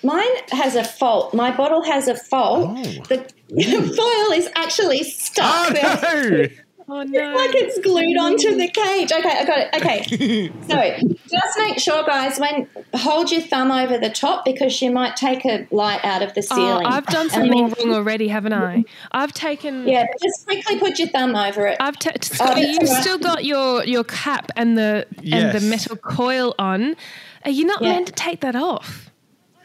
Mine 0.02 0.28
has 0.50 0.74
a 0.76 0.84
fault. 0.84 1.32
My 1.34 1.54
bottle 1.56 1.82
has 1.84 2.08
a 2.08 2.16
fault. 2.16 2.70
Oh. 2.78 2.82
The 3.08 3.24
foil 3.96 4.38
is 4.38 4.48
actually 4.56 5.04
stuck. 5.04 5.70
Oh 5.70 5.72
there. 5.72 6.38
no! 6.42 6.48
Oh 6.88 7.04
no. 7.04 7.20
Like 7.36 7.54
it's 7.54 7.78
glued 7.78 8.18
onto 8.18 8.56
the 8.56 8.68
cage. 8.68 9.12
Okay, 9.12 9.30
I 9.30 9.44
got 9.46 9.58
it. 9.60 9.74
Okay. 9.76 10.50
so 10.68 11.16
just 11.30 11.58
make 11.58 11.78
sure, 11.78 12.02
guys, 12.04 12.38
when 12.40 12.68
hold 12.92 13.30
your 13.30 13.40
thumb 13.40 13.70
over 13.70 13.96
the 13.98 14.10
top 14.10 14.44
because 14.44 14.82
you 14.82 14.90
might 14.90 15.14
take 15.16 15.44
a 15.46 15.66
light 15.70 16.04
out 16.04 16.22
of 16.22 16.34
the 16.34 16.46
Oh, 16.50 16.54
ceiling. 16.56 16.86
I've 16.86 17.06
done 17.06 17.22
And 17.22 17.30
something 17.30 17.68
then- 17.68 17.86
wrong 17.86 17.94
already, 17.94 18.26
haven't 18.28 18.52
I? 18.52 18.84
I've 19.12 19.32
taken. 19.32 19.86
Yeah, 19.86 20.06
just 20.22 20.44
quickly 20.44 20.80
put 20.80 20.98
your 20.98 21.08
thumb 21.08 21.36
over 21.36 21.68
it. 21.68 21.76
I've 21.80 21.98
ta- 22.00 22.10
Oh, 22.14 22.20
Scotty, 22.20 22.60
you've 22.62 22.80
all 22.80 22.94
right. 22.94 23.00
still 23.02 23.18
got 23.18 23.44
your 23.44 23.84
your 23.84 24.02
cap 24.04 24.50
and 24.56 24.76
the 24.76 25.06
and 25.32 25.52
the 25.56 25.60
metal 25.66 25.96
coil 25.96 26.52
on. 26.58 26.96
Are 27.44 27.50
you 27.52 27.64
not 27.64 27.80
Yeah. 27.80 27.90
meant 27.92 28.08
to 28.08 28.12
take 28.12 28.40
that 28.40 28.56
off? 28.56 29.11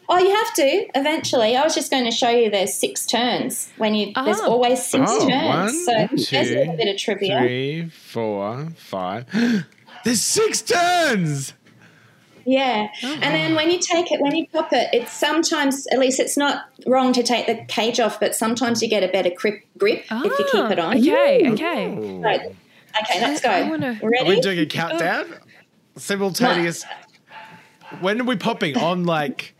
Oh, 0.09 0.17
you 0.17 0.33
have 0.33 0.53
to 0.53 0.87
eventually. 0.95 1.57
I 1.57 1.63
was 1.63 1.75
just 1.75 1.91
going 1.91 2.05
to 2.05 2.11
show 2.11 2.29
you 2.29 2.49
there's 2.49 2.73
six 2.73 3.05
turns 3.05 3.69
when 3.77 3.93
you. 3.93 4.13
There's 4.13 4.39
Oh. 4.39 4.51
always 4.51 4.85
six 4.85 5.03
Oh, 5.07 5.27
turns. 5.27 5.45
one, 5.45 5.69
so 6.17 6.31
there's 6.31 6.51
a 6.51 6.55
little 6.59 6.77
bit 6.77 6.87
of 6.87 6.97
trivia. 6.97 7.39
Three, 7.39 7.89
four, 7.89 8.67
five. 8.77 9.25
There's 10.05 10.21
six 10.23 10.61
turns. 10.61 11.53
Yeah, 12.45 12.87
Oh, 13.03 13.13
and 13.21 13.35
then 13.35 13.55
when 13.55 13.69
you 13.69 13.77
take 13.79 14.09
it, 14.09 14.21
when 14.21 14.33
you 14.33 14.47
pop 14.47 14.71
it, 14.71 14.87
it's 14.93 15.11
sometimes 15.11 15.85
at 15.87 15.99
least 15.99 16.17
it's 16.21 16.37
not 16.37 16.69
wrong 16.85 17.11
to 17.11 17.21
take 17.23 17.45
the 17.45 17.55
cage 17.67 17.99
off, 17.99 18.21
but 18.21 18.33
sometimes 18.33 18.81
you 18.81 18.87
get 18.87 19.03
a 19.03 19.09
better 19.09 19.31
grip 19.35 19.63
grip 19.77 20.05
if 20.09 20.23
you 20.39 20.45
keep 20.53 20.71
it 20.71 20.79
Ah, 20.79 20.89
on. 20.91 20.97
Okay, 20.99 21.51
okay. 21.51 21.87
Ooh. 21.87 22.21
So, 22.23 22.29
okay, 22.29 23.19
let's 23.21 23.41
go. 23.41 23.49
I 23.49 23.67
wanna- 23.69 23.99
Are 24.01 24.25
we 24.25 24.39
doing 24.39 24.59
a 24.59 24.65
countdown? 24.65 25.25
Simultaneous. 25.97 26.85
When 27.99 28.21
are 28.21 28.23
we 28.23 28.37
popping? 28.37 28.77
On 28.77 29.03
like. 29.03 29.53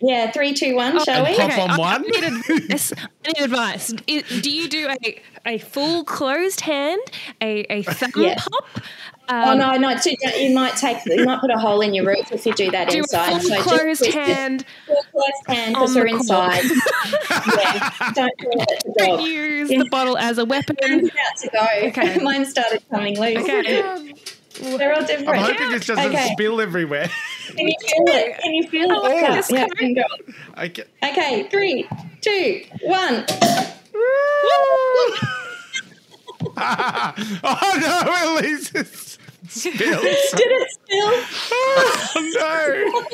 Yeah, 0.00 0.30
three, 0.30 0.54
two, 0.54 0.74
one. 0.76 1.02
shall 1.04 1.24
we? 1.24 1.36
pop 1.36 1.58
on 1.58 1.70
I- 1.70 1.76
one? 1.78 2.04
I 2.06 2.08
need 2.08 2.24
advice. 2.24 2.92
I 3.24 3.28
need 3.32 3.42
advice. 3.42 3.92
I- 4.08 4.22
Do 4.40 4.50
you 4.50 4.68
do 4.68 4.88
a, 4.88 5.20
a 5.46 5.58
full 5.58 6.04
closed 6.04 6.60
hand, 6.62 7.00
a, 7.40 7.64
a 7.72 7.82
thumb 7.82 8.10
Yes. 8.16 8.46
pop? 8.48 8.82
Oh 9.32 9.52
Um, 9.52 9.58
no, 9.58 9.72
no, 9.76 9.96
too, 9.96 10.16
you 10.36 10.52
might 10.52 10.74
take, 10.74 10.98
you 11.06 11.24
might 11.24 11.40
put 11.40 11.50
a 11.52 11.58
hole 11.58 11.80
in 11.82 11.94
your 11.94 12.04
roof 12.04 12.32
if 12.32 12.44
you 12.46 12.52
do 12.52 12.68
that 12.72 12.88
Do 12.88 12.96
a 12.96 12.98
inside. 12.98 13.40
full 13.40 13.48
just 13.50 13.62
closed 13.62 13.82
twist 14.00 14.02
it. 14.06 14.14
hand. 14.14 14.64
Full 14.88 14.96
closed 15.12 15.46
hand 15.46 15.74
because 15.74 15.94
we're 15.94 16.06
inside. 16.08 16.64
yeah, 17.30 17.90
don't 18.12 18.32
do 18.38 18.48
it 18.50 18.82
the 18.84 18.94
Don't 18.98 19.18
dog. 19.18 19.22
use 19.28 19.70
Yeah. 19.70 19.78
the 19.78 19.88
bottle 19.88 20.18
as 20.18 20.38
a 20.38 20.44
weapon. 20.44 20.76
Mine's 20.82 21.10
about 21.10 21.36
to 21.38 21.48
go. 21.50 21.88
Okay. 21.88 22.18
Mine 22.24 22.44
started 22.44 22.82
coming 22.90 23.20
loose. 23.20 23.38
Okay. 23.44 23.62
They're 24.76 24.94
all 24.94 25.04
different. 25.06 25.28
I'm 25.28 25.38
hoping 25.44 25.70
this 25.70 25.86
doesn't 25.86 26.06
Okay. 26.06 26.30
spill 26.32 26.60
everywhere. 26.60 27.08
Can 27.56 27.68
you 27.68 27.74
feel 27.80 28.04
it? 28.08 28.38
Can 28.38 28.54
you 28.54 28.68
feel 28.68 28.90
it? 28.90 28.98
Oh, 29.00 29.08
yeah, 29.08 29.34
this 29.36 29.50
yeah, 29.50 29.66
coat. 29.66 29.76
can 29.76 29.94
go. 29.94 30.02
Okay. 30.58 30.84
Okay, 31.02 31.48
three, 31.50 31.88
two, 32.20 32.62
one. 32.82 33.24
oh 36.56 37.78
no, 37.80 38.36
Elise 38.40 38.72
is 38.74 39.18
spilled. 39.48 40.02
Did 40.02 40.12
it 40.12 40.70
spill? 40.70 41.08
oh 42.42 43.04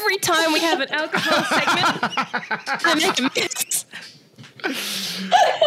Every 0.00 0.16
time 0.18 0.52
we 0.52 0.60
have 0.60 0.80
an 0.80 0.88
alcohol 0.90 1.44
segment, 1.44 1.98
I 2.84 2.94
make 2.94 3.18
a 3.18 3.22
mess. 3.22 3.86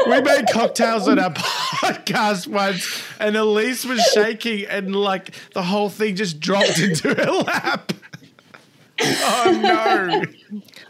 We 0.07 0.21
made 0.21 0.45
cocktails 0.51 1.07
on 1.07 1.17
our 1.19 1.31
podcast 1.31 2.47
once, 2.47 3.03
and 3.19 3.35
Elise 3.35 3.85
was 3.85 4.01
shaking, 4.13 4.65
and 4.65 4.95
like 4.95 5.31
the 5.53 5.63
whole 5.63 5.89
thing 5.89 6.15
just 6.15 6.39
dropped 6.39 6.79
into 6.79 7.13
her 7.15 7.31
lap. 7.31 7.91
Oh 9.01 9.59
no. 9.61 10.21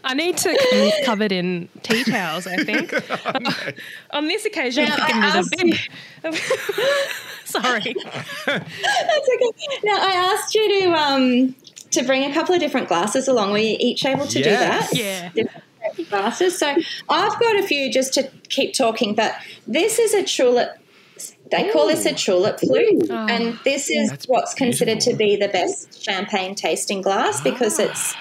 I 0.04 0.14
need 0.14 0.36
to 0.36 0.58
come 0.70 1.04
covered 1.06 1.32
in 1.32 1.68
tea 1.82 2.04
towels, 2.04 2.46
I 2.46 2.56
think. 2.56 2.92
On 4.10 4.26
this 4.28 4.44
occasion, 4.44 4.84
Now, 4.84 4.96
I'm 4.98 5.22
I 5.22 5.42
picking 5.42 5.70
with 5.70 5.80
a 6.24 6.30
bib. 6.30 6.34
Sorry. 7.44 7.94
That's 8.46 9.28
okay. 9.34 9.78
Now 9.84 9.96
I 10.00 10.32
asked 10.34 10.54
you 10.54 10.82
to 10.82 10.92
um 10.92 11.54
to 11.92 12.02
bring 12.04 12.30
a 12.30 12.34
couple 12.34 12.54
of 12.54 12.60
different 12.60 12.88
glasses 12.88 13.28
along. 13.28 13.52
Were 13.52 13.58
you 13.58 13.76
each 13.80 14.04
able 14.04 14.26
to 14.26 14.38
Yes. 14.40 14.90
do 14.90 14.96
that? 14.96 15.32
Yeah. 15.34 15.44
Different 15.88 16.10
glasses. 16.10 16.58
So 16.58 16.74
I've 17.08 17.40
got 17.40 17.56
a 17.58 17.62
few 17.62 17.90
just 17.92 18.12
to 18.14 18.30
keep 18.48 18.74
talking, 18.74 19.14
but 19.14 19.34
this 19.66 19.98
is 19.98 20.12
a 20.14 20.22
tulip. 20.24 20.76
They 21.50 21.70
call 21.70 21.86
this 21.88 22.06
a 22.06 22.12
tulip 22.14 22.58
flute, 22.60 23.06
Oh. 23.10 23.26
and 23.28 23.58
this 23.64 23.90
is 23.90 24.10
That's 24.10 24.26
what's 24.26 24.54
considered 24.54 25.00
to 25.00 25.14
be 25.14 25.36
the 25.36 25.48
best 25.48 26.02
champagne 26.02 26.54
tasting 26.54 27.02
glass 27.02 27.40
ah. 27.40 27.44
because 27.44 27.78
it's 27.78 28.14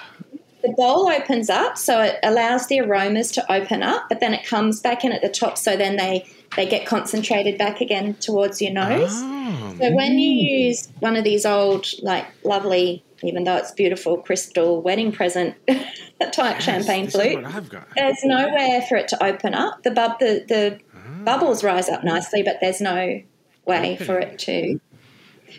the 0.62 0.70
bowl 0.78 1.10
opens 1.10 1.50
up, 1.50 1.78
so 1.78 2.02
it 2.02 2.20
allows 2.24 2.68
the 2.68 2.80
aromas 2.80 3.32
to 3.34 3.52
open 3.52 3.84
up, 3.84 4.06
but 4.08 4.22
then 4.22 4.34
it 4.34 4.46
comes 4.46 4.80
back 4.80 5.04
in 5.04 5.12
at 5.12 5.22
the 5.22 5.30
top, 5.30 5.58
so 5.58 5.76
then 5.76 5.98
they 5.98 6.26
they 6.56 6.66
get 6.68 6.86
concentrated 6.86 7.58
back 7.58 7.82
again 7.82 8.14
towards 8.16 8.62
your 8.62 8.72
nose. 8.72 9.12
Oh. 9.14 9.76
So 9.80 9.92
when 9.92 10.20
you 10.20 10.30
use 10.32 10.88
one 11.00 11.16
of 11.16 11.24
these 11.24 11.46
old, 11.46 11.88
like 12.04 12.26
lovely, 12.44 13.04
even 13.24 13.44
though 13.44 13.56
it's 13.58 13.72
beautiful 13.72 14.18
crystal 14.18 14.80
wedding 14.82 15.12
present 15.12 15.56
type 16.32 16.62
champagne 16.62 17.10
flute, 17.10 17.36
what 17.42 17.46
I've 17.56 17.70
got. 17.70 17.88
there's 17.96 18.24
nowhere 18.24 18.84
for 18.84 18.98
it 18.98 19.08
to 19.10 19.24
open 19.24 19.54
up. 19.56 19.82
The 19.84 19.92
bub, 19.92 20.20
the, 20.20 20.46
the 20.48 20.80
Mm. 21.24 21.26
bubbles 21.26 21.64
rise 21.64 21.90
up 21.90 22.02
mm. 22.02 22.06
nicely, 22.06 22.44
but 22.44 22.58
there's 22.62 22.82
no 22.82 23.22
way 23.66 23.98
for 23.98 24.20
it 24.20 24.40
to. 24.40 24.80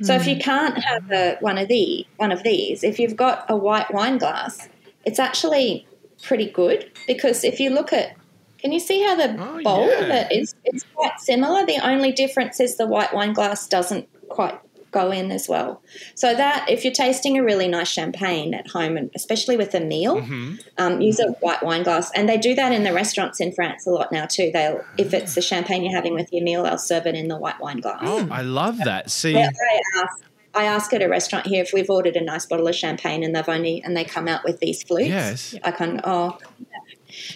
So 0.03 0.15
if 0.15 0.27
you 0.27 0.35
hmm. 0.35 0.41
can't 0.41 0.79
have 0.79 1.11
a, 1.13 1.37
one 1.39 1.57
of 1.57 1.69
the 1.69 2.05
one 2.17 2.33
of 2.33 2.43
these, 2.43 2.83
if 2.83 2.99
you've 2.99 3.15
got 3.15 3.45
a 3.49 3.57
white 3.57 3.95
wine 3.95 4.19
glass, 4.19 4.69
it's 5.05 5.21
actually 5.21 5.87
pretty 6.23 6.51
good 6.51 6.91
because 7.07 7.45
if 7.45 7.61
you 7.61 7.71
look 7.71 7.93
at, 7.93 8.17
can 8.59 8.73
you 8.73 8.81
see 8.81 9.03
how 9.03 9.15
the 9.15 9.37
Oh, 9.39 9.63
bowl 9.63 9.87
yeah. 9.87 10.27
it 10.29 10.33
is? 10.33 10.55
it's 10.65 10.85
quite 10.95 11.21
similar. 11.21 11.65
The 11.65 11.79
only 11.87 12.11
difference 12.11 12.59
is 12.59 12.77
the 12.77 12.87
white 12.87 13.15
wine 13.15 13.35
glass 13.35 13.69
doesn't 13.69 14.09
quite 14.29 14.59
go 14.95 15.11
in 15.11 15.31
as 15.31 15.49
well. 15.49 15.83
So 16.15 16.35
that 16.35 16.71
if 16.71 16.85
you're 16.85 16.93
tasting 16.95 17.37
a 17.37 17.43
really 17.45 17.69
nice 17.69 17.89
champagne 17.89 18.55
at 18.55 18.69
home, 18.69 18.97
and 18.97 19.11
especially 19.15 19.57
with 19.59 19.75
a 19.75 19.81
meal, 19.81 20.15
Mm-hmm. 20.23 20.55
um, 20.79 21.01
use 21.01 21.19
a 21.21 21.33
white 21.47 21.63
wine 21.63 21.83
glass. 21.83 22.11
And 22.15 22.29
they 22.29 22.39
do 22.39 22.55
that 22.55 22.73
in 22.73 22.85
the 22.85 22.93
restaurants 22.93 23.41
in 23.41 23.53
France 23.53 23.87
a 23.87 23.91
lot 23.91 24.13
now 24.13 24.27
too. 24.27 24.51
They'll 24.55 24.83
if 24.97 25.13
it's 25.13 25.35
the 25.35 25.43
champagne 25.43 25.83
you're 25.85 25.95
having 25.95 26.15
with 26.15 26.33
your 26.33 26.45
meal, 26.45 26.63
they'll 26.63 26.79
serve 26.79 27.07
it 27.07 27.15
in 27.17 27.29
the 27.29 27.37
white 27.37 27.61
wine 27.61 27.81
glass. 27.81 27.99
Oh, 28.03 28.29
I 28.31 28.43
love 28.43 28.79
that. 28.79 29.11
See, 29.11 29.33
Yeah, 29.33 29.51
I 29.51 29.81
ask, 30.03 30.25
I 30.55 30.65
ask 30.65 30.93
at 30.93 31.03
a 31.03 31.09
restaurant 31.09 31.47
here 31.47 31.63
if 31.63 31.73
we've 31.75 31.91
ordered 31.91 32.15
a 32.17 32.23
nice 32.23 32.47
bottle 32.47 32.69
of 32.69 32.75
champagne 32.77 33.25
and 33.25 33.35
they've 33.35 33.49
only 33.49 33.83
and 33.83 33.97
they 33.97 34.05
come 34.05 34.29
out 34.29 34.45
with 34.45 34.61
these 34.61 34.83
flutes. 34.85 35.09
Yes. 35.11 35.55
I 35.65 35.73
can. 35.73 36.01
Oh, 36.05 36.39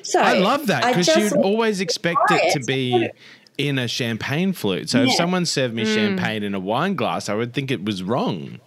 so 0.03 0.21
I 0.21 0.39
love 0.39 0.67
that 0.69 0.85
because 0.95 1.09
you'd 1.17 1.33
always 1.45 1.81
expect 1.81 2.19
it 2.31 2.53
to 2.53 2.73
it. 2.73 3.15
Be 3.59 3.69
in 3.69 3.79
a 3.79 3.89
champagne 3.89 4.53
flute. 4.53 4.89
So 4.91 5.03
if 5.03 5.13
someone 5.15 5.45
served 5.47 5.75
me 5.75 5.85
champagne 5.85 6.43
in 6.43 6.55
a 6.55 6.61
wine 6.61 6.95
glass, 6.95 7.29
I 7.29 7.35
would 7.35 7.53
think 7.53 7.71
it 7.71 7.85
was 7.85 8.03
wrong. 8.03 8.61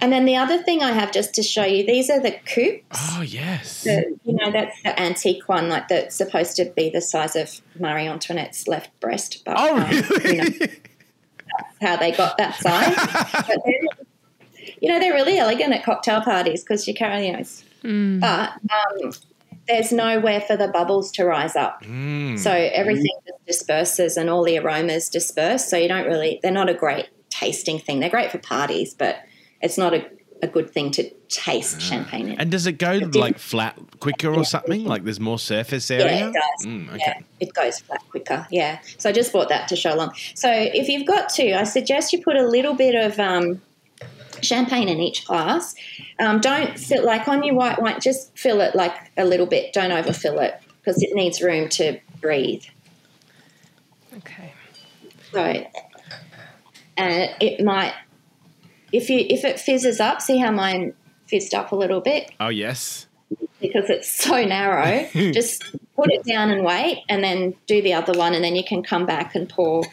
And 0.00 0.12
then 0.12 0.24
the 0.24 0.34
other 0.36 0.60
thing 0.62 0.82
I 0.82 0.90
have 0.90 1.12
just 1.12 1.34
to 1.34 1.42
show 1.44 1.62
you, 1.64 1.86
these 1.86 2.10
are 2.10 2.18
the 2.20 2.32
coupes. 2.32 2.82
Oh 3.16 3.22
yes. 3.22 3.84
The, 3.84 4.16
you 4.24 4.32
know, 4.34 4.50
that's 4.50 4.82
the 4.82 5.00
antique 5.00 5.48
one, 5.48 5.68
like 5.68 5.86
that's 5.86 6.16
supposed 6.16 6.56
to 6.56 6.64
be 6.76 6.90
the 6.90 7.00
size 7.00 7.36
of 7.36 7.60
Marie 7.78 8.08
Antoinette's 8.08 8.66
left 8.66 8.90
breast. 8.98 9.44
But, 9.44 9.54
Oh 9.56 9.76
um, 9.78 9.88
really? 9.90 10.36
you 10.36 10.42
know, 10.42 10.48
that's 10.58 11.76
how 11.80 11.96
they 11.96 12.10
got 12.10 12.36
that 12.38 12.56
size. 12.56 12.96
but 13.46 13.58
they're, 13.64 14.74
you 14.82 14.88
know, 14.88 14.98
they're 14.98 15.14
really 15.14 15.38
elegant 15.38 15.72
at 15.72 15.84
cocktail 15.84 16.20
parties 16.22 16.64
because 16.64 16.88
you 16.88 16.94
carry, 16.94 17.26
you 17.28 17.32
know, 17.32 17.38
it's- 17.40 17.64
but 17.84 18.50
um, 19.04 19.12
there's 19.66 19.92
nowhere 19.92 20.40
for 20.40 20.56
the 20.56 20.68
bubbles 20.68 21.10
to 21.12 21.24
rise 21.24 21.56
up. 21.56 21.82
Mm. 21.82 22.38
So 22.38 22.50
everything 22.50 23.10
just 23.26 23.46
disperses 23.46 24.16
and 24.16 24.28
all 24.28 24.44
the 24.44 24.58
aromas 24.58 25.08
disperse. 25.08 25.68
So 25.68 25.76
you 25.76 25.88
don't 25.88 26.06
really, 26.06 26.40
they're 26.42 26.52
not 26.52 26.68
a 26.68 26.74
great 26.74 27.08
tasting 27.30 27.78
thing. 27.78 28.00
They're 28.00 28.10
great 28.10 28.30
for 28.30 28.38
parties, 28.38 28.94
but 28.94 29.16
it's 29.60 29.78
not 29.78 29.94
a, 29.94 30.06
a 30.42 30.46
good 30.46 30.70
thing 30.70 30.90
to 30.92 31.10
taste 31.28 31.80
champagne 31.80 32.28
in. 32.28 32.38
And 32.40 32.50
does 32.50 32.66
it 32.66 32.72
go 32.72 32.92
didn't- 32.98 33.14
like 33.16 33.38
flat 33.38 33.78
quicker 34.00 34.28
or 34.28 34.44
something? 34.44 34.84
Like 34.84 35.04
there's 35.04 35.20
more 35.20 35.38
surface 35.38 35.90
area? 35.90 36.06
Yeah, 36.06 36.28
it 36.28 36.34
does. 36.34 36.66
Mm, 36.66 36.88
okay. 36.90 36.98
Yeah, 37.06 37.20
it 37.40 37.54
goes 37.54 37.80
flat 37.80 38.02
quicker. 38.10 38.46
Yeah. 38.50 38.80
So 38.98 39.08
I 39.08 39.12
just 39.12 39.32
bought 39.32 39.48
that 39.48 39.68
to 39.68 39.76
show 39.76 39.94
along. 39.94 40.12
So 40.34 40.50
if 40.52 40.88
you've 40.88 41.06
got 41.06 41.28
to, 41.30 41.54
I 41.54 41.64
suggest 41.64 42.12
you 42.12 42.22
put 42.22 42.36
a 42.36 42.46
little 42.46 42.74
bit 42.74 42.94
of 42.94 43.18
um, 43.18 43.62
champagne 44.44 44.88
in 44.88 45.00
each 45.00 45.26
glass. 45.26 45.74
Um, 46.18 46.40
don't 46.40 46.78
fill 46.78 47.04
like 47.04 47.28
on 47.28 47.42
your 47.42 47.54
white 47.54 47.80
wine. 47.80 48.00
Just 48.00 48.36
fill 48.38 48.60
it 48.60 48.74
like 48.74 48.94
a 49.16 49.24
little 49.24 49.46
bit. 49.46 49.72
Don't 49.72 49.92
overfill 49.92 50.38
it 50.40 50.60
because 50.80 51.02
it 51.02 51.14
needs 51.14 51.40
room 51.42 51.68
to 51.70 51.98
breathe. 52.20 52.64
Okay. 54.18 54.52
So, 55.32 55.66
and 56.96 57.30
it 57.40 57.64
might 57.64 57.94
if 58.92 59.10
you 59.10 59.26
if 59.28 59.44
it 59.44 59.58
fizzes 59.58 60.00
up. 60.00 60.20
See 60.20 60.38
how 60.38 60.50
mine 60.52 60.94
fizzed 61.26 61.54
up 61.54 61.72
a 61.72 61.76
little 61.76 62.00
bit 62.00 62.30
Oh 62.38 62.48
yes. 62.50 63.06
because 63.60 63.90
it's 63.90 64.10
so 64.10 64.44
narrow. 64.44 65.08
just 65.32 65.64
put 65.96 66.12
it 66.12 66.22
down 66.24 66.50
and 66.50 66.64
wait, 66.64 67.02
and 67.08 67.24
then 67.24 67.54
do 67.66 67.82
the 67.82 67.94
other 67.94 68.12
one, 68.16 68.34
and 68.34 68.44
then 68.44 68.54
you 68.54 68.62
can 68.62 68.82
come 68.82 69.06
back 69.06 69.34
and 69.34 69.48
pour 69.48 69.80
Okay. 69.80 69.90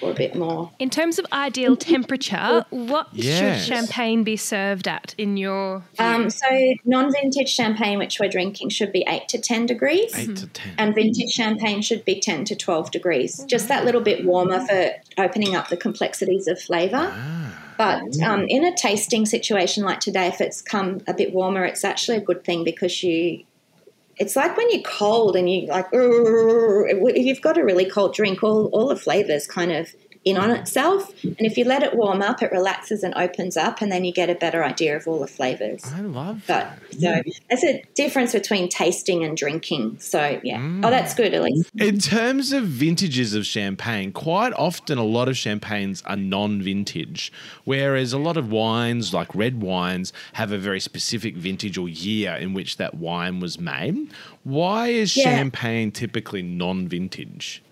Pour 0.00 0.10
a 0.10 0.14
bit 0.14 0.34
more. 0.34 0.70
In 0.78 0.90
terms 0.90 1.18
of 1.18 1.26
ideal 1.32 1.76
temperature, 1.76 2.64
what 2.70 3.08
Yes. 3.12 3.64
should 3.64 3.74
champagne 3.74 4.24
be 4.24 4.36
served 4.36 4.86
at 4.88 5.14
in 5.18 5.36
your? 5.36 5.82
Um, 5.98 6.30
so 6.30 6.46
non-vintage 6.84 7.48
champagne, 7.48 7.98
which 7.98 8.18
we're 8.20 8.28
drinking, 8.28 8.70
should 8.70 8.92
be 8.92 9.04
eight 9.08 9.28
to 9.28 9.38
ten 9.38 9.66
degrees. 9.66 10.16
Eight 10.16 10.36
to 10.36 10.46
ten. 10.48 10.74
And 10.78 10.94
vintage 10.94 11.30
champagne 11.30 11.82
should 11.82 12.04
be 12.04 12.20
10 12.20 12.44
to 12.46 12.56
12 12.56 12.90
degrees, 12.90 13.44
just 13.46 13.68
that 13.68 13.84
little 13.84 14.00
bit 14.00 14.24
warmer 14.24 14.64
for 14.66 14.90
opening 15.18 15.54
up 15.54 15.68
the 15.68 15.76
complexities 15.76 16.46
of 16.46 16.60
flavour. 16.60 17.12
But 17.76 18.20
um, 18.22 18.44
in 18.48 18.64
a 18.64 18.74
tasting 18.76 19.24
situation 19.24 19.84
like 19.84 20.00
today, 20.00 20.26
if 20.26 20.40
it's 20.40 20.60
come 20.60 21.00
a 21.06 21.14
bit 21.14 21.32
warmer, 21.32 21.64
it's 21.64 21.84
actually 21.84 22.16
a 22.16 22.20
good 22.20 22.44
thing 22.44 22.64
because 22.64 23.02
you. 23.02 23.44
It's 24.18 24.34
like 24.34 24.56
when 24.56 24.70
you're 24.70 24.82
cold 24.82 25.36
and 25.36 25.48
you 25.48 25.68
like, 25.68 25.86
if 25.92 27.24
you've 27.24 27.40
got 27.40 27.56
a 27.56 27.64
really 27.64 27.88
cold 27.88 28.14
drink, 28.14 28.42
all, 28.42 28.66
all 28.72 28.88
the 28.88 28.96
flavours 28.96 29.46
kind 29.46 29.70
of 29.72 29.94
in 30.24 30.36
on 30.36 30.50
itself. 30.50 31.12
And 31.22 31.40
if 31.40 31.56
you 31.56 31.64
let 31.64 31.82
it 31.82 31.94
warm 31.94 32.22
up, 32.22 32.42
it 32.42 32.50
relaxes 32.52 33.02
and 33.02 33.14
opens 33.14 33.56
up, 33.56 33.80
and 33.80 33.90
then 33.90 34.04
you 34.04 34.12
get 34.12 34.28
a 34.30 34.34
better 34.34 34.62
idea 34.64 34.96
of 34.96 35.06
all 35.08 35.18
the 35.20 35.26
flavours. 35.26 35.82
I 35.84 36.00
love 36.00 36.42
But 36.46 36.76
that. 37.00 37.24
so 37.24 37.32
there's 37.48 37.64
a 37.64 37.82
difference 37.94 38.32
between 38.32 38.68
tasting 38.68 39.24
and 39.24 39.36
drinking. 39.36 39.98
So 40.00 40.40
yeah. 40.42 40.58
Mm. 40.58 40.84
Oh, 40.84 40.90
that's 40.90 41.14
good, 41.14 41.34
Elise. 41.34 41.70
In 41.76 41.98
terms 41.98 42.52
of 42.52 42.64
vintages 42.64 43.34
of 43.34 43.46
champagne, 43.46 44.12
quite 44.12 44.52
often 44.54 44.98
a 44.98 45.04
lot 45.04 45.28
of 45.28 45.36
champagnes 45.36 46.02
are 46.06 46.16
non 46.16 46.60
vintage, 46.62 47.32
whereas 47.64 48.12
a 48.12 48.18
lot 48.18 48.36
of 48.36 48.50
wines, 48.50 49.14
like 49.14 49.34
red 49.34 49.62
wines, 49.62 50.12
have 50.34 50.52
a 50.52 50.58
very 50.58 50.80
specific 50.80 51.36
vintage 51.36 51.78
or 51.78 51.88
year 51.88 52.32
in 52.34 52.54
which 52.54 52.76
that 52.76 52.94
wine 52.94 53.40
was 53.40 53.58
made. 53.58 54.08
Why 54.44 54.88
is 54.88 55.16
Yeah. 55.16 55.24
champagne 55.36 55.90
typically 55.90 56.42
non 56.42 56.88
vintage? 56.88 57.62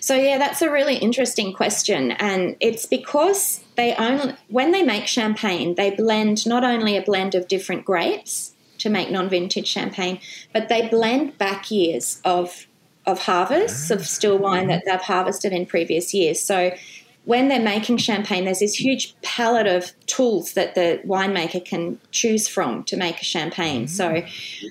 So 0.00 0.14
yeah, 0.14 0.38
that's 0.38 0.62
a 0.62 0.70
really 0.70 0.96
interesting 0.96 1.52
question, 1.52 2.12
and 2.12 2.56
it's 2.60 2.86
because 2.86 3.62
they 3.76 3.94
only 3.94 4.34
when 4.48 4.72
they 4.72 4.82
make 4.82 5.06
champagne, 5.06 5.74
they 5.74 5.90
blend 5.90 6.46
not 6.46 6.64
only 6.64 6.96
a 6.96 7.02
blend 7.02 7.34
of 7.34 7.48
different 7.48 7.84
grapes 7.84 8.52
to 8.78 8.90
make 8.90 9.10
non-vintage 9.10 9.66
champagne, 9.66 10.20
but 10.52 10.68
they 10.68 10.88
blend 10.88 11.38
back 11.38 11.70
years 11.70 12.20
of 12.24 12.66
of 13.06 13.20
harvests 13.20 13.90
of 13.90 14.06
still 14.06 14.38
wine 14.38 14.68
that 14.68 14.84
they've 14.86 15.00
harvested 15.00 15.52
in 15.52 15.66
previous 15.66 16.14
years. 16.14 16.40
So 16.40 16.72
when 17.24 17.48
they're 17.48 17.60
making 17.60 17.98
champagne, 17.98 18.44
there's 18.44 18.60
this 18.60 18.74
huge 18.74 19.14
palette 19.22 19.66
of 19.66 19.92
tools 20.06 20.54
that 20.54 20.74
the 20.74 21.00
winemaker 21.06 21.64
can 21.64 22.00
choose 22.10 22.48
from 22.48 22.84
to 22.84 22.96
make 22.96 23.20
a 23.20 23.24
champagne. 23.24 23.86
So 23.86 24.22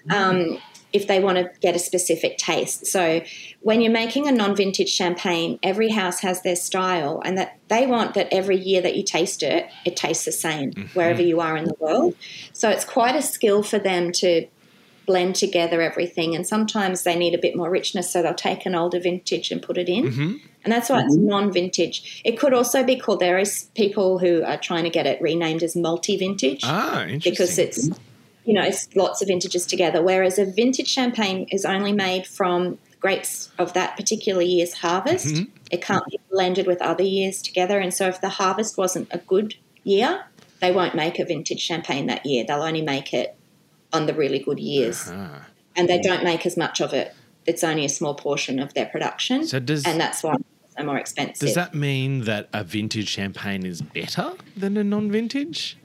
um, 0.10 0.60
if 0.94 1.08
they 1.08 1.20
want 1.20 1.38
to 1.38 1.50
get 1.62 1.76
a 1.76 1.80
specific 1.80 2.38
taste. 2.38 2.86
So 2.88 3.22
when 3.62 3.82
you're 3.82 3.92
making 3.92 4.28
a 4.28 4.32
non-vintage 4.32 4.90
champagne, 4.90 5.58
every 5.64 5.90
house 5.90 6.20
has 6.22 6.42
their 6.42 6.56
style 6.56 7.22
and 7.24 7.38
that 7.38 7.58
they 7.70 7.88
want 7.88 8.14
that 8.16 8.28
every 8.32 8.58
year 8.58 8.82
that 8.82 8.96
you 8.96 9.04
taste 9.04 9.42
it, 9.44 9.70
it 9.86 9.96
tastes 9.96 10.26
the 10.26 10.32
same 10.32 10.72
wherever 10.94 11.22
you 11.22 11.40
are 11.40 11.56
in 11.56 11.66
the 11.66 11.76
world. 11.80 12.16
So 12.54 12.70
it's 12.70 12.86
quite 12.86 13.16
a 13.16 13.22
skill 13.22 13.64
for 13.64 13.80
them 13.80 14.12
to 14.14 14.48
blend 15.08 15.36
together 15.36 15.82
everything 15.82 16.36
and 16.36 16.46
sometimes 16.46 17.04
they 17.04 17.16
need 17.16 17.34
a 17.34 17.38
bit 17.38 17.56
more 17.56 17.70
richness 17.72 18.12
so 18.12 18.22
they'll 18.22 18.34
take 18.36 18.66
an 18.68 18.76
older 18.76 19.00
vintage 19.00 19.52
and 19.52 19.62
put 19.62 19.78
it 19.78 19.90
in. 19.90 20.40
And 20.64 20.72
that's 20.72 20.90
why 20.90 21.02
it's 21.04 21.16
non-vintage. 21.16 22.22
It 22.24 22.38
could 22.38 22.54
also 22.54 22.84
be 22.84 22.96
called 22.98 23.20
there 23.20 23.40
is 23.40 23.70
people 23.76 24.20
who 24.20 24.44
are 24.44 24.58
trying 24.58 24.84
to 24.84 24.92
get 24.92 25.08
it 25.08 25.20
renamed 25.22 25.64
as 25.64 25.76
multi-vintage 25.76 26.62
Ah, 26.64 27.02
interesting. 27.04 27.32
because 27.32 27.58
it's 27.58 27.90
you 28.46 28.54
know 28.54 28.70
lots 28.96 29.22
of 29.22 29.28
vintages 29.28 29.66
together 29.66 30.02
whereas 30.02 30.40
a 30.40 30.46
vintage 30.46 30.88
champagne 30.88 31.48
is 31.52 31.66
only 31.66 31.92
made 31.94 32.26
from 32.26 32.78
grapes 33.00 33.52
of 33.58 33.74
that 33.74 33.98
particular 33.98 34.44
year's 34.44 34.74
harvest. 34.76 35.44
It 35.72 35.82
can't 35.82 36.06
be 36.06 36.20
blended 36.30 36.68
with 36.68 36.82
other 36.82 37.04
years 37.04 37.42
together 37.42 37.80
and 37.80 37.94
so 37.94 38.08
if 38.08 38.22
the 38.22 38.30
harvest 38.30 38.78
wasn't 38.78 39.08
a 39.12 39.18
good 39.18 39.56
year 39.84 40.26
they 40.60 40.72
won't 40.72 40.94
make 40.96 41.18
a 41.18 41.26
vintage 41.26 41.60
champagne 41.60 42.06
that 42.06 42.24
year. 42.26 42.46
They'll 42.48 42.62
only 42.62 42.84
make 42.84 43.14
it 43.14 43.36
on 43.92 44.06
the 44.06 44.14
really 44.14 44.40
good 44.40 44.60
years. 44.60 45.08
Ah. 45.10 45.48
and 45.76 45.90
they 45.90 46.00
don't 46.00 46.24
make 46.24 46.46
as 46.46 46.56
much 46.56 46.80
of 46.82 46.94
it. 46.94 47.14
It's 47.46 47.64
only 47.64 47.86
a 47.86 47.90
small 47.90 48.14
portion 48.14 48.60
of 48.60 48.74
their 48.76 48.86
production 48.86 49.46
So 49.48 49.60
does 49.60 49.86
and 49.86 50.00
that's 50.00 50.22
why 50.22 50.36
they're 50.76 50.86
more 50.86 50.98
expensive. 50.98 51.40
does 51.48 51.56
that 51.56 51.74
mean 51.74 52.22
that 52.26 52.48
a 52.54 52.64
vintage 52.64 53.10
champagne 53.10 53.66
is 53.66 53.82
better 53.82 54.34
than 54.56 54.78
a 54.78 54.84
non-vintage? 54.84 55.78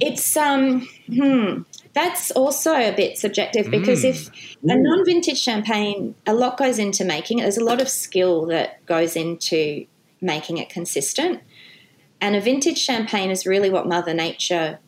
It's 0.00 0.36
um 0.36 0.88
hmm 1.06 1.62
that's 1.94 2.30
also 2.30 2.72
a 2.72 2.92
bit 2.92 3.18
subjective 3.18 3.70
because 3.70 4.02
if 4.02 4.30
a 4.62 4.74
non-vintage 4.74 5.38
champagne 5.38 6.14
a 6.26 6.32
lot 6.32 6.56
goes 6.56 6.78
into 6.78 7.04
making 7.04 7.38
it. 7.38 7.42
There's 7.42 7.58
a 7.58 7.64
lot 7.64 7.82
of 7.82 7.88
skill 7.88 8.46
that 8.46 8.84
goes 8.86 9.14
into 9.14 9.86
making 10.22 10.56
it 10.56 10.70
consistent. 10.70 11.42
And 12.18 12.34
a 12.34 12.40
vintage 12.40 12.78
champagne 12.78 13.30
is 13.30 13.44
really 13.44 13.68
what 13.68 13.86
mother 13.86 14.14
nature 14.14 14.78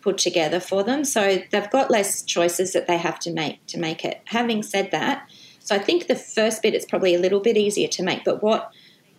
put 0.00 0.18
together 0.18 0.60
for 0.60 0.84
them. 0.84 1.04
So 1.04 1.42
they've 1.50 1.70
got 1.70 1.90
less 1.90 2.22
choices 2.22 2.72
that 2.72 2.86
they 2.86 2.98
have 2.98 3.18
to 3.20 3.32
make 3.32 3.66
to 3.66 3.78
make 3.78 4.04
it. 4.04 4.20
Having 4.26 4.62
said 4.62 4.92
that 4.92 5.28
so 5.68 5.74
i 5.76 5.78
think 5.78 6.06
the 6.06 6.16
first 6.16 6.62
bit 6.62 6.74
is 6.74 6.86
probably 6.86 7.14
a 7.14 7.18
little 7.18 7.40
bit 7.40 7.56
easier 7.56 7.88
to 7.88 8.02
make 8.02 8.24
but 8.24 8.42
what 8.42 8.72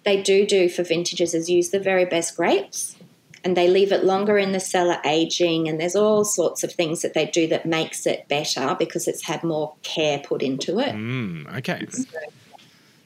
they 0.03 0.21
do 0.21 0.45
do 0.45 0.67
for 0.67 0.83
vintages 0.83 1.33
is 1.33 1.49
use 1.49 1.69
the 1.69 1.79
very 1.79 2.05
best 2.05 2.35
grapes 2.35 2.95
and 3.43 3.55
they 3.55 3.67
leave 3.67 3.91
it 3.91 4.03
longer 4.03 4.37
in 4.37 4.51
the 4.51 4.59
cellar 4.59 4.97
aging 5.05 5.67
and 5.67 5.79
there's 5.79 5.95
all 5.95 6.23
sorts 6.25 6.63
of 6.63 6.71
things 6.73 7.01
that 7.01 7.13
they 7.13 7.25
do 7.25 7.47
that 7.47 7.65
makes 7.65 8.05
it 8.05 8.27
better 8.27 8.75
because 8.77 9.07
it's 9.07 9.23
had 9.23 9.43
more 9.43 9.73
care 9.83 10.19
put 10.19 10.41
into 10.41 10.79
it 10.79 10.93
Mm, 10.95 11.57
okay. 11.57 11.85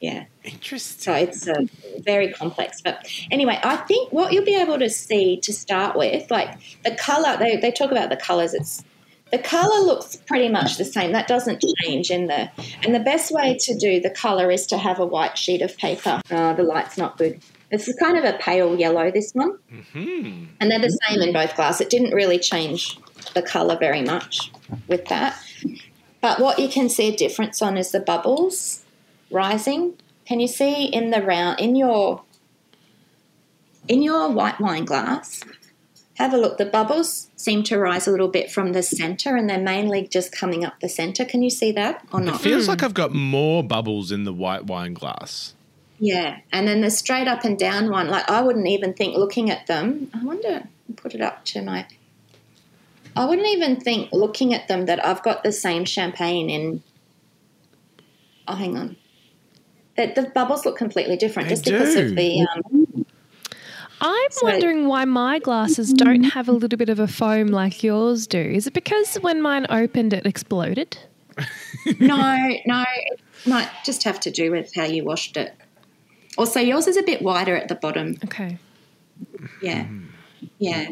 yeah 0.00 0.24
Interesting. 0.44 1.00
so 1.02 1.14
it's 1.14 1.48
uh, 1.48 1.62
very 2.00 2.32
complex 2.32 2.80
but 2.82 3.06
anyway 3.30 3.58
i 3.62 3.76
think 3.76 4.12
what 4.12 4.32
you'll 4.32 4.44
be 4.44 4.56
able 4.60 4.78
to 4.78 4.90
see 4.90 5.38
to 5.40 5.52
start 5.52 5.96
with 5.96 6.30
like 6.30 6.58
the 6.84 6.94
color 6.94 7.36
they, 7.38 7.56
they 7.56 7.70
talk 7.70 7.90
about 7.90 8.10
the 8.10 8.16
colors 8.16 8.52
it's 8.54 8.82
the 9.30 9.38
color 9.38 9.80
looks 9.86 10.16
pretty 10.26 10.48
much 10.48 10.76
the 10.76 10.84
same 10.84 11.12
that 11.12 11.26
doesn't 11.26 11.64
change 11.82 12.10
in 12.10 12.26
the 12.26 12.50
and 12.84 12.94
the 12.94 13.00
best 13.00 13.32
way 13.32 13.56
to 13.58 13.74
do 13.76 14.00
the 14.00 14.10
color 14.10 14.50
is 14.50 14.66
to 14.66 14.76
have 14.78 14.98
a 15.00 15.06
white 15.06 15.38
sheet 15.38 15.62
of 15.62 15.76
paper 15.78 16.20
oh, 16.30 16.54
the 16.54 16.62
light's 16.62 16.98
not 16.98 17.16
good 17.16 17.40
this 17.74 17.88
is 17.88 17.96
kind 17.96 18.16
of 18.16 18.24
a 18.24 18.38
pale 18.38 18.78
yellow 18.78 19.10
this 19.10 19.32
one 19.32 19.58
Hmm. 19.92 20.44
and 20.60 20.70
they're 20.70 20.78
the 20.78 20.98
same 21.08 21.20
in 21.22 21.32
both 21.32 21.54
glass. 21.56 21.80
It 21.80 21.90
didn't 21.90 22.12
really 22.14 22.38
change 22.38 22.98
the 23.34 23.42
colour 23.42 23.76
very 23.78 24.02
much 24.02 24.50
with 24.86 25.06
that. 25.06 25.36
But 26.20 26.40
what 26.40 26.58
you 26.58 26.68
can 26.68 26.88
see 26.88 27.08
a 27.12 27.16
difference 27.16 27.60
on 27.60 27.76
is 27.76 27.90
the 27.90 28.00
bubbles 28.00 28.82
rising. 29.30 29.94
Can 30.26 30.40
you 30.40 30.46
see 30.48 30.84
in 30.84 31.10
the 31.10 31.20
round 31.22 31.60
in 31.60 31.76
your 31.76 32.22
in 33.88 34.02
your 34.02 34.30
white 34.30 34.60
wine 34.60 34.84
glass? 34.84 35.42
Have 36.14 36.32
a 36.32 36.36
look. 36.36 36.58
The 36.58 36.64
bubbles 36.66 37.28
seem 37.34 37.64
to 37.64 37.76
rise 37.76 38.06
a 38.06 38.10
little 38.12 38.28
bit 38.28 38.50
from 38.50 38.72
the 38.72 38.82
centre, 38.84 39.34
and 39.36 39.50
they're 39.50 39.58
mainly 39.58 40.06
just 40.06 40.30
coming 40.30 40.64
up 40.64 40.78
the 40.80 40.88
centre. 40.88 41.24
Can 41.24 41.42
you 41.42 41.50
see 41.50 41.72
that 41.72 42.06
or 42.12 42.20
not? 42.20 42.28
It 42.28 42.32
not? 42.32 42.40
feels 42.40 42.68
like 42.68 42.82
I've 42.84 42.94
got 42.94 43.12
more 43.12 43.64
bubbles 43.64 44.12
in 44.12 44.22
the 44.22 44.32
white 44.32 44.64
wine 44.66 44.94
glass. 44.94 45.54
Yeah, 46.04 46.40
and 46.52 46.68
then 46.68 46.82
the 46.82 46.90
straight 46.90 47.28
up 47.28 47.44
and 47.44 47.58
down 47.58 47.90
one, 47.90 48.08
like 48.08 48.30
I 48.30 48.42
wouldn't 48.42 48.66
even 48.66 48.92
think 48.92 49.16
looking 49.16 49.48
at 49.48 49.66
them. 49.66 50.10
I 50.12 50.22
wonder, 50.22 50.64
put 50.96 51.14
it 51.14 51.22
up 51.22 51.46
to 51.46 51.62
my. 51.62 51.86
I 53.16 53.24
wouldn't 53.24 53.48
even 53.48 53.80
think 53.80 54.10
looking 54.12 54.52
at 54.52 54.68
them 54.68 54.84
that 54.84 55.02
I've 55.02 55.22
got 55.22 55.42
the 55.44 55.50
same 55.50 55.86
champagne 55.86 56.50
in. 56.50 56.82
Oh, 58.46 58.54
hang 58.54 58.76
on. 58.76 58.96
That 59.96 60.14
the 60.14 60.24
bubbles 60.24 60.66
look 60.66 60.76
completely 60.76 61.16
different 61.16 61.48
They 61.48 61.54
just 61.54 61.64
because 61.64 61.96
of 61.96 62.14
the. 62.14 62.42
Um, 62.54 63.06
I'm 64.02 64.30
So- 64.30 64.46
wondering 64.48 64.86
why 64.86 65.06
my 65.06 65.38
glasses 65.38 65.90
don't 65.94 66.24
have 66.24 66.50
a 66.50 66.52
little 66.52 66.76
bit 66.76 66.90
of 66.90 67.00
a 67.00 67.08
foam 67.08 67.46
like 67.46 67.82
yours 67.82 68.26
do. 68.26 68.38
Is 68.38 68.66
it 68.66 68.74
because 68.74 69.14
when 69.22 69.40
mine 69.40 69.64
opened, 69.70 70.12
it 70.12 70.26
exploded? 70.26 70.98
no, 71.98 72.58
no, 72.66 72.84
it 73.06 73.20
might 73.46 73.70
just 73.86 74.02
have 74.02 74.20
to 74.20 74.30
do 74.30 74.50
with 74.50 74.74
how 74.74 74.84
you 74.84 75.02
washed 75.02 75.38
it. 75.38 75.54
Also, 76.36 76.60
yours 76.60 76.86
is 76.86 76.96
a 76.96 77.02
bit 77.02 77.22
wider 77.22 77.56
at 77.56 77.68
the 77.68 77.74
bottom. 77.74 78.16
Okay. 78.24 78.58
Yeah. 79.62 79.84
Mm-hmm. 79.84 80.06
Yeah. 80.58 80.88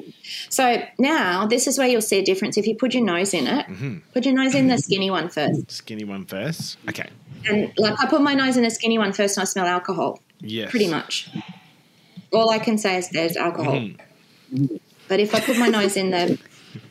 So 0.48 0.82
now 0.98 1.46
this 1.46 1.66
is 1.66 1.78
where 1.78 1.88
you'll 1.88 2.00
see 2.00 2.18
a 2.18 2.24
difference. 2.24 2.56
If 2.56 2.66
you 2.66 2.76
put 2.76 2.94
your 2.94 3.04
nose 3.04 3.34
in 3.34 3.46
it, 3.46 3.66
mm-hmm. 3.66 3.98
put 4.12 4.24
your 4.24 4.34
nose 4.34 4.54
in 4.54 4.68
the 4.68 4.78
skinny 4.78 5.10
one 5.10 5.28
first. 5.28 5.70
Skinny 5.70 6.04
one 6.04 6.24
first. 6.24 6.78
Okay. 6.88 7.08
And 7.48 7.72
like 7.76 7.94
I 8.00 8.06
put 8.06 8.22
my 8.22 8.34
nose 8.34 8.56
in 8.56 8.62
the 8.62 8.70
skinny 8.70 8.98
one 8.98 9.12
first 9.12 9.36
and 9.36 9.42
I 9.42 9.44
smell 9.44 9.66
alcohol, 9.66 10.20
Yes. 10.40 10.70
pretty 10.70 10.88
much. 10.88 11.30
All 12.32 12.50
I 12.50 12.58
can 12.58 12.78
say 12.78 12.96
is 12.96 13.10
there's 13.10 13.36
alcohol. 13.36 13.74
Mm-hmm. 13.74 14.76
But 15.08 15.20
if 15.20 15.34
I 15.34 15.40
put 15.40 15.58
my 15.58 15.68
nose 15.68 15.96
in 15.96 16.10
the 16.10 16.38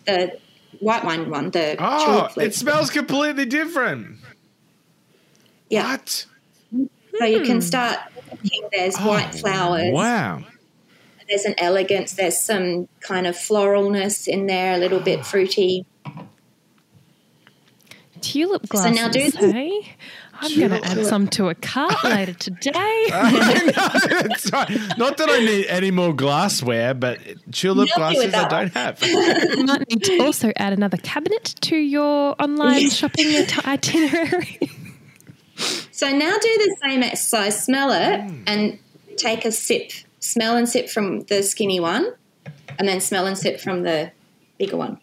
the 0.05 0.37
white 0.79 1.03
wine 1.03 1.29
one, 1.29 1.51
the 1.51 1.75
Oh, 1.79 2.29
it 2.37 2.53
smells 2.53 2.89
completely 2.89 3.45
different. 3.45 4.17
yeah. 5.69 5.91
What? 5.91 6.25
So 7.17 7.25
you 7.25 7.41
can 7.41 7.57
hmm. 7.57 7.61
start 7.61 7.99
thinking 8.41 8.67
there's 8.71 8.95
oh, 8.99 9.07
white 9.07 9.33
flowers. 9.35 9.87
Oh, 9.87 9.91
Wow. 9.91 10.43
There's 11.29 11.45
an 11.45 11.55
elegance, 11.59 12.13
there's 12.13 12.41
some 12.41 12.89
kind 12.99 13.25
of 13.25 13.35
floralness 13.37 14.27
in 14.27 14.47
there, 14.47 14.73
a 14.73 14.77
little 14.77 14.99
bit 14.99 15.25
fruity. 15.25 15.85
Tulip 18.19 18.67
So 18.67 18.89
now 18.89 19.07
do- 19.07 19.31
hey? 19.33 19.95
I'm 20.43 20.57
going 20.57 20.71
to 20.71 20.83
add 20.83 21.05
some 21.05 21.27
to 21.29 21.49
a 21.49 21.55
cart 21.55 22.03
later 22.03 22.33
today. 22.33 23.05
That's 23.09 24.51
right. 24.51 24.69
Not 24.97 25.17
that 25.17 25.29
I 25.29 25.39
need 25.39 25.67
any 25.67 25.91
more 25.91 26.13
glassware, 26.13 26.93
but 26.95 27.19
tulip 27.51 27.89
you 27.89 27.93
with 28.03 28.31
glasses 28.31 28.33
I 28.33 28.47
don't 28.47 28.73
have. 28.73 29.03
you 29.03 29.63
might 29.65 29.87
need 29.89 30.03
to 30.03 30.19
also 30.19 30.51
add 30.55 30.73
another 30.73 30.97
cabinet 30.97 31.55
to 31.61 31.75
your 31.75 32.35
online 32.41 32.89
shopping 32.89 33.27
itinerary. 33.65 34.59
So 36.01 36.09
now 36.09 36.31
do 36.31 36.57
the 36.57 36.77
same 36.81 37.03
exercise. 37.03 37.63
Smell 37.63 37.91
it 37.91 38.47
and 38.47 38.79
take 39.17 39.45
a 39.45 39.51
sip. 39.51 39.91
Smell 40.19 40.57
and 40.57 40.67
sip 40.67 40.89
from 40.89 41.19
the 41.25 41.43
skinny 41.43 41.79
one, 41.79 42.15
and 42.79 42.87
then 42.87 42.99
smell 42.99 43.27
and 43.27 43.37
sip 43.37 43.59
from 43.59 43.83
the 43.83 44.11
bigger 44.57 44.77
one. 44.77 44.99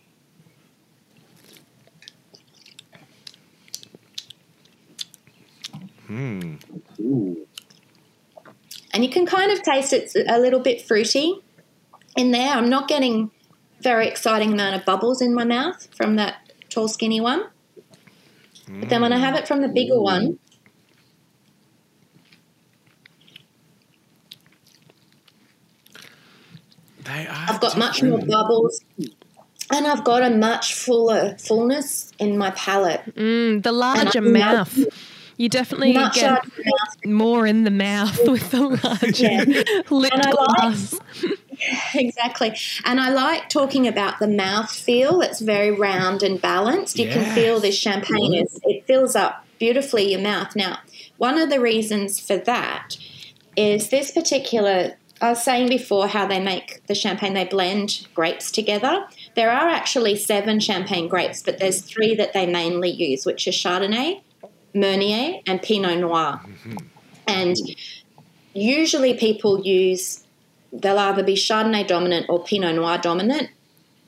Hmm. 6.09 6.55
And 8.93 9.05
you 9.05 9.09
can 9.09 9.25
kind 9.25 9.53
of 9.53 9.63
taste 9.63 9.93
it's 9.93 10.17
a 10.17 10.41
little 10.41 10.59
bit 10.59 10.83
fruity 10.83 11.41
in 12.17 12.33
there. 12.33 12.55
I'm 12.55 12.69
not 12.69 12.89
getting 12.89 13.31
very 13.83 14.09
exciting 14.09 14.53
amount 14.53 14.75
of 14.75 14.85
bubbles 14.85 15.23
in 15.23 15.33
my 15.33 15.45
mouth 15.45 15.87
from 15.95 16.17
that 16.17 16.53
tall, 16.71 16.89
skinny 16.89 17.21
one. 17.21 17.45
But 18.67 18.89
then 18.89 19.01
when 19.01 19.13
I 19.13 19.19
have 19.19 19.37
it 19.37 19.47
from 19.47 19.63
the 19.63 19.69
bigger 19.69 20.01
one, 20.01 20.41
They 26.98 26.98
are. 26.98 26.98
I've 27.09 27.61
got 27.61 27.77
much 27.79 28.03
more 28.03 28.19
bubbles, 28.19 28.81
and 29.71 29.87
I've 29.87 30.05
got 30.05 30.23
a 30.23 30.31
much 30.31 30.75
fuller 30.75 31.37
fullness 31.39 32.13
in 32.19 32.37
my 32.39 32.51
palate. 32.53 33.03
Mm, 33.15 33.63
the 33.63 33.73
larger 33.73 34.19
And 34.19 34.37
I- 34.37 34.41
mouth. 34.41 34.79
You 35.41 35.49
definitely 35.49 35.93
Much 35.93 36.17
get 36.17 36.45
more 37.07 37.47
in 37.47 37.63
the 37.63 37.71
mouth 37.71 38.19
with 38.29 38.51
the 38.51 38.61
larger 38.83 39.23
Yeah. 39.25 39.45
lip 39.91 40.13
And 40.13 40.23
I 40.27 40.31
like- 40.33 40.35
gloss. 40.57 40.99
Exactly. 41.95 42.57
And 42.85 43.01
I 43.01 43.11
like 43.11 43.49
talking 43.49 43.87
about 43.89 44.19
the 44.21 44.29
mouth 44.29 44.71
feel. 44.71 45.21
It's 45.21 45.41
very 45.41 45.71
round 45.73 46.23
and 46.23 46.41
balanced. 46.41 46.99
You 46.99 47.09
can 47.09 47.35
feel 47.35 47.59
this 47.61 47.77
champagne 47.77 48.35
is 48.35 48.61
it 48.65 48.87
fills 48.87 49.17
up 49.17 49.45
beautifully 49.59 50.11
your 50.13 50.21
mouth. 50.21 50.55
Now, 50.55 50.79
one 51.17 51.37
of 51.39 51.51
the 51.51 51.61
reasons 51.61 52.21
for 52.21 52.37
that 52.37 52.97
is 53.57 53.89
this 53.91 54.13
particular 54.13 54.93
I 55.21 55.31
was 55.31 55.43
saying 55.43 55.69
before 55.69 56.09
how 56.09 56.27
they 56.27 56.41
make 56.41 56.87
the 56.87 56.95
champagne, 56.95 57.35
they 57.35 57.45
blend 57.45 58.07
grapes 58.15 58.51
together. 58.51 59.07
There 59.35 59.51
are 59.51 59.69
actually 59.69 60.17
seven 60.17 60.61
champagne 60.61 61.09
grapes, 61.09 61.43
but 61.43 61.59
there's 61.59 61.81
three 61.81 62.15
that 62.15 62.33
they 62.33 62.47
mainly 62.47 62.91
use, 62.91 63.27
which 63.27 63.47
are 63.49 63.53
Chardonnay, 63.53 64.21
Meunier, 64.75 65.41
and 65.47 65.61
Pinot 65.61 65.99
Noir. 65.99 66.41
Mm-hmm. 66.45 66.77
And 67.27 67.57
usually 68.55 69.15
people 69.15 69.61
use 69.67 70.25
they'll 70.73 70.99
either 70.99 71.23
be 71.23 71.35
Chardonnay 71.35 71.87
dominant 71.87 72.27
or 72.29 72.43
Pinot 72.43 72.75
Noir 72.77 72.99
dominant, 72.99 73.49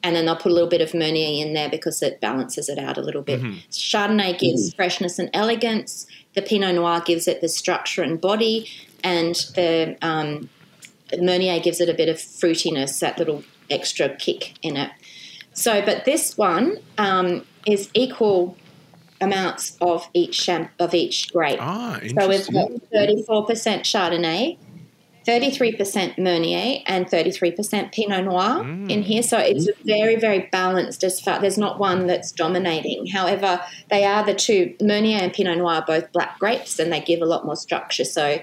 and 0.02 0.14
then 0.14 0.26
they'll 0.26 0.36
put 0.36 0.52
a 0.52 0.54
little 0.54 0.68
bit 0.68 0.80
of 0.80 0.94
Meunier 0.94 1.44
in 1.44 1.54
there 1.54 1.68
because 1.68 2.02
it 2.02 2.20
balances 2.20 2.68
it 2.68 2.78
out 2.78 2.98
a 2.98 3.02
little 3.02 3.22
bit. 3.22 3.40
Mm-hmm. 3.40 3.58
Chardonnay 3.70 4.38
gives 4.38 4.68
mm-hmm. 4.68 4.76
freshness 4.76 5.18
and 5.18 5.30
elegance. 5.34 6.06
The 6.34 6.42
Pinot 6.42 6.74
Noir 6.74 7.00
gives 7.00 7.26
it 7.26 7.40
the 7.40 7.48
structure 7.48 8.02
and 8.02 8.20
body, 8.20 8.68
and 9.02 9.34
the 9.54 9.96
um, 10.02 10.48
Meunier 11.18 11.60
gives 11.60 11.80
it 11.80 11.88
a 11.88 11.94
bit 11.94 12.08
of 12.08 12.16
fruitiness, 12.16 12.98
that 13.00 13.18
little 13.18 13.42
extra 13.68 14.14
kick 14.16 14.54
in 14.62 14.76
it. 14.76 14.90
So, 15.52 15.82
but 15.84 16.04
this 16.04 16.38
one 16.38 16.78
um, 16.98 17.44
is 17.66 17.90
equal 17.94 18.56
amounts 19.20 19.76
of 19.80 20.08
each 20.14 20.38
champ- 20.44 20.70
of 20.78 20.94
each 20.94 21.32
grape. 21.32 21.58
Ah, 21.60 21.98
So 22.18 22.28
we've 22.28 22.50
got 22.52 22.70
thirty-four 22.92 23.46
percent 23.46 23.84
Chardonnay, 23.84 24.56
thirty-three 25.26 25.76
percent 25.76 26.18
Meunier, 26.18 26.82
and 26.86 27.08
thirty-three 27.10 27.50
percent 27.50 27.92
Pinot 27.92 28.24
Noir 28.24 28.62
in 28.88 29.02
here. 29.02 29.22
So 29.22 29.38
it's 29.38 29.68
very, 29.84 30.16
very 30.16 30.48
balanced. 30.50 31.04
As 31.04 31.20
far 31.20 31.40
there's 31.40 31.58
not 31.58 31.78
one 31.78 32.06
that's 32.06 32.32
dominating. 32.32 33.06
However, 33.08 33.60
they 33.90 34.04
are 34.04 34.24
the 34.24 34.34
two 34.34 34.74
Meunier 34.80 35.18
and 35.18 35.32
Pinot 35.32 35.58
Noir 35.58 35.74
are 35.74 35.84
both 35.84 36.12
black 36.12 36.38
grapes, 36.38 36.78
and 36.78 36.92
they 36.92 37.00
give 37.00 37.20
a 37.20 37.26
lot 37.26 37.44
more 37.44 37.56
structure. 37.56 38.04
So 38.04 38.40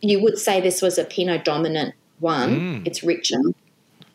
you 0.00 0.22
would 0.22 0.38
say 0.38 0.60
this 0.60 0.82
was 0.82 0.98
a 0.98 1.04
Pinot 1.04 1.44
dominant 1.44 1.94
one. 2.22 2.82
Mm. 2.82 2.86
It's 2.86 3.02
richer, 3.02 3.40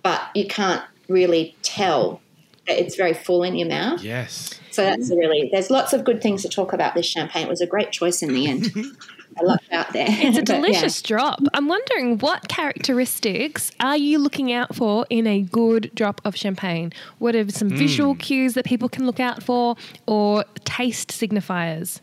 but 0.02 0.22
you 0.34 0.48
can't 0.48 0.84
really 1.08 1.56
tell 1.62 2.22
it's 2.68 2.96
very 2.96 3.14
full 3.14 3.44
in 3.44 3.56
your 3.56 3.68
mouth. 3.68 4.02
Yes. 4.04 4.60
So 4.72 4.84
that's 4.84 5.10
really 5.10 5.50
there's 5.52 5.70
lots 5.70 5.94
of 5.94 6.04
good 6.04 6.22
things 6.22 6.42
to 6.44 6.50
talk 6.50 6.74
about 6.74 6.96
this 6.96 7.06
champagne. 7.06 7.48
It 7.48 7.50
was 7.50 7.62
a 7.62 7.68
great 7.68 7.92
choice 7.92 8.22
in 8.22 8.34
the 8.34 8.48
end. 8.48 8.72
I 9.40 9.44
lucked 9.44 9.72
out 9.72 9.94
there. 9.94 10.08
It's 10.10 10.38
a 10.38 10.42
But, 10.46 10.50
yeah. 10.50 10.56
delicious 10.56 11.02
drop. 11.02 11.40
I'm 11.54 11.68
wondering 11.68 12.18
what 12.20 12.48
characteristics 12.48 13.72
are 13.80 13.98
you 13.98 14.18
looking 14.18 14.52
out 14.52 14.76
for 14.76 15.06
in 15.10 15.28
a 15.28 15.42
good 15.42 15.92
drop 15.94 16.22
of 16.26 16.36
champagne? 16.36 16.92
What 17.20 17.36
are 17.36 17.50
some 17.50 17.70
mm. 17.70 17.78
visual 17.78 18.16
cues 18.16 18.54
that 18.56 18.66
people 18.66 18.90
can 18.90 19.06
look 19.06 19.20
out 19.20 19.44
for 19.44 19.76
or 20.08 20.44
taste 20.66 21.10
signifiers? 21.10 22.02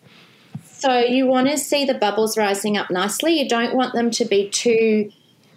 So 0.64 0.98
you 0.98 1.26
want 1.26 1.48
to 1.48 1.59
see 1.59 1.84
the 1.84 1.94
bubbles 1.94 2.36
rising 2.36 2.76
up 2.76 2.90
nicely. 2.90 3.38
You 3.38 3.48
don't 3.48 3.74
want 3.74 3.94
them 3.94 4.11
to 4.12 4.24
be 4.24 4.50
too 4.50 5.11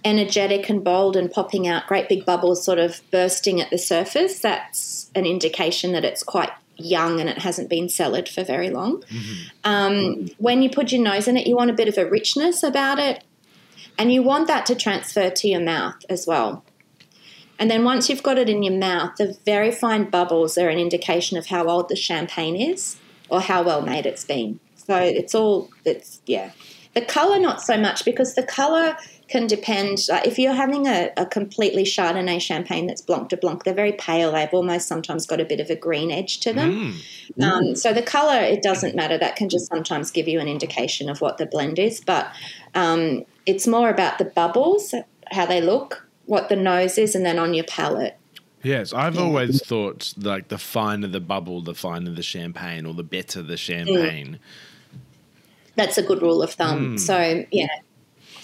energetic 0.03 0.69
and 0.69 0.83
bold 0.83 1.15
and 1.15 1.31
popping 1.31 1.67
out 1.67 1.87
great 1.87 2.07
big 2.09 2.25
bubbles 2.25 2.63
sort 2.63 2.79
of 2.79 3.01
bursting 3.11 3.59
at 3.61 3.69
the 3.69 3.77
surface. 3.77 4.39
That's 4.39 5.09
an 5.15 5.25
indication 5.25 5.91
that 5.93 6.05
it's 6.05 6.23
quite 6.23 6.51
young 6.77 7.19
and 7.19 7.29
it 7.29 7.39
hasn't 7.39 7.69
been 7.69 7.89
cellared 7.89 8.29
for 8.29 8.43
very 8.43 8.69
long. 8.69 9.03
Um, 9.63 10.29
when 10.37 10.61
you 10.61 10.69
put 10.69 10.91
your 10.91 11.01
nose 11.01 11.27
in 11.27 11.37
it, 11.37 11.47
you 11.47 11.55
want 11.55 11.71
a 11.71 11.73
bit 11.73 11.87
of 11.87 11.97
a 11.97 12.09
richness 12.09 12.63
about 12.63 12.99
it, 12.99 13.23
and 13.97 14.11
you 14.11 14.21
want 14.21 14.47
that 14.47 14.65
to 14.67 14.75
transfer 14.75 15.29
to 15.29 15.47
your 15.47 15.61
mouth 15.61 15.95
as 16.09 16.27
well. 16.27 16.63
And 17.59 17.71
then 17.71 17.83
once 17.83 18.09
you've 18.09 18.23
got 18.23 18.37
it 18.37 18.49
in 18.49 18.61
your 18.61 18.77
mouth, 18.77 19.15
the 19.17 19.35
very 19.45 19.71
fine 19.71 20.09
bubbles 20.09 20.57
are 20.57 20.69
an 20.69 20.77
indication 20.77 21.37
of 21.37 21.47
how 21.47 21.67
old 21.67 21.89
the 21.89 21.95
champagne 21.95 22.55
is 22.55 22.97
or 23.29 23.41
how 23.41 23.63
well 23.63 23.81
made 23.81 24.05
it's 24.05 24.23
been. 24.23 24.59
So 24.75 24.95
it's 24.95 25.33
all 25.33 25.69
it's 25.83 26.21
yeah. 26.25 26.51
The 26.93 27.01
color 27.01 27.39
not 27.39 27.61
so 27.61 27.77
much 27.77 28.05
because 28.05 28.35
the 28.35 28.43
color 28.43 28.95
can 29.27 29.47
depend. 29.47 29.99
Like 30.09 30.25
if 30.25 30.39
you're 30.39 30.53
having 30.53 30.87
a, 30.87 31.11
a 31.17 31.25
completely 31.25 31.83
Chardonnay 31.83 32.41
champagne 32.41 32.87
that's 32.87 33.01
Blanc 33.01 33.29
de 33.29 33.37
Blanc, 33.37 33.63
they're 33.63 33.73
very 33.73 33.93
pale. 33.93 34.31
They've 34.31 34.53
almost 34.53 34.87
sometimes 34.87 35.25
got 35.25 35.41
a 35.41 35.45
bit 35.45 35.59
of 35.59 35.69
a 35.69 35.75
green 35.75 36.11
edge 36.11 36.39
to 36.41 36.53
them. 36.53 36.95
Um, 37.41 37.75
so 37.75 37.93
the 37.93 38.01
color 38.01 38.39
it 38.39 38.61
doesn't 38.61 38.95
matter. 38.95 39.17
That 39.17 39.35
can 39.35 39.49
just 39.49 39.67
sometimes 39.67 40.11
give 40.11 40.27
you 40.27 40.39
an 40.39 40.47
indication 40.47 41.09
of 41.09 41.21
what 41.21 41.37
the 41.37 41.45
blend 41.45 41.77
is. 41.77 42.01
But 42.01 42.31
um, 42.73 43.25
it's 43.45 43.67
more 43.67 43.89
about 43.89 44.17
the 44.17 44.25
bubbles, 44.25 44.93
how 45.31 45.45
they 45.45 45.61
look, 45.61 46.07
what 46.25 46.49
the 46.49 46.55
nose 46.55 46.97
is, 46.97 47.15
and 47.15 47.25
then 47.25 47.37
on 47.37 47.53
your 47.53 47.65
palate. 47.65 48.17
Yes, 48.63 48.91
I've 48.91 49.17
always 49.17 49.63
thought 49.65 50.13
like 50.17 50.47
the 50.47 50.57
finer 50.57 51.07
the 51.07 51.19
bubble, 51.19 51.61
the 51.61 51.75
finer 51.75 52.11
the 52.11 52.23
champagne, 52.23 52.85
or 52.85 52.93
the 52.93 53.03
better 53.03 53.41
the 53.41 53.57
champagne. 53.57 54.39
That's 55.75 55.97
a 55.97 56.01
good 56.01 56.21
rule 56.21 56.41
of 56.41 56.51
thumb. 56.53 56.97
So 56.97 57.45
yeah, 57.51 57.67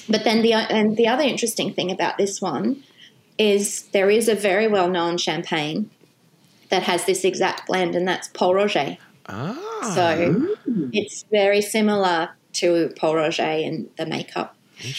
But 0.09 0.23
then 0.23 0.41
the 0.41 0.53
and 0.53 0.97
the 0.97 1.07
other 1.07 1.23
interesting 1.23 1.73
thing 1.73 1.91
about 1.91 2.17
this 2.17 2.41
one 2.41 2.83
is 3.37 3.83
there 3.93 4.09
is 4.09 4.27
a 4.27 4.35
very 4.35 4.67
well 4.67 4.89
known 4.89 5.17
champagne 5.17 5.89
that 6.69 6.83
has 6.83 7.05
this 7.05 7.23
exact 7.23 7.67
blend, 7.67 7.95
and 7.95 8.07
that's 8.07 8.27
Pol 8.29 8.55
Roger. 8.55 8.97
Ah. 9.27 9.91
So 9.95 10.57
it's 10.91 11.23
very 11.31 11.61
similar 11.61 12.29
to 12.53 12.93
Pol 12.97 13.15
Roger 13.15 13.43
and 13.43 13.89
the 13.97 14.05
makeup. 14.05 14.55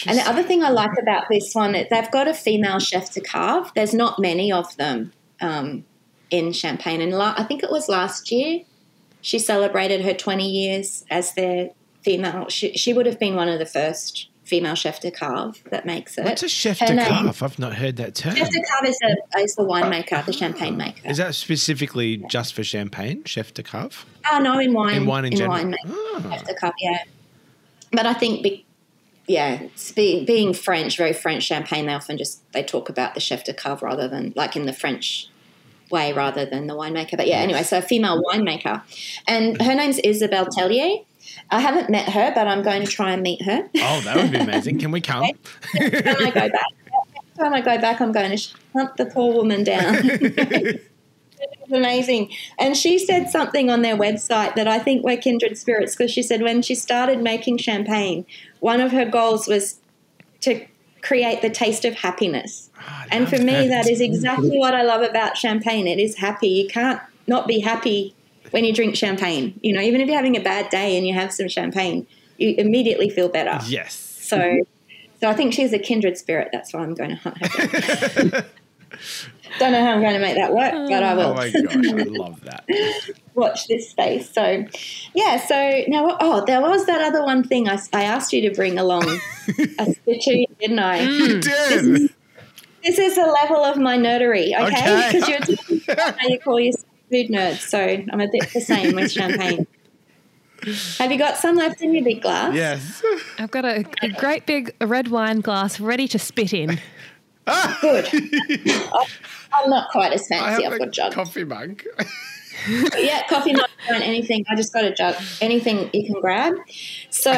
And 0.07 0.17
the 0.17 0.27
other 0.27 0.41
thing 0.41 0.63
I 0.63 0.69
like 0.69 0.97
about 0.99 1.25
this 1.29 1.53
one, 1.53 1.75
is 1.75 1.87
they've 1.89 2.09
got 2.09 2.27
a 2.27 2.33
female 2.33 2.79
chef 2.79 3.13
de 3.13 3.21
cave. 3.21 3.71
There's 3.75 3.93
not 3.93 4.19
many 4.19 4.51
of 4.51 4.75
them 4.77 5.13
um, 5.41 5.85
in 6.31 6.53
Champagne, 6.53 7.01
and 7.01 7.13
la- 7.13 7.35
I 7.37 7.43
think 7.43 7.61
it 7.61 7.69
was 7.69 7.87
last 7.87 8.31
year 8.31 8.61
she 9.25 9.39
celebrated 9.39 10.01
her 10.01 10.13
20 10.13 10.47
years 10.47 11.03
as 11.09 11.33
their 11.33 11.71
female. 12.03 12.47
She, 12.47 12.73
she 12.73 12.93
would 12.93 13.07
have 13.07 13.17
been 13.17 13.35
one 13.35 13.49
of 13.49 13.57
the 13.57 13.65
first 13.65 14.29
female 14.45 14.75
chef 14.75 14.99
de 15.01 15.11
cave 15.11 15.61
that 15.71 15.85
makes 15.85 16.17
it. 16.17 16.23
What's 16.23 16.43
a 16.43 16.47
chef 16.47 16.79
Her 16.79 16.85
de 16.87 16.93
name- 16.95 17.25
cave? 17.25 17.43
I've 17.43 17.59
not 17.59 17.73
heard 17.75 17.97
that 17.97 18.15
term. 18.15 18.35
Chef 18.35 18.49
de 18.49 18.59
cave 18.59 18.89
is, 18.89 18.99
a, 19.03 19.39
is 19.39 19.55
the 19.55 19.63
winemaker, 19.63 20.23
the 20.25 20.31
champagne 20.33 20.77
maker. 20.77 21.01
Is 21.09 21.17
that 21.17 21.35
specifically 21.35 22.17
just 22.29 22.53
for 22.53 22.63
champagne, 22.63 23.23
chef 23.25 23.53
de 23.53 23.63
cave? 23.63 24.05
Oh 24.31 24.39
no, 24.39 24.59
in 24.59 24.73
wine. 24.73 24.95
In 24.97 25.05
wine 25.05 25.25
in 25.25 25.31
general? 25.35 25.51
wine, 25.51 25.75
Ah. 25.87 26.29
chef 26.31 26.45
de 26.45 26.55
cave, 26.55 26.73
yeah. 26.79 26.99
But 27.91 28.05
I 28.05 28.13
think, 28.13 28.43
be, 28.43 28.65
yeah, 29.27 29.63
be, 29.95 30.23
being 30.25 30.53
French, 30.53 30.97
very 30.97 31.13
French 31.13 31.43
champagne, 31.43 31.87
they 31.87 31.93
often 31.93 32.17
just 32.17 32.41
they 32.53 32.63
talk 32.63 32.89
about 32.89 33.13
the 33.15 33.19
chef 33.19 33.43
de 33.43 33.53
cave 33.53 33.81
rather 33.81 34.07
than 34.07 34.31
like 34.35 34.55
in 34.55 34.65
the 34.65 34.73
French 34.73 35.27
way 35.91 36.11
rather 36.13 36.45
than 36.45 36.67
the 36.67 36.73
winemaker. 36.75 37.15
But 37.17 37.27
yeah, 37.27 37.37
anyway, 37.37 37.63
so 37.63 37.77
a 37.79 37.81
female 37.81 38.21
winemaker, 38.23 38.81
and 39.27 39.61
her 39.61 39.73
name's 39.75 39.97
Isabelle 39.99 40.45
Tellier. 40.47 41.03
I 41.49 41.59
haven't 41.59 41.89
met 41.89 42.09
her, 42.09 42.31
but 42.33 42.47
I'm 42.47 42.63
going 42.63 42.83
to 42.83 42.91
try 42.91 43.11
and 43.11 43.21
meet 43.21 43.41
her. 43.43 43.69
Oh, 43.77 44.01
that 44.01 44.15
would 44.15 44.31
be 44.31 44.37
amazing. 44.37 44.79
Can 44.79 44.91
we 44.91 45.01
come? 45.11 45.23
Time 45.23 45.31
I 45.75 46.31
go 46.33 46.49
back, 46.49 46.67
next 47.13 47.37
time 47.37 47.53
I 47.53 47.61
go 47.61 47.79
back, 47.79 48.01
I'm 48.01 48.11
going 48.11 48.35
to 48.35 48.47
hunt 48.73 48.97
the 48.97 49.05
poor 49.05 49.33
woman 49.33 49.63
down. 49.63 50.79
It's 51.37 51.73
amazing. 51.73 52.31
And 52.59 52.77
she 52.77 52.97
said 52.97 53.29
something 53.29 53.69
on 53.69 53.81
their 53.81 53.97
website 53.97 54.55
that 54.55 54.67
I 54.67 54.79
think 54.79 55.03
we're 55.03 55.17
kindred 55.17 55.57
spirits 55.57 55.95
because 55.95 56.11
she 56.11 56.23
said 56.23 56.41
when 56.41 56.61
she 56.61 56.75
started 56.75 57.21
making 57.21 57.57
champagne, 57.57 58.25
one 58.59 58.79
of 58.79 58.91
her 58.91 59.05
goals 59.05 59.47
was 59.47 59.79
to 60.41 60.65
create 61.01 61.41
the 61.41 61.49
taste 61.49 61.85
of 61.85 61.95
happiness. 61.95 62.69
Ah, 62.79 63.03
I 63.03 63.15
And 63.15 63.29
for 63.29 63.37
me, 63.37 63.67
that 63.67 63.87
is 63.87 63.99
exactly 63.99 64.57
what 64.57 64.73
I 64.73 64.83
love 64.83 65.01
about 65.01 65.37
champagne. 65.37 65.87
It 65.87 65.99
is 65.99 66.17
happy. 66.17 66.47
You 66.47 66.67
can't 66.67 67.01
not 67.27 67.47
be 67.47 67.59
happy 67.59 68.14
when 68.55 68.63
you 68.63 68.71
drink 68.71 68.95
champagne. 68.95 69.59
You 69.61 69.73
know, 69.73 69.81
even 69.81 69.99
if 69.99 70.07
you're 70.07 70.15
having 70.15 70.37
a 70.37 70.39
bad 70.39 70.69
day 70.69 70.95
and 70.97 71.05
you 71.05 71.13
have 71.13 71.33
some 71.33 71.49
champagne, 71.49 72.07
you 72.37 72.55
immediately 72.57 73.09
feel 73.09 73.27
better. 73.27 73.59
Yes. 73.67 73.93
So, 73.93 74.61
so 75.19 75.29
I 75.29 75.33
think 75.33 75.51
she's 75.51 75.73
a 75.73 75.77
kindred 75.77 76.17
spirit. 76.17 76.51
That's 76.53 76.73
why 76.73 76.79
I'm 76.79 76.93
going 76.93 77.09
to 77.09 77.15
hunt 77.17 77.45
her 77.45 78.29
down. 78.29 78.45
Don't 79.59 79.73
know 79.73 79.83
how 79.83 79.91
I'm 79.91 79.99
going 79.99 80.13
to 80.13 80.21
make 80.21 80.35
that 80.35 80.53
work, 80.53 80.71
but 80.71 81.03
I 81.03 81.13
will. 81.15 81.21
Oh 81.23 81.27
will 81.27 81.35
my 81.35 81.51
gosh, 81.51 81.75
I 81.75 82.03
love 82.03 82.41
that. 82.45 82.63
watch 83.35 83.67
this 83.67 83.89
space. 83.89 84.31
So, 84.31 84.65
yeah. 85.13 85.45
So 85.45 85.83
now, 85.89 86.15
oh, 86.21 86.45
there 86.45 86.61
was 86.61 86.85
that 86.85 87.01
other 87.01 87.25
one 87.25 87.43
thing 87.43 87.67
I, 87.67 87.77
I 87.91 88.03
asked 88.03 88.31
you 88.31 88.47
to 88.49 88.55
bring 88.55 88.79
along 88.79 89.03
a 89.79 89.93
stitcher, 89.93 90.49
didn't 90.61 90.79
I? 90.79 91.01
You 91.01 91.33
hmm. 91.33 91.39
did. 91.41 92.13
This 92.85 92.99
is 92.99 93.17
a 93.17 93.25
level 93.25 93.65
of 93.65 93.75
my 93.75 93.97
nerdery, 93.97 94.57
okay? 94.57 94.65
Okay. 94.65 95.09
Because 95.11 95.27
you're 95.27 95.39
talking 95.39 95.81
about 95.89 96.19
how 96.19 96.27
you 96.29 96.39
call 96.39 96.59
yourself 96.59 96.85
food 97.09 97.27
nerd, 97.29 97.55
so 97.57 97.79
I'm 97.79 98.19
a 98.21 98.27
bit 98.31 98.51
the 98.53 98.61
same 98.61 98.95
with 98.95 99.11
champagne. 99.11 99.67
Have 100.97 101.11
you 101.11 101.17
got 101.17 101.37
some 101.37 101.55
left 101.57 101.81
in 101.81 101.93
your 101.93 102.03
big 102.03 102.21
glass? 102.21 102.53
Yes. 102.55 103.03
I've 103.37 103.51
got 103.51 103.65
a, 103.65 103.85
a 104.01 104.09
great 104.09 104.45
big 104.45 104.73
red 104.81 105.09
wine 105.09 105.41
glass 105.41 105.79
ready 105.79 106.07
to 106.07 106.17
spit 106.19 106.53
in. 106.53 106.79
Good. 107.81 108.07
I- 108.11 109.05
I'm 109.53 109.69
not 109.69 109.89
quite 109.89 110.11
as 110.11 110.27
I 110.31 110.35
fancy. 110.39 110.63
have 110.63 110.73
I've 110.73 110.79
got 110.79 110.87
a 110.87 110.91
jugs. 110.91 111.15
coffee 111.15 111.43
mug. 111.45 111.81
yeah, 112.97 113.25
coffee, 113.29 113.53
mug 113.53 113.69
and 113.89 114.03
anything. 114.03 114.43
I 114.49 114.55
just 114.55 114.73
got 114.73 114.83
a 114.83 114.93
jug. 114.93 115.15
Anything 115.39 115.89
you 115.93 116.05
can 116.11 116.19
grab. 116.19 116.55
So, 117.09 117.31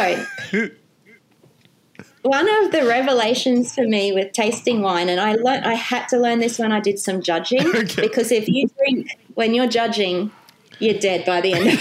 one 2.24 2.48
of 2.66 2.72
the 2.72 2.86
revelations 2.88 3.74
for 3.76 3.84
me 3.88 4.12
with 4.14 4.32
tasting 4.34 4.82
wine, 4.82 5.10
and 5.10 5.20
I 5.20 5.34
learned, 5.36 5.66
I 5.66 5.74
had 5.76 6.08
to 6.10 6.18
learn 6.18 6.40
this 6.40 6.58
when 6.60 6.72
I 6.72 6.80
did 6.80 6.98
some 7.00 7.22
judging, 7.22 7.68
Okay. 7.76 8.02
because 8.02 8.32
if 8.32 8.48
you 8.48 8.68
drink 8.78 9.08
when 9.38 9.54
you're 9.54 9.68
judging, 9.68 10.32
you're 10.80 10.98
dead 10.98 11.24
by 11.24 11.42
the 11.42 11.54
end. 11.54 11.68
of 11.68 11.74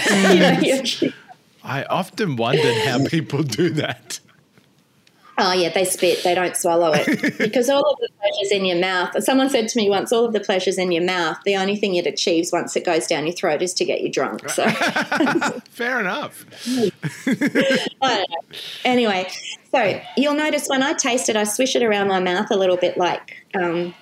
it. 0.63 1.01
you 1.01 1.07
know, 1.07 1.13
I 1.63 1.83
often 1.85 2.35
wondered 2.35 2.77
how 2.85 3.03
people 3.07 3.41
do 3.41 3.71
that. 3.71 4.19
Oh 5.39 5.53
yeah, 5.53 5.69
they 5.69 5.83
spit. 5.83 6.23
They 6.23 6.35
don't 6.35 6.55
swallow 6.55 6.91
it 6.93 7.37
because 7.39 7.67
all 7.67 7.81
of 7.81 7.97
the 7.99 8.09
pleasures 8.19 8.51
in 8.51 8.63
your 8.63 8.77
mouth. 8.77 9.23
Someone 9.23 9.49
said 9.49 9.67
to 9.69 9.77
me 9.77 9.89
once, 9.89 10.11
all 10.13 10.23
of 10.25 10.33
the 10.33 10.39
pleasures 10.39 10.77
in 10.77 10.91
your 10.91 11.03
mouth. 11.03 11.37
The 11.45 11.55
only 11.55 11.75
thing 11.75 11.95
it 11.95 12.05
achieves 12.05 12.51
once 12.51 12.75
it 12.75 12.85
goes 12.85 13.07
down 13.07 13.25
your 13.25 13.35
throat 13.35 13.63
is 13.63 13.73
to 13.75 13.85
get 13.85 14.01
you 14.01 14.11
drunk. 14.11 14.47
So 14.49 14.67
Fair 15.71 15.99
enough. 15.99 16.45
I 16.67 16.91
don't 18.01 18.01
know. 18.01 18.23
Anyway, 18.85 19.27
so 19.71 19.99
you'll 20.15 20.35
notice 20.35 20.67
when 20.67 20.83
I 20.83 20.93
taste 20.93 21.27
it, 21.27 21.35
I 21.35 21.43
swish 21.43 21.75
it 21.75 21.81
around 21.81 22.07
my 22.07 22.19
mouth 22.19 22.51
a 22.51 22.55
little 22.55 22.77
bit 22.77 22.97
like 22.97 23.45
um, 23.59 23.95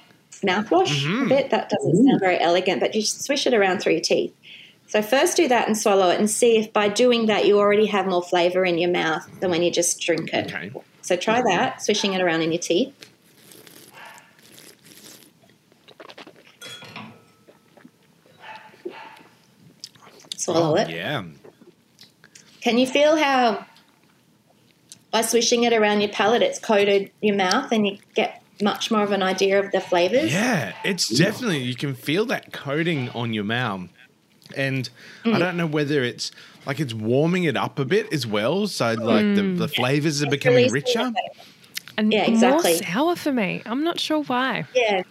mouthwash. 0.45 1.05
A 1.05 1.07
mm-hmm. 1.07 1.27
bit. 1.27 1.49
That 1.49 1.69
doesn't 1.69 2.05
sound 2.05 2.19
very 2.19 2.39
elegant, 2.39 2.79
but 2.79 2.95
you 2.95 3.01
swish 3.01 3.47
it 3.47 3.53
around 3.53 3.79
through 3.79 3.93
your 3.93 4.01
teeth. 4.01 4.33
So 4.87 5.01
first 5.01 5.35
do 5.35 5.47
that 5.47 5.67
and 5.67 5.77
swallow 5.77 6.09
it, 6.09 6.19
and 6.19 6.29
see 6.29 6.57
if 6.57 6.71
by 6.71 6.89
doing 6.89 7.25
that 7.25 7.45
you 7.45 7.57
already 7.57 7.87
have 7.87 8.05
more 8.05 8.21
flavour 8.21 8.63
in 8.63 8.77
your 8.77 8.91
mouth 8.91 9.27
than 9.39 9.49
when 9.49 9.63
you 9.63 9.71
just 9.71 9.99
drink 9.99 10.31
it. 10.33 10.53
Okay. 10.53 10.71
So 11.01 11.15
try 11.15 11.39
mm-hmm. 11.39 11.49
that, 11.49 11.81
swishing 11.81 12.13
it 12.13 12.21
around 12.21 12.41
in 12.41 12.51
your 12.51 12.61
teeth. 12.61 12.93
Swallow 20.37 20.75
it. 20.75 20.89
Yeah. 20.89 21.23
Can 22.61 22.77
you 22.77 22.85
feel 22.85 23.15
how 23.15 23.65
by 25.11 25.21
swishing 25.21 25.63
it 25.63 25.71
around 25.71 26.01
your 26.01 26.09
palate, 26.09 26.41
it's 26.41 26.59
coated 26.59 27.09
your 27.21 27.35
mouth 27.35 27.71
and 27.71 27.87
you 27.87 27.97
get 28.15 28.43
much 28.61 28.89
more 28.91 29.03
of 29.03 29.11
an 29.11 29.21
idea 29.23 29.59
of 29.59 29.71
the 29.71 29.81
flavors? 29.81 30.31
Yeah, 30.31 30.73
it's 30.83 31.09
definitely 31.09 31.59
you 31.63 31.75
can 31.75 31.93
feel 31.95 32.25
that 32.27 32.51
coating 32.53 33.09
on 33.09 33.33
your 33.33 33.43
mouth, 33.43 33.89
and 34.55 34.89
Mm. 35.23 35.33
I 35.35 35.39
don't 35.39 35.57
know 35.57 35.67
whether 35.67 36.03
it's 36.03 36.31
like 36.65 36.79
it's 36.79 36.93
warming 36.93 37.43
it 37.45 37.57
up 37.57 37.79
a 37.79 37.85
bit 37.85 38.11
as 38.13 38.25
well. 38.27 38.67
So 38.67 38.93
like 38.93 39.35
the, 39.35 39.53
the 39.57 39.67
flavors 39.67 40.21
are 40.23 40.29
becoming 40.29 40.71
Releasing 40.71 41.01
richer. 41.03 41.13
And 41.97 42.11
Yeah, 42.13 42.25
exactly. 42.25 42.73
more 42.73 42.81
sour 42.83 43.15
for 43.15 43.31
me. 43.31 43.61
I'm 43.65 43.83
not 43.83 43.99
sure 43.99 44.21
why. 44.23 44.65
Yeah. 44.75 45.03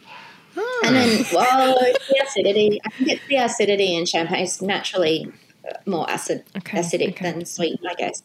And 0.85 0.95
then, 0.95 1.25
well, 1.33 1.75
the 1.75 2.23
acidity. 2.25 2.81
I 2.85 2.91
think 2.91 3.09
it's 3.11 3.27
the 3.27 3.37
acidity 3.37 3.95
in 3.97 4.07
champagne. 4.07 4.45
It's 4.45 4.63
naturally 4.63 5.33
uh, 5.69 5.77
more 5.87 6.09
acid, 6.09 6.45
Okay, 6.59 6.79
acidic 6.79 7.09
okay. 7.15 7.33
than 7.33 7.45
sweet, 7.45 7.81
I 7.89 7.95
guess. 7.95 8.23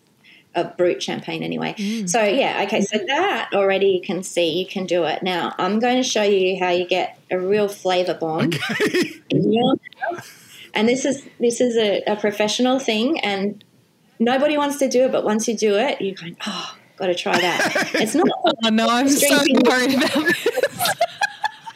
Of 0.56 0.78
brut 0.78 1.02
champagne, 1.02 1.44
anyway. 1.44 1.76
Mm. 1.78 2.10
So 2.10 2.24
yeah, 2.24 2.64
okay. 2.64 2.82
So 2.82 2.98
that 2.98 3.52
already 3.54 3.88
you 3.88 4.02
can 4.02 4.24
see 4.24 4.60
you 4.60 4.66
can 4.66 4.88
do 4.88 5.04
it. 5.04 5.22
Now 5.22 5.54
I'm 5.60 5.80
going 5.80 5.98
to 5.98 6.04
show 6.04 6.24
you 6.24 6.58
how 6.60 6.70
you 6.70 6.88
get 6.88 7.20
a 7.30 7.40
real 7.40 7.68
flavor 7.68 8.16
bomb 8.16 8.52
in 9.30 9.54
your. 9.54 9.76
And 10.74 10.90
this 10.90 11.06
is 11.06 11.24
this 11.40 11.62
is 11.62 11.78
a, 11.78 12.02
a 12.08 12.16
professional 12.16 12.80
thing, 12.80 13.20
and 13.20 13.64
nobody 14.20 14.58
wants 14.58 14.78
to 14.78 14.90
do 14.90 15.06
it, 15.06 15.12
but 15.12 15.24
once 15.24 15.48
you 15.48 15.56
do 15.56 15.76
it, 15.76 16.02
you 16.02 16.16
go, 16.16 16.28
oh, 16.46 16.76
got 16.98 17.08
to 17.08 17.16
try 17.16 17.40
that. 17.40 17.92
It's 18.02 18.16
not 18.16 18.28
Oh 18.44 18.70
no, 18.70 18.88
I'm 18.88 19.10
so 19.10 19.38
worried 19.66 19.96
about 19.96 20.14
this. 20.14 20.48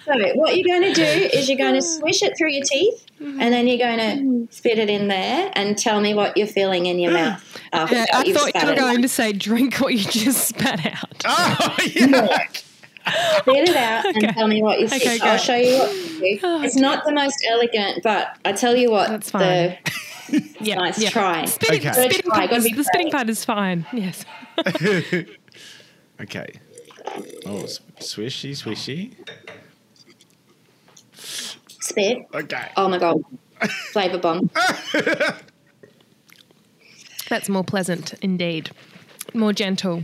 So 0.05 0.11
what 0.35 0.57
you're 0.57 0.67
going 0.67 0.93
to 0.93 1.01
do 1.01 1.29
is 1.33 1.47
you're 1.47 1.57
going 1.57 1.75
to 1.75 1.81
swish 1.81 2.23
it 2.23 2.37
through 2.37 2.51
your 2.51 2.65
teeth, 2.65 3.05
and 3.23 3.53
then 3.53 3.67
you're 3.67 3.77
going 3.77 4.47
to 4.47 4.53
spit 4.55 4.77
it 4.77 4.89
in 4.89 5.07
there, 5.07 5.51
and 5.55 5.77
tell 5.77 6.01
me 6.01 6.13
what 6.13 6.35
you're 6.37 6.47
feeling 6.47 6.85
in 6.87 6.99
your 6.99 7.11
mm. 7.11 7.15
mouth. 7.15 7.57
After 7.71 7.95
Yeah, 7.95 8.05
I 8.13 8.33
thought 8.33 8.53
you 8.55 8.65
were 8.67 8.73
it. 8.73 8.79
going 8.79 9.01
to 9.01 9.07
say 9.07 9.31
drink 9.33 9.77
what 9.77 9.93
you 9.93 9.99
just 10.03 10.47
spat 10.49 10.85
out. 10.85 11.23
Oh 11.25 11.75
yeah. 11.85 12.37
Spit 13.39 13.69
it 13.69 13.75
out 13.75 14.05
and 14.05 14.33
tell 14.33 14.47
me 14.47 14.61
what 14.63 14.79
you 14.79 14.87
see. 14.87 14.95
Okay, 14.95 15.19
I'll 15.21 15.37
show 15.37 15.55
you 15.55 15.77
what 15.77 15.91
to 15.91 16.19
do. 16.19 16.39
Oh, 16.43 16.61
it's 16.63 16.75
not 16.77 17.03
the 17.03 17.11
most 17.11 17.45
elegant, 17.49 18.01
but 18.01 18.37
I 18.45 18.53
tell 18.53 18.75
you 18.77 18.89
what, 18.91 19.09
That's 19.09 19.29
the 19.31 19.77
fine. 20.29 20.43
Yeah, 20.61 20.75
nice 20.75 20.99
yeah. 20.99 21.09
try. 21.09 21.45
Spitting, 21.45 21.81
Okay. 21.81 21.91
spitting 21.91 22.21
try, 22.31 22.47
part 22.47 22.57
is- 22.57 22.63
be 22.63 22.73
the 22.73 22.83
spitting 22.85 23.07
brave. 23.07 23.11
part 23.13 23.29
is 23.29 23.43
fine. 23.45 23.85
Yes. 23.93 24.23
Okay. 26.21 26.47
Oh, 27.45 27.63
s- 27.63 27.79
swishy, 27.99 28.51
swishy. 28.51 29.13
Spit. 31.83 32.27
Okay. 32.33 32.67
Oh 32.77 32.87
my 32.89 32.97
god, 32.99 33.21
flavor 33.91 34.17
bomb. 34.17 34.49
That's 37.29 37.49
more 37.49 37.63
pleasant 37.63 38.13
indeed. 38.21 38.71
More 39.33 39.53
gentle. 39.53 40.03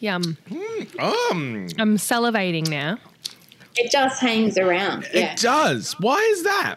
Yum. 0.00 0.36
Um, 0.98 1.66
I'm 1.78 1.96
salivating 1.96 2.68
now. 2.68 2.98
It 3.76 3.90
just 3.90 4.20
hangs 4.20 4.56
around, 4.58 5.06
yeah, 5.12 5.32
it 5.32 5.38
does. 5.40 5.94
Why 5.98 6.18
is 6.32 6.42
that? 6.44 6.76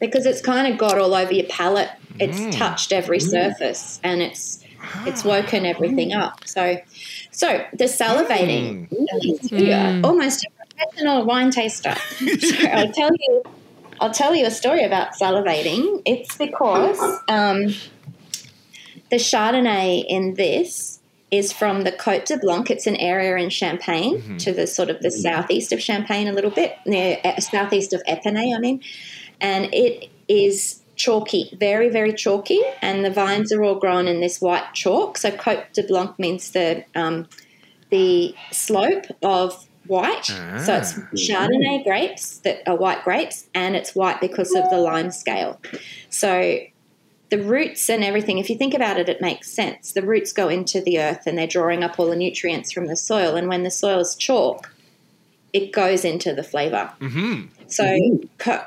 because 0.00 0.24
it's 0.24 0.40
kind 0.40 0.72
of 0.72 0.78
got 0.78 0.96
all 0.98 1.14
over 1.14 1.30
your 1.32 1.44
palate. 1.46 1.90
It's 2.18 2.38
Mm. 2.40 2.56
touched 2.56 2.90
every 2.90 3.20
surface, 3.20 4.00
and 4.02 4.22
it's 4.22 4.64
It's 5.06 5.24
woken 5.24 5.66
everything 5.66 6.14
up. 6.14 6.46
So, 6.48 6.78
so 7.30 7.62
the 7.74 7.84
salivating, 7.84 8.88
you're 9.52 9.76
Mm. 9.76 10.04
almost 10.04 10.42
a 10.44 10.48
professional 10.80 11.24
wine 11.24 11.50
taster. 11.50 11.94
so 11.94 12.68
I'll 12.68 12.92
tell 12.92 13.10
you, 13.18 13.42
I'll 14.00 14.12
tell 14.12 14.34
you 14.34 14.46
a 14.46 14.50
story 14.50 14.84
about 14.84 15.12
salivating. 15.14 16.02
It's 16.04 16.36
because 16.36 16.98
um, 17.28 17.74
the 19.10 19.16
Chardonnay 19.16 20.04
in 20.08 20.34
this 20.34 21.00
is 21.30 21.52
from 21.52 21.82
the 21.82 21.92
Côte 21.92 22.24
de 22.26 22.38
Blanc. 22.38 22.70
It's 22.70 22.86
an 22.86 22.96
area 22.96 23.36
in 23.36 23.50
Champagne 23.50 24.38
to 24.38 24.52
the 24.52 24.66
sort 24.66 24.90
of 24.90 25.00
the 25.00 25.10
southeast 25.10 25.72
of 25.72 25.80
Champagne 25.80 26.26
a 26.26 26.32
little 26.32 26.50
bit, 26.50 26.76
near 26.86 27.18
uh, 27.24 27.40
southeast 27.40 27.92
of 27.92 28.02
Epernay, 28.08 28.54
I 28.54 28.58
mean. 28.58 28.82
And 29.40 29.72
it 29.72 30.10
is 30.28 30.82
chalky, 30.96 31.56
very, 31.58 31.88
very 31.88 32.12
chalky. 32.12 32.60
And 32.82 33.04
the 33.04 33.10
vines 33.10 33.52
are 33.52 33.62
all 33.62 33.76
grown 33.76 34.08
in 34.08 34.20
this 34.20 34.40
white 34.40 34.74
chalk. 34.74 35.18
So 35.18 35.30
Côte 35.30 35.72
de 35.72 35.84
Blanc 35.84 36.18
means 36.18 36.50
the, 36.50 36.84
um, 36.96 37.28
the 37.90 38.34
slope 38.50 39.06
of 39.22 39.68
white. 39.86 40.26
So 40.26 40.76
it's 40.76 40.98
Ah. 40.98 41.08
Chardonnay 41.14 41.84
grapes 41.84 42.38
that 42.38 42.62
are 42.66 42.76
white 42.76 43.02
grapes, 43.04 43.46
and 43.54 43.76
it's 43.76 43.94
white 43.94 44.20
because 44.20 44.54
of 44.54 44.68
the 44.70 44.78
lime 44.78 45.10
scale. 45.10 45.60
So 46.08 46.58
the 47.30 47.38
roots 47.42 47.88
and 47.88 48.04
everything, 48.04 48.38
if 48.38 48.50
you 48.50 48.56
think 48.56 48.74
about 48.74 48.98
it, 48.98 49.08
it 49.08 49.20
makes 49.20 49.50
sense. 49.50 49.92
The 49.92 50.02
roots 50.02 50.32
go 50.32 50.48
into 50.48 50.80
the 50.80 50.98
earth 50.98 51.26
and 51.26 51.38
they're 51.38 51.46
drawing 51.46 51.84
up 51.84 51.98
all 51.98 52.10
the 52.10 52.16
nutrients 52.16 52.72
from 52.72 52.86
the 52.86 52.96
soil. 52.96 53.36
And 53.36 53.48
when 53.48 53.62
the 53.62 53.70
soil 53.70 54.00
is 54.00 54.16
chalk, 54.16 54.74
it 55.52 55.72
goes 55.72 56.04
into 56.04 56.34
the 56.34 56.42
flavor. 56.42 56.90
Mm-hmm. 57.00 57.46
So, 57.68 58.20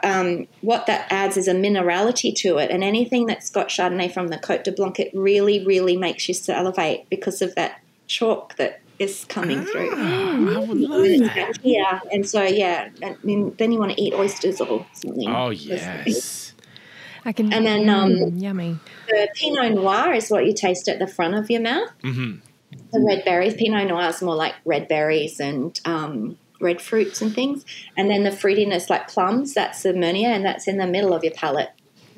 um, 0.04 0.48
what 0.62 0.86
that 0.88 1.08
adds 1.12 1.36
is 1.36 1.50
a 1.50 1.54
minerality 1.54 2.34
to 2.36 2.58
it. 2.58 2.72
And 2.72 2.84
anything 2.84 3.26
that's 3.26 3.50
got 3.50 3.68
Chardonnay 3.68 4.14
from 4.14 4.30
the 4.30 4.38
Cote 4.38 4.64
de 4.64 4.72
Blanc, 4.72 4.98
it 5.00 5.12
really, 5.14 5.66
really 5.66 5.98
makes 5.98 6.28
you 6.28 6.34
salivate 6.34 7.10
because 7.10 7.42
of 7.42 7.56
that 7.56 7.82
chalk 8.08 8.56
that 8.56 8.80
is 9.00 9.26
coming 9.26 9.64
through. 9.66 9.92
I 9.96 10.60
would 10.60 10.78
love 10.78 11.02
that. 11.36 11.60
Yeah, 11.64 12.00
and 12.12 12.28
so 12.28 12.42
yeah, 12.44 12.90
and 13.02 13.18
then- 13.24 13.56
then 13.58 13.72
you 13.72 13.80
want 13.80 13.92
to 13.94 14.02
eat 14.02 14.14
oysters 14.14 14.62
or 14.62 14.86
something. 14.94 15.30
Oh 15.30 15.50
yes. 15.50 16.54
I 17.26 17.32
can. 17.32 17.54
And 17.54 17.66
then, 17.66 17.90
um, 17.90 18.12
Mm, 18.12 18.42
yummy. 18.42 18.78
The 19.08 19.30
Pinot 19.36 19.74
Noir 19.76 20.14
is 20.14 20.30
what 20.30 20.46
you 20.46 20.54
taste 20.54 20.90
at 20.90 21.00
the 21.00 21.08
front 21.08 21.36
of 21.36 21.50
your 21.50 21.62
mouth. 21.62 21.90
Mm-hmm. 22.04 22.40
The 22.92 23.00
red 23.08 23.24
berries, 23.24 23.54
Pinot 23.54 23.88
Noir 23.88 24.10
is 24.10 24.22
more 24.22 24.36
like 24.36 24.56
red 24.66 24.88
berries 24.90 25.40
and 25.40 25.80
um, 25.86 26.38
red 26.60 26.82
fruits 26.82 27.22
and 27.22 27.34
things. 27.34 27.64
And 27.96 28.10
then 28.10 28.24
the 28.24 28.30
fruitiness, 28.32 28.90
like 28.90 29.08
plums, 29.08 29.54
that's 29.54 29.84
the 29.84 29.94
Meunier, 29.94 30.30
and 30.32 30.44
that's 30.44 30.68
in 30.68 30.78
the 30.78 30.88
middle 30.88 31.14
of 31.14 31.24
your 31.24 31.34
palate. 31.34 31.70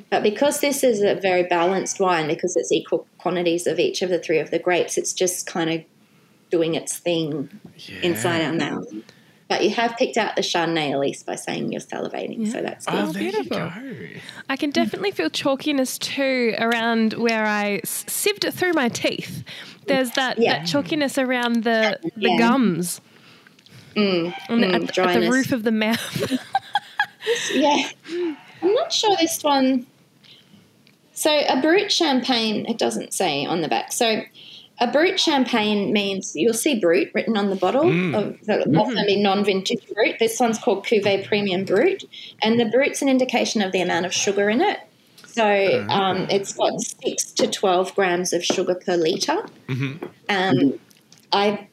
But 0.10 0.24
because 0.24 0.60
this 0.62 0.84
is 0.84 1.02
a 1.02 1.16
very 1.16 1.44
balanced 1.44 2.00
wine, 2.00 2.28
because 2.28 2.56
it's 2.56 2.72
equal 2.72 3.06
quantities 3.20 3.68
of 3.68 3.80
each 3.80 4.02
of 4.02 4.10
the 4.10 4.20
three 4.20 4.40
of 4.40 4.50
the 4.50 4.60
grapes, 4.60 4.98
it's 4.98 5.14
just 5.14 5.46
kind 5.46 5.70
of 5.70 5.84
doing 6.52 6.76
its 6.76 6.98
thing 6.98 7.50
Yeah. 7.78 7.96
inside 8.02 8.42
our 8.44 8.54
mouth. 8.54 8.88
But 9.48 9.64
you 9.64 9.70
have 9.76 9.96
picked 9.98 10.18
out 10.18 10.36
the 10.36 10.42
Chardonnay 10.42 10.92
at 10.92 11.00
least 11.00 11.26
by 11.28 11.36
saying 11.36 11.72
you're 11.72 11.80
salivating, 11.80 12.52
so 12.52 12.62
that's 12.64 12.88
good. 12.88 12.96
Oh, 12.96 13.12
there 13.12 13.22
beautiful. 13.22 13.58
you 13.58 13.64
go. 14.16 14.20
I 14.50 14.56
can 14.56 14.72
definitely 14.72 15.12
feel 15.12 15.30
chalkiness 15.30 16.00
too 16.00 16.56
around 16.58 17.14
where 17.14 17.46
I 17.46 17.82
s- 17.84 18.06
sieved 18.08 18.44
it 18.44 18.56
through 18.56 18.74
my 18.74 18.90
teeth. 18.90 19.44
There's 19.86 20.10
that, 20.12 20.40
Yeah. 20.40 20.60
that 20.60 20.68
chalkiness 20.68 21.22
around 21.24 21.64
the, 21.64 22.00
the 22.16 22.30
Yeah. 22.32 22.38
gums 22.40 23.02
Mm, 23.96 24.34
and 24.50 24.62
mm, 24.64 24.74
at, 24.74 24.94
the- 24.96 25.02
at 25.04 25.22
the 25.22 25.30
roof 25.32 25.52
of 25.52 25.64
the 25.64 25.72
mouth. 25.72 26.32
Yeah. 27.54 27.88
I'm 28.62 28.74
not 28.74 28.94
sure 28.94 29.16
this 29.16 29.44
one. 29.44 29.88
So, 31.14 31.32
a 31.48 31.60
brut 31.62 31.92
champagne, 31.92 32.66
it 32.68 32.78
doesn't 32.78 33.14
say 33.14 33.46
on 33.46 33.62
the 33.62 33.68
back. 33.68 33.92
So, 33.92 34.22
a 34.80 34.88
brut 34.88 35.20
champagne 35.20 35.94
means 35.94 36.36
you'll 36.36 36.54
see 36.54 36.80
brut 36.80 37.10
written 37.14 37.38
on 37.38 37.50
the 37.50 37.56
bottle. 37.56 37.86
Mm. 37.86 38.16
Of, 38.16 38.46
that'll 38.46 38.78
often 38.78 39.06
be 39.06 39.22
non 39.22 39.46
vintage 39.46 39.88
brut. 39.94 40.16
This 40.20 40.40
one's 40.40 40.60
called 40.60 40.86
Cuvée 40.86 41.26
Premium 41.26 41.66
Brut. 41.66 42.04
And 42.42 42.60
the 42.60 42.66
brut's 42.66 43.02
an 43.02 43.10
indication 43.10 43.62
of 43.62 43.72
the 43.72 43.82
amount 43.82 44.06
of 44.06 44.14
sugar 44.14 44.50
in 44.50 44.62
it. 44.62 44.80
So, 45.28 45.86
um, 45.90 46.28
it's 46.30 46.54
got 46.54 46.80
6 46.80 47.32
to 47.34 47.48
12 47.48 47.94
grams 47.96 48.32
of 48.32 48.44
sugar 48.44 48.76
per 48.76 48.96
litre. 48.96 49.46
Mm-hmm. 49.68 50.06
Um, 50.30 50.80
I'm 51.32 51.68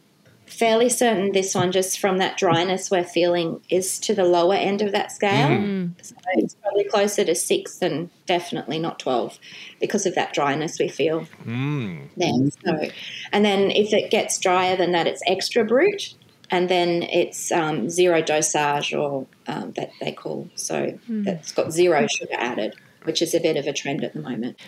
fairly 0.63 0.89
certain 0.89 1.33
this 1.33 1.57
one, 1.57 1.73
just 1.73 1.99
from 1.99 2.19
that 2.19 2.37
dryness 2.39 2.89
we're 2.89 3.03
feeling, 3.03 3.61
is 3.69 3.99
to 3.99 4.15
the 4.15 4.23
lower 4.23 4.55
end 4.55 4.81
of 4.81 4.93
that 4.93 5.11
scale. 5.11 5.49
Mm. 5.49 5.93
So 6.01 6.15
it's 6.35 6.55
probably 6.55 6.85
closer 6.85 7.25
to 7.25 7.35
six 7.35 7.79
than 7.79 8.11
definitely 8.27 8.79
not 8.79 9.01
12 9.01 9.41
because 9.81 10.07
of 10.07 10.15
that 10.15 10.33
dryness 10.33 10.79
we 10.79 10.87
feel 10.89 11.27
Mm. 11.45 12.09
there. 12.17 12.33
So, 12.65 12.91
and 13.33 13.45
then 13.45 13.73
if 13.73 13.93
it 13.93 14.11
gets 14.13 14.39
drier 14.39 14.77
than 14.77 14.93
that, 14.93 15.09
it's 15.09 15.21
extra 15.27 15.65
brut. 15.65 16.15
And 16.49 16.69
then 16.69 17.03
it's 17.03 17.51
um, 17.51 17.89
zero 17.91 18.21
dosage, 18.23 18.95
or 18.95 19.27
um, 19.49 19.73
that 19.73 19.91
they 20.01 20.13
call. 20.13 20.49
So 20.55 20.97
that's 21.09 21.51
got 21.51 21.73
zero 21.73 22.07
sugar 22.07 22.35
added, 22.39 22.75
which 23.03 23.21
is 23.21 23.35
a 23.35 23.41
bit 23.41 23.57
of 23.57 23.67
a 23.67 23.73
trend 23.73 24.05
at 24.05 24.13
the 24.13 24.21
moment. 24.21 24.59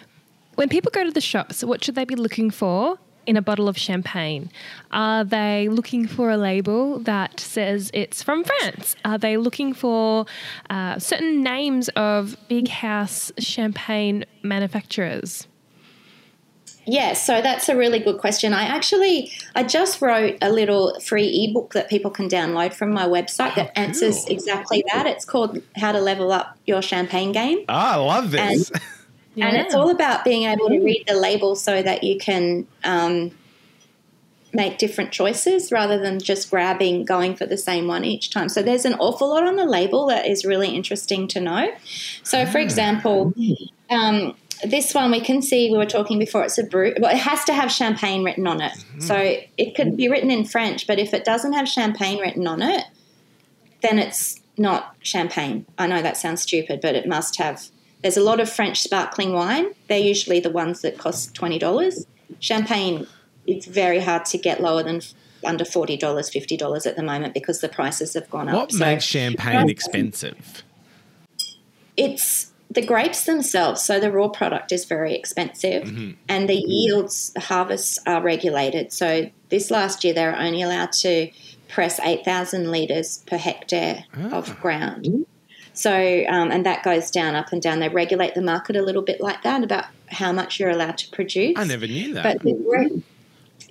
when 0.56 0.68
people 0.68 0.90
go 0.92 1.04
to 1.04 1.10
the 1.12 1.20
shops, 1.20 1.62
what 1.62 1.84
should 1.84 1.94
they 1.94 2.04
be 2.04 2.16
looking 2.16 2.50
for 2.50 2.98
in 3.26 3.36
a 3.36 3.42
bottle 3.42 3.68
of 3.68 3.78
champagne? 3.78 4.50
Are 4.90 5.24
they 5.24 5.68
looking 5.68 6.06
for 6.06 6.30
a 6.30 6.36
label 6.36 6.98
that 7.00 7.40
says 7.40 7.90
it's 7.94 8.22
from 8.22 8.44
France? 8.44 8.96
Are 9.04 9.18
they 9.18 9.36
looking 9.36 9.74
for 9.74 10.26
uh, 10.70 10.98
certain 10.98 11.42
names 11.42 11.88
of 11.90 12.36
big 12.48 12.68
house 12.68 13.32
champagne 13.38 14.24
manufacturers? 14.42 15.46
Yeah, 16.86 17.14
so 17.14 17.40
that's 17.40 17.68
a 17.68 17.76
really 17.76 17.98
good 17.98 18.18
question. 18.18 18.52
I 18.52 18.64
actually 18.64 19.32
I 19.54 19.62
just 19.62 20.02
wrote 20.02 20.36
a 20.42 20.50
little 20.50 20.98
free 21.00 21.48
ebook 21.48 21.72
that 21.72 21.88
people 21.88 22.10
can 22.10 22.28
download 22.28 22.74
from 22.74 22.92
my 22.92 23.06
website 23.06 23.54
that 23.56 23.74
cool. 23.74 23.84
answers 23.84 24.26
exactly 24.26 24.84
that. 24.92 25.06
It's 25.06 25.24
called 25.24 25.62
How 25.76 25.92
to 25.92 26.00
Level 26.00 26.30
Up 26.30 26.58
Your 26.66 26.82
Champagne 26.82 27.32
Game. 27.32 27.64
Ah, 27.68 27.94
I 27.94 27.96
love 27.96 28.30
this. 28.30 28.70
And 28.70 28.80
it's 29.36 29.74
all 29.74 29.90
about 29.90 30.24
being 30.24 30.44
able 30.44 30.68
to 30.68 30.78
read 30.78 31.04
the 31.06 31.14
label 31.14 31.56
so 31.56 31.82
that 31.82 32.04
you 32.04 32.18
can 32.18 32.66
um, 32.84 33.32
make 34.52 34.78
different 34.78 35.12
choices 35.12 35.72
rather 35.72 35.98
than 35.98 36.20
just 36.20 36.50
grabbing, 36.50 37.04
going 37.04 37.34
for 37.34 37.44
the 37.44 37.58
same 37.58 37.88
one 37.88 38.04
each 38.04 38.30
time. 38.30 38.48
So 38.48 38.62
there's 38.62 38.84
an 38.84 38.94
awful 38.94 39.28
lot 39.28 39.46
on 39.46 39.56
the 39.56 39.66
label 39.66 40.06
that 40.06 40.26
is 40.26 40.44
really 40.44 40.68
interesting 40.68 41.26
to 41.28 41.40
know. 41.40 41.68
So, 42.22 42.46
for 42.46 42.58
example, 42.58 43.34
um, 43.90 44.36
this 44.62 44.94
one 44.94 45.10
we 45.10 45.20
can 45.20 45.42
see 45.42 45.70
we 45.70 45.76
were 45.76 45.84
talking 45.84 46.18
before 46.18 46.44
it's 46.44 46.56
a 46.58 46.64
brut 46.64 46.94
well 47.00 47.10
it 47.10 47.18
has 47.18 47.44
to 47.44 47.52
have 47.52 47.70
champagne 47.70 48.24
written 48.24 48.46
on 48.46 48.60
it. 48.60 48.72
So 49.00 49.36
it 49.58 49.74
could 49.74 49.96
be 49.96 50.08
written 50.08 50.30
in 50.30 50.44
french 50.44 50.86
but 50.86 50.98
if 50.98 51.12
it 51.12 51.24
doesn't 51.24 51.52
have 51.52 51.68
champagne 51.68 52.20
written 52.20 52.46
on 52.46 52.62
it 52.62 52.84
then 53.82 53.98
it's 53.98 54.40
not 54.56 54.94
champagne. 55.02 55.66
I 55.76 55.86
know 55.86 56.00
that 56.00 56.16
sounds 56.16 56.42
stupid 56.42 56.80
but 56.80 56.94
it 56.94 57.06
must 57.06 57.36
have 57.36 57.68
there's 58.04 58.16
a 58.16 58.22
lot 58.22 58.38
of 58.38 58.48
french 58.48 58.80
sparkling 58.80 59.32
wine 59.32 59.66
they're 59.88 59.98
usually 59.98 60.38
the 60.38 60.50
ones 60.50 60.82
that 60.82 60.96
cost 60.98 61.34
$20 61.34 62.06
champagne 62.38 63.06
it's 63.46 63.66
very 63.66 63.98
hard 63.98 64.24
to 64.26 64.38
get 64.38 64.60
lower 64.60 64.84
than 64.84 65.00
under 65.44 65.64
$40 65.64 65.98
$50 65.98 66.86
at 66.86 66.96
the 66.96 67.02
moment 67.02 67.34
because 67.34 67.60
the 67.60 67.68
prices 67.68 68.14
have 68.14 68.30
gone 68.30 68.48
up 68.48 68.54
what 68.54 68.72
So- 68.72 68.78
makes 68.78 69.04
champagne 69.04 69.68
expensive? 69.68 70.62
it's 71.96 72.52
the 72.74 72.84
grapes 72.84 73.24
themselves. 73.24 73.82
So 73.82 74.00
the 74.00 74.10
raw 74.10 74.28
product 74.28 74.72
is 74.72 74.84
very 74.84 75.14
expensive, 75.14 75.84
mm-hmm. 75.84 76.12
and 76.28 76.48
the 76.48 76.56
yields, 76.56 77.30
the 77.30 77.40
harvests 77.40 77.98
are 78.06 78.20
regulated. 78.20 78.92
So 78.92 79.30
this 79.48 79.70
last 79.70 80.04
year, 80.04 80.12
they 80.12 80.24
were 80.26 80.36
only 80.36 80.62
allowed 80.62 80.92
to 80.92 81.30
press 81.68 82.00
eight 82.00 82.24
thousand 82.24 82.70
liters 82.70 83.22
per 83.26 83.36
hectare 83.36 84.04
of 84.32 84.50
ah. 84.50 84.58
ground. 84.60 85.26
So 85.74 85.92
um, 86.28 86.50
and 86.50 86.64
that 86.64 86.82
goes 86.84 87.10
down, 87.10 87.34
up 87.34 87.52
and 87.52 87.60
down. 87.60 87.80
They 87.80 87.88
regulate 87.88 88.34
the 88.34 88.42
market 88.42 88.76
a 88.76 88.82
little 88.82 89.02
bit 89.02 89.20
like 89.20 89.42
that 89.42 89.62
about 89.62 89.84
how 90.06 90.32
much 90.32 90.58
you're 90.58 90.70
allowed 90.70 90.96
to 90.98 91.10
produce. 91.10 91.54
I 91.56 91.64
never 91.64 91.86
knew 91.86 92.14
that. 92.14 92.22
But 92.22 92.42
the, 92.42 93.02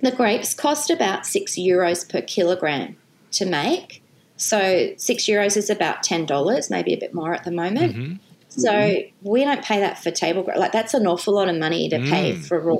the 0.02 0.12
grapes 0.12 0.54
cost 0.54 0.90
about 0.90 1.26
six 1.26 1.54
euros 1.54 2.08
per 2.08 2.20
kilogram 2.20 2.96
to 3.32 3.46
make. 3.46 4.02
So 4.36 4.92
six 4.96 5.24
euros 5.24 5.56
is 5.56 5.70
about 5.70 6.02
ten 6.02 6.26
dollars, 6.26 6.70
maybe 6.70 6.92
a 6.92 6.98
bit 6.98 7.14
more 7.14 7.32
at 7.34 7.44
the 7.44 7.50
moment. 7.50 7.96
Mm-hmm. 7.96 8.14
So 8.48 9.02
we 9.22 9.42
don't 9.44 9.64
pay 9.64 9.80
that 9.80 9.98
for 9.98 10.12
table 10.12 10.42
grapes. 10.44 10.60
Like 10.60 10.70
that's 10.72 10.94
an 10.94 11.06
awful 11.08 11.34
lot 11.34 11.48
of 11.48 11.56
money 11.56 11.88
to 11.88 11.98
pay 11.98 12.34
Mm. 12.34 12.46
for 12.46 12.60
raw 12.60 12.76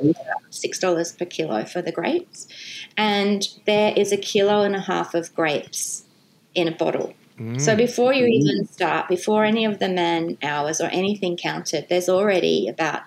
six 0.50 0.78
dollars 0.78 1.10
per 1.12 1.24
kilo 1.24 1.64
for 1.64 1.82
the 1.82 1.90
grapes, 1.90 2.46
and 2.96 3.48
there 3.66 3.92
is 3.96 4.12
a 4.12 4.16
kilo 4.16 4.62
and 4.62 4.76
a 4.76 4.80
half 4.80 5.14
of 5.14 5.34
grapes 5.34 6.04
in 6.54 6.68
a 6.68 6.70
bottle. 6.70 7.14
Mm. 7.38 7.60
So 7.60 7.74
before 7.76 8.12
you 8.14 8.26
even 8.26 8.66
start, 8.66 9.08
before 9.08 9.44
any 9.44 9.64
of 9.64 9.78
the 9.80 9.88
man 9.88 10.38
hours 10.42 10.80
or 10.80 10.86
anything 10.86 11.36
counted, 11.36 11.86
there's 11.88 12.08
already 12.08 12.68
about 12.68 13.02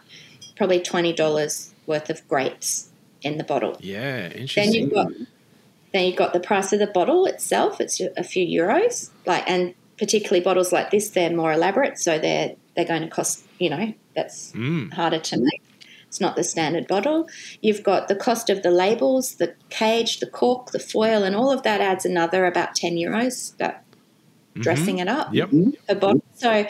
probably 0.58 0.82
twenty 0.82 1.14
dollars 1.14 1.74
worth 1.86 2.10
of 2.10 2.28
grapes 2.28 2.90
in 3.22 3.38
the 3.38 3.44
bottle. 3.44 3.78
yeah, 3.80 4.28
Then 4.30 4.32
interesting. 4.34 4.74
you've 4.74 4.94
got 4.94 5.12
then 5.94 6.06
you've 6.06 6.18
got 6.18 6.34
the 6.34 6.40
price 6.42 6.74
of 6.74 6.80
the 6.80 6.88
bottle 6.88 7.26
itself. 7.26 7.80
It's 7.80 8.02
a 8.18 8.24
few 8.24 8.46
euros. 8.46 9.10
Like 9.26 9.50
and 9.50 9.74
particularly 9.98 10.44
bottles 10.44 10.72
like 10.74 10.92
this, 10.92 11.10
they're 11.10 11.34
more 11.36 11.54
elaborate, 11.54 11.98
so 11.98 12.20
they're 12.20 12.56
they're 12.76 12.86
going 12.86 13.04
to 13.04 13.08
cost 13.10 13.44
you 13.60 13.70
know 13.70 13.94
that's 14.16 14.52
Mm. 14.52 14.92
harder 14.94 15.20
to 15.20 15.38
make. 15.38 15.62
It's 16.10 16.20
not 16.22 16.36
the 16.36 16.44
standard 16.44 16.88
bottle. 16.88 17.28
You've 17.62 17.84
got 17.84 18.08
the 18.08 18.16
cost 18.16 18.50
of 18.50 18.62
the 18.64 18.72
labels, 18.72 19.36
the 19.36 19.54
cage, 19.70 20.20
the 20.20 20.28
cork, 20.28 20.72
the 20.72 20.80
foil, 20.80 21.24
and 21.24 21.36
all 21.36 21.52
of 21.52 21.64
that 21.64 21.82
adds 21.82 22.06
another 22.06 22.46
about 22.46 22.76
10 22.76 22.96
euros, 22.96 23.54
about 23.56 23.76
dressing 24.62 25.00
it 25.00 25.08
up 25.08 25.34
Yep. 25.34 25.50
per 25.88 25.96
bottle. 25.96 26.24
So 26.36 26.66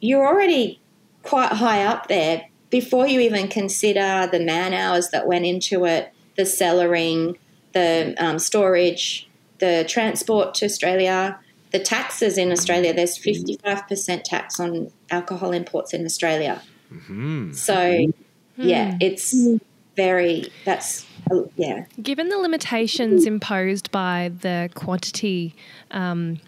you're 0.00 0.26
already 0.26 0.80
quite 1.22 1.52
high 1.52 1.84
up 1.84 2.08
there 2.08 2.46
before 2.70 3.06
you 3.06 3.20
even 3.20 3.48
consider 3.48 4.28
the 4.30 4.40
man 4.40 4.72
hours 4.74 5.08
that 5.10 5.26
went 5.26 5.44
into 5.46 5.84
it, 5.84 6.12
the 6.36 6.42
cellaring, 6.42 7.36
the 7.72 8.14
um, 8.18 8.38
storage, 8.38 9.28
the 9.58 9.84
transport 9.88 10.54
to 10.54 10.64
Australia, 10.66 11.38
the 11.72 11.78
taxes 11.78 12.38
in 12.38 12.50
Australia. 12.52 12.94
There's 12.94 13.18
55% 13.18 14.22
tax 14.24 14.60
on 14.60 14.90
alcohol 15.10 15.52
imports 15.52 15.92
in 15.92 16.04
Australia. 16.04 16.62
Mhm. 16.92 17.54
So, 17.54 18.06
yeah, 18.56 18.96
it's 19.00 19.34
very, 19.96 20.46
that's, 20.64 21.04
uh, 21.30 21.42
yeah. 21.56 21.84
Given 22.02 22.28
the 22.28 22.38
limitations 22.38 23.26
imposed 23.26 23.90
by 23.90 24.30
the 24.40 24.70
quantity 24.74 25.54
um, 25.90 26.38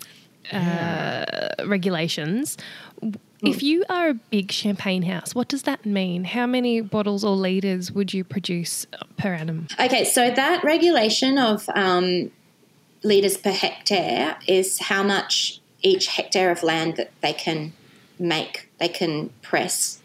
uh, 0.52 1.24
regulations, 1.66 2.56
if 3.42 3.62
you 3.62 3.84
are 3.88 4.10
a 4.10 4.14
big 4.14 4.52
champagne 4.52 5.02
house, 5.02 5.34
what 5.34 5.48
does 5.48 5.62
that 5.62 5.86
mean? 5.86 6.24
How 6.24 6.46
many 6.46 6.80
bottles 6.80 7.24
or 7.24 7.34
litres 7.36 7.90
would 7.92 8.12
you 8.12 8.22
produce 8.22 8.86
per 9.16 9.32
annum? 9.32 9.68
Okay, 9.78 10.04
so 10.04 10.30
that 10.30 10.62
regulation 10.62 11.38
of 11.38 11.68
um, 11.74 12.30
litres 13.02 13.36
per 13.36 13.52
hectare 13.52 14.36
is 14.46 14.78
how 14.78 15.02
much 15.02 15.60
each 15.82 16.08
hectare 16.08 16.50
of 16.50 16.62
land 16.62 16.96
that 16.96 17.12
they 17.22 17.32
can 17.32 17.72
make, 18.18 18.68
they 18.78 18.88
can 18.88 19.30
press 19.40 20.00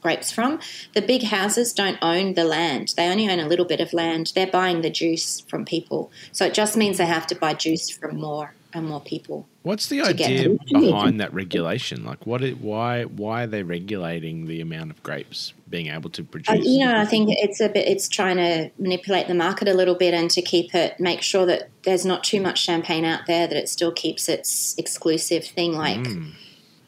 grapes 0.00 0.30
from. 0.30 0.60
The 0.94 1.02
big 1.02 1.24
houses 1.24 1.72
don't 1.72 1.98
own 2.00 2.34
the 2.34 2.44
land, 2.44 2.94
they 2.96 3.08
only 3.08 3.28
own 3.28 3.40
a 3.40 3.48
little 3.48 3.66
bit 3.66 3.80
of 3.80 3.92
land. 3.92 4.32
They're 4.34 4.46
buying 4.46 4.82
the 4.82 4.90
juice 4.90 5.40
from 5.40 5.64
people. 5.64 6.10
So 6.32 6.46
it 6.46 6.54
just 6.54 6.76
means 6.76 6.98
they 6.98 7.06
have 7.06 7.26
to 7.28 7.34
buy 7.34 7.54
juice 7.54 7.90
from 7.90 8.16
more 8.16 8.54
and 8.72 8.86
more 8.86 9.00
people. 9.00 9.46
What's 9.62 9.88
the 9.88 10.00
idea 10.00 10.56
behind 10.72 11.20
that 11.20 11.34
regulation? 11.34 12.02
Like, 12.02 12.26
what? 12.26 12.42
It, 12.42 12.62
why? 12.62 13.04
Why 13.04 13.42
are 13.44 13.46
they 13.46 13.62
regulating 13.62 14.46
the 14.46 14.62
amount 14.62 14.90
of 14.90 15.02
grapes 15.02 15.52
being 15.68 15.88
able 15.88 16.08
to 16.10 16.24
produce? 16.24 16.48
Uh, 16.48 16.62
you 16.62 16.86
know, 16.86 16.96
I 16.96 17.04
think 17.04 17.28
it's 17.30 17.60
a 17.60 17.68
bit. 17.68 17.86
It's 17.86 18.08
trying 18.08 18.38
to 18.38 18.70
manipulate 18.78 19.28
the 19.28 19.34
market 19.34 19.68
a 19.68 19.74
little 19.74 19.94
bit 19.96 20.14
and 20.14 20.30
to 20.30 20.40
keep 20.40 20.74
it, 20.74 20.98
make 20.98 21.20
sure 21.20 21.44
that 21.44 21.68
there's 21.82 22.06
not 22.06 22.24
too 22.24 22.40
much 22.40 22.58
champagne 22.58 23.04
out 23.04 23.26
there, 23.26 23.46
that 23.46 23.56
it 23.56 23.68
still 23.68 23.92
keeps 23.92 24.30
its 24.30 24.74
exclusive 24.78 25.44
thing, 25.44 25.74
like 25.74 25.98
Mm. 25.98 26.30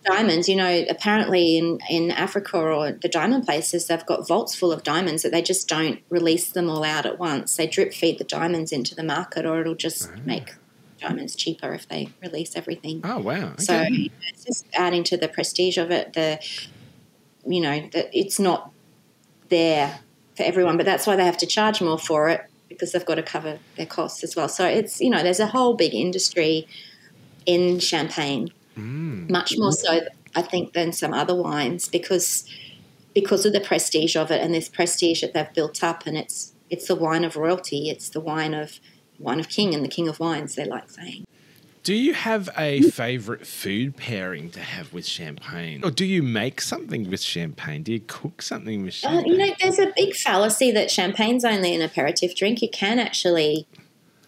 diamonds. 0.06 0.48
You 0.48 0.56
know, 0.56 0.84
apparently 0.88 1.58
in 1.58 1.78
in 1.90 2.10
Africa 2.10 2.56
or 2.56 2.92
the 2.92 3.08
diamond 3.08 3.44
places, 3.44 3.86
they've 3.88 4.06
got 4.06 4.26
vaults 4.26 4.54
full 4.54 4.72
of 4.72 4.82
diamonds 4.82 5.22
that 5.24 5.30
they 5.32 5.42
just 5.42 5.68
don't 5.68 5.98
release 6.08 6.50
them 6.50 6.70
all 6.70 6.84
out 6.84 7.04
at 7.04 7.18
once. 7.18 7.54
They 7.54 7.66
drip 7.66 7.92
feed 7.92 8.16
the 8.16 8.24
diamonds 8.24 8.72
into 8.72 8.94
the 8.94 9.04
market, 9.04 9.44
or 9.44 9.60
it'll 9.60 9.74
just 9.74 10.10
make 10.24 10.54
diamonds 11.02 11.34
cheaper 11.36 11.72
if 11.74 11.88
they 11.88 12.08
release 12.22 12.56
everything. 12.56 13.00
Oh 13.04 13.18
wow! 13.18 13.52
Okay. 13.52 13.62
So 13.62 13.84
it's 14.30 14.44
just 14.44 14.66
adding 14.74 15.04
to 15.04 15.16
the 15.16 15.28
prestige 15.28 15.78
of 15.78 15.90
it. 15.90 16.12
The 16.14 16.38
you 17.46 17.60
know 17.60 17.88
that 17.92 18.10
it's 18.16 18.38
not 18.38 18.70
there 19.48 20.00
for 20.36 20.44
everyone, 20.44 20.76
but 20.76 20.86
that's 20.86 21.06
why 21.06 21.16
they 21.16 21.24
have 21.24 21.36
to 21.38 21.46
charge 21.46 21.80
more 21.80 21.98
for 21.98 22.28
it 22.28 22.42
because 22.68 22.92
they've 22.92 23.04
got 23.04 23.16
to 23.16 23.22
cover 23.22 23.58
their 23.76 23.86
costs 23.86 24.24
as 24.24 24.34
well. 24.34 24.48
So 24.48 24.64
it's 24.66 25.00
you 25.00 25.10
know 25.10 25.22
there's 25.22 25.40
a 25.40 25.48
whole 25.48 25.74
big 25.74 25.94
industry 25.94 26.66
in 27.46 27.78
champagne, 27.78 28.52
Mm. 28.78 29.28
much 29.28 29.58
more 29.58 29.72
so 29.72 30.00
I 30.34 30.40
think 30.40 30.72
than 30.72 30.92
some 30.92 31.12
other 31.12 31.34
wines 31.34 31.88
because 31.88 32.48
because 33.14 33.44
of 33.44 33.52
the 33.52 33.60
prestige 33.60 34.16
of 34.16 34.30
it 34.30 34.40
and 34.40 34.54
this 34.54 34.68
prestige 34.70 35.20
that 35.20 35.34
they've 35.34 35.52
built 35.52 35.84
up, 35.84 36.06
and 36.06 36.16
it's 36.16 36.54
it's 36.70 36.88
the 36.88 36.94
wine 36.96 37.24
of 37.24 37.36
royalty. 37.36 37.90
It's 37.90 38.08
the 38.08 38.20
wine 38.20 38.54
of 38.54 38.80
wine 39.22 39.40
of 39.40 39.48
king 39.48 39.74
and 39.74 39.84
the 39.84 39.88
king 39.88 40.08
of 40.08 40.20
wines. 40.20 40.54
They 40.54 40.64
like 40.64 40.90
saying. 40.90 41.24
Do 41.84 41.94
you 41.94 42.14
have 42.14 42.48
a 42.56 42.80
favorite 42.82 43.44
food 43.44 43.96
pairing 43.96 44.50
to 44.50 44.60
have 44.60 44.92
with 44.92 45.04
champagne, 45.04 45.80
or 45.82 45.90
do 45.90 46.04
you 46.04 46.22
make 46.22 46.60
something 46.60 47.10
with 47.10 47.20
champagne? 47.20 47.82
Do 47.82 47.92
you 47.92 48.00
cook 48.06 48.40
something 48.40 48.84
with 48.84 48.94
Uh, 49.02 49.08
champagne? 49.10 49.32
you 49.32 49.38
know, 49.38 49.54
there's 49.60 49.80
a 49.80 49.92
big 49.96 50.14
fallacy 50.14 50.70
that 50.70 50.90
champagne's 50.90 51.44
only 51.44 51.74
an 51.74 51.82
aperitif 51.82 52.36
drink. 52.36 52.62
You 52.62 52.68
can 52.70 53.00
actually 53.00 53.66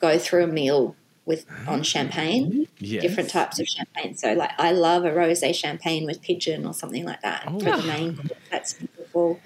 go 0.00 0.18
through 0.18 0.44
a 0.44 0.46
meal 0.48 0.96
with 1.26 1.46
on 1.68 1.82
champagne, 1.84 2.66
Yes. 2.80 3.00
different 3.02 3.30
types 3.30 3.60
of 3.60 3.66
champagne. 3.68 4.16
So, 4.16 4.32
like, 4.34 4.50
I 4.58 4.72
love 4.72 5.04
a 5.04 5.10
rosé 5.10 5.54
champagne 5.54 6.04
with 6.06 6.20
pigeon 6.22 6.66
or 6.66 6.74
something 6.74 7.04
like 7.04 7.22
that 7.22 7.44
Oh. 7.46 7.60
for 7.60 7.76
the 7.76 7.82
main. 7.84 8.18
That's 8.50 8.74
beautiful. 8.74 9.40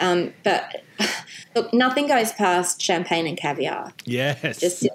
Um, 0.00 0.32
but 0.42 0.84
look, 1.54 1.72
nothing 1.72 2.06
goes 2.06 2.32
past 2.32 2.80
champagne 2.80 3.26
and 3.26 3.36
caviar. 3.36 3.92
Yes. 4.04 4.60
Just 4.60 4.86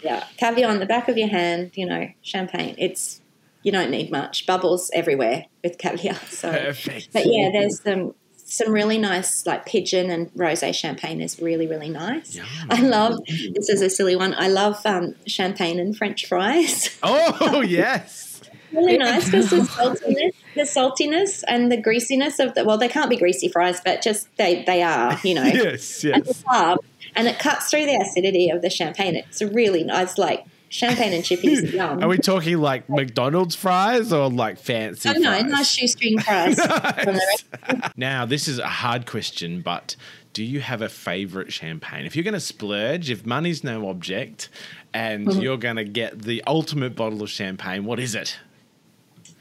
caviar, 0.00 0.24
caviar 0.36 0.70
on 0.70 0.80
the 0.80 0.86
back 0.86 1.08
of 1.08 1.16
your 1.16 1.28
hand. 1.28 1.72
You 1.74 1.86
know, 1.86 2.08
champagne. 2.22 2.74
It's 2.78 3.20
you 3.62 3.72
don't 3.72 3.90
need 3.90 4.10
much 4.10 4.46
bubbles 4.46 4.90
everywhere 4.94 5.46
with 5.62 5.78
caviar. 5.78 6.16
So. 6.28 6.50
Perfect. 6.50 7.12
But 7.12 7.26
yeah, 7.26 7.50
there's 7.52 7.82
some 7.82 8.14
some 8.50 8.72
really 8.72 8.96
nice 8.96 9.44
like 9.44 9.66
pigeon 9.66 10.08
and 10.10 10.32
rosé 10.32 10.74
champagne 10.74 11.20
is 11.20 11.38
really 11.38 11.66
really 11.66 11.90
nice. 11.90 12.34
Yum. 12.34 12.46
I 12.70 12.80
love 12.80 13.18
this 13.26 13.68
is 13.68 13.82
a 13.82 13.90
silly 13.90 14.16
one. 14.16 14.34
I 14.38 14.48
love 14.48 14.80
um, 14.86 15.14
champagne 15.26 15.78
and 15.78 15.96
French 15.96 16.26
fries. 16.26 16.96
Oh 17.02 17.60
yes. 17.60 18.40
really 18.72 18.98
nice 18.98 19.26
because 19.26 19.50
the 19.50 19.56
saltiness, 19.58 20.32
the 20.58 20.64
saltiness 20.64 21.42
and 21.48 21.72
the 21.72 21.76
greasiness 21.80 22.38
of 22.38 22.54
the 22.54 22.64
well, 22.64 22.76
they 22.78 22.88
can't 22.88 23.08
be 23.08 23.16
greasy 23.16 23.48
fries, 23.48 23.80
but 23.84 24.02
just 24.02 24.28
they 24.36 24.62
they 24.64 24.82
are, 24.82 25.18
you 25.24 25.34
know, 25.34 25.42
Yes. 25.46 26.04
and 26.04 26.22
the 26.24 26.26
Yes. 26.28 26.42
carb, 26.42 26.78
and 27.16 27.26
it 27.26 27.38
cuts 27.38 27.70
through 27.70 27.86
the 27.86 27.96
acidity 27.96 28.50
of 28.50 28.60
the 28.62 28.70
champagne. 28.70 29.16
It's 29.16 29.40
a 29.40 29.46
really 29.48 29.82
nice, 29.84 30.18
like 30.18 30.44
champagne 30.70 31.14
and 31.14 31.24
chippies. 31.24 31.72
Yum. 31.78 32.02
Are 32.02 32.08
we 32.08 32.18
talking 32.18 32.58
like 32.58 32.90
McDonald's 32.90 33.54
fries 33.54 34.12
or 34.12 34.28
like 34.30 34.58
fancy? 34.58 35.08
Oh 35.08 35.12
no, 35.12 35.30
fries? 35.30 35.44
nice 35.50 35.70
shoestring 35.70 36.18
fries. 36.18 36.56
from 36.60 37.14
the 37.14 37.26
rest- 37.72 37.96
Now, 37.96 38.26
this 38.26 38.46
is 38.48 38.58
a 38.58 38.66
hard 38.66 39.06
question, 39.06 39.62
but 39.62 39.96
do 40.34 40.44
you 40.44 40.60
have 40.60 40.82
a 40.82 40.88
favorite 40.90 41.52
champagne? 41.52 42.04
If 42.04 42.14
you're 42.14 42.22
going 42.22 42.34
to 42.34 42.40
splurge, 42.40 43.08
if 43.10 43.24
money's 43.24 43.64
no 43.64 43.88
object, 43.88 44.50
and 44.92 45.26
Mm-hmm. 45.26 45.40
you're 45.40 45.56
going 45.56 45.76
to 45.76 45.84
get 45.84 46.22
the 46.22 46.42
ultimate 46.46 46.94
bottle 46.96 47.22
of 47.22 47.30
champagne, 47.30 47.84
what 47.84 47.98
is 47.98 48.14
it? 48.14 48.38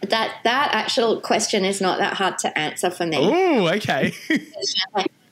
That 0.02 0.40
that 0.44 0.70
actual 0.74 1.20
question 1.22 1.66
is 1.66 1.82
not 1.82 1.98
that 2.00 2.14
hard 2.14 2.38
to 2.40 2.58
answer 2.58 2.90
for 2.92 3.06
me. 3.06 3.18
Oh, 3.20 3.68
okay. 3.76 4.14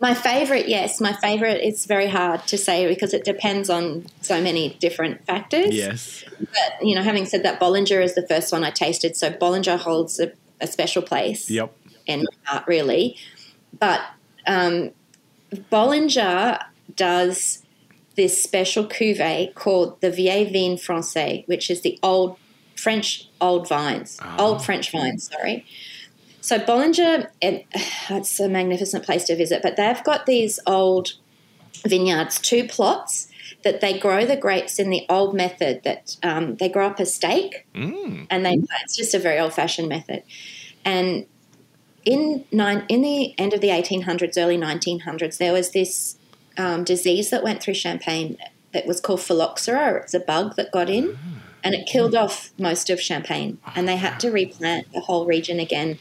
My 0.01 0.13
favorite, 0.13 0.67
yes, 0.67 0.99
my 0.99 1.13
favorite. 1.13 1.61
It's 1.63 1.85
very 1.85 2.07
hard 2.07 2.45
to 2.47 2.57
say 2.57 2.85
because 2.85 3.13
it 3.13 3.23
depends 3.23 3.69
on 3.69 4.05
so 4.21 4.41
many 4.41 4.75
different 4.81 5.25
factors. 5.25 5.73
yes. 5.73 6.25
But 6.37 6.85
you 6.85 6.95
know, 6.95 7.01
having 7.01 7.25
said 7.25 7.43
that, 7.43 7.61
Bollinger 7.61 8.03
is 8.03 8.13
the 8.13 8.27
first 8.27 8.51
one 8.51 8.63
I 8.65 8.71
tasted, 8.71 9.15
so 9.15 9.31
Bollinger 9.31 9.79
holds 9.79 10.19
a, 10.19 10.33
a 10.59 10.67
special 10.67 11.01
place 11.01 11.49
Yep. 11.49 11.73
in 12.07 12.19
my 12.19 12.25
heart, 12.43 12.67
really. 12.67 13.17
But 13.79 14.01
um, 14.45 14.91
Bollinger 15.71 16.63
does 16.95 17.63
this 18.15 18.41
special 18.43 18.85
cuvee 18.85 19.53
called 19.55 19.99
the 20.01 20.11
Vieille 20.11 20.51
Vin 20.51 20.77
Francais, 20.77 21.43
which 21.47 21.69
is 21.69 21.81
the 21.81 21.97
old 22.03 22.37
French 22.75 23.29
old 23.41 23.67
vines, 23.67 24.17
Ah. 24.21 24.35
old 24.39 24.63
French 24.63 24.91
vines. 24.91 25.29
Sorry. 25.31 25.65
So 26.41 26.59
Bollinger, 26.59 27.29
it, 27.41 27.65
it's 28.09 28.39
a 28.39 28.47
magnificent 28.49 29.03
place 29.05 29.23
to 29.25 29.35
visit, 29.35 29.61
but 29.61 29.75
they've 29.77 30.03
got 30.03 30.25
these 30.25 30.59
old 30.67 31.13
vineyards, 31.85 32.39
two 32.39 32.65
plots 32.67 33.27
that 33.63 33.81
they 33.81 33.97
grow 33.97 34.25
the 34.25 34.35
grapes 34.37 34.77
in 34.79 34.89
the 34.91 35.05
old 35.09 35.33
method 35.35 35.81
that 35.83 36.15
um, 36.21 36.55
they 36.57 36.69
grow 36.69 36.87
up 36.87 36.99
a 36.99 37.05
stake 37.05 37.65
Mm. 37.73 38.27
and 38.29 38.45
they 38.45 38.53
it's 38.83 38.95
just 38.95 39.13
a 39.15 39.19
very 39.19 39.39
old 39.39 39.53
fashioned 39.53 39.89
method. 39.89 40.21
And 40.83 41.25
in 42.03 42.45
nine 42.51 42.85
in 42.87 43.01
the 43.01 43.33
end 43.39 43.53
of 43.53 43.61
the 43.61 43.69
1800s, 43.69 44.37
early 44.37 44.57
1900s, 44.57 45.37
there 45.37 45.51
was 45.53 45.71
this 45.71 46.17
um, 46.57 46.83
disease 46.83 47.31
that 47.31 47.43
went 47.43 47.61
through 47.63 47.73
Champagne 47.73 48.37
that 48.71 48.85
was 48.85 49.01
called 49.01 49.21
phylloxera. 49.21 50.01
It's 50.03 50.13
a 50.13 50.19
bug 50.19 50.55
that 50.57 50.71
got 50.71 50.89
in, 50.89 51.17
and 51.65 51.73
it 51.73 51.87
killed 51.87 52.15
off 52.15 52.51
most 52.59 52.89
of 52.91 53.01
Champagne. 53.01 53.57
And 53.75 53.87
they 53.87 53.97
had 53.97 54.19
to 54.19 54.29
replant 54.31 54.93
the 54.93 55.01
whole 55.01 55.25
region 55.25 55.59
again, 55.59 55.97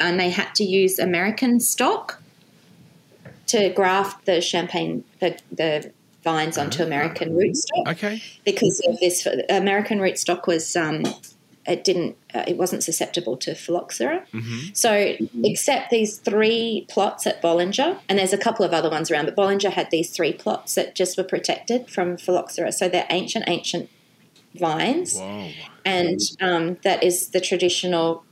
and 0.00 0.18
they 0.20 0.30
had 0.30 0.54
to 0.56 0.64
use 0.64 0.98
American 0.98 1.60
stock 1.60 2.20
to 3.46 3.70
graft 3.70 4.26
the 4.26 4.42
Champagne 4.42 5.04
the 5.20 5.38
the 5.50 5.92
vines 6.24 6.58
onto 6.58 6.82
American 6.82 7.30
rootstock 7.32 7.86
Okay. 7.86 8.20
because 8.44 8.82
of 8.86 8.98
this 8.98 9.26
American 9.48 10.00
rootstock 10.00 10.46
was 10.48 10.74
um, 10.74 11.04
it 11.64 11.84
didn't 11.84 12.16
uh, 12.34 12.44
it 12.48 12.56
wasn't 12.56 12.82
susceptible 12.82 13.36
to 13.36 13.54
phylloxera. 13.54 14.26
Mm-hmm. 14.34 14.74
So 14.74 15.14
except 15.44 15.90
these 15.90 16.18
three 16.18 16.86
plots 16.88 17.24
at 17.24 17.40
Bollinger, 17.40 17.98
and 18.08 18.18
there's 18.18 18.32
a 18.32 18.38
couple 18.38 18.64
of 18.64 18.72
other 18.72 18.90
ones 18.90 19.12
around, 19.12 19.26
but 19.26 19.36
Bollinger 19.36 19.70
had 19.70 19.90
these 19.92 20.10
three 20.10 20.32
plots 20.32 20.74
that 20.74 20.96
just 20.96 21.16
were 21.16 21.24
protected 21.24 21.88
from 21.88 22.16
phylloxera. 22.16 22.72
So 22.72 22.88
they're 22.88 23.06
ancient, 23.10 23.44
ancient 23.48 23.88
vines, 24.58 25.16
and 25.84 26.20
um, 26.40 26.76
that 26.82 27.02
is 27.02 27.28
the 27.28 27.40
traditional 27.40 28.24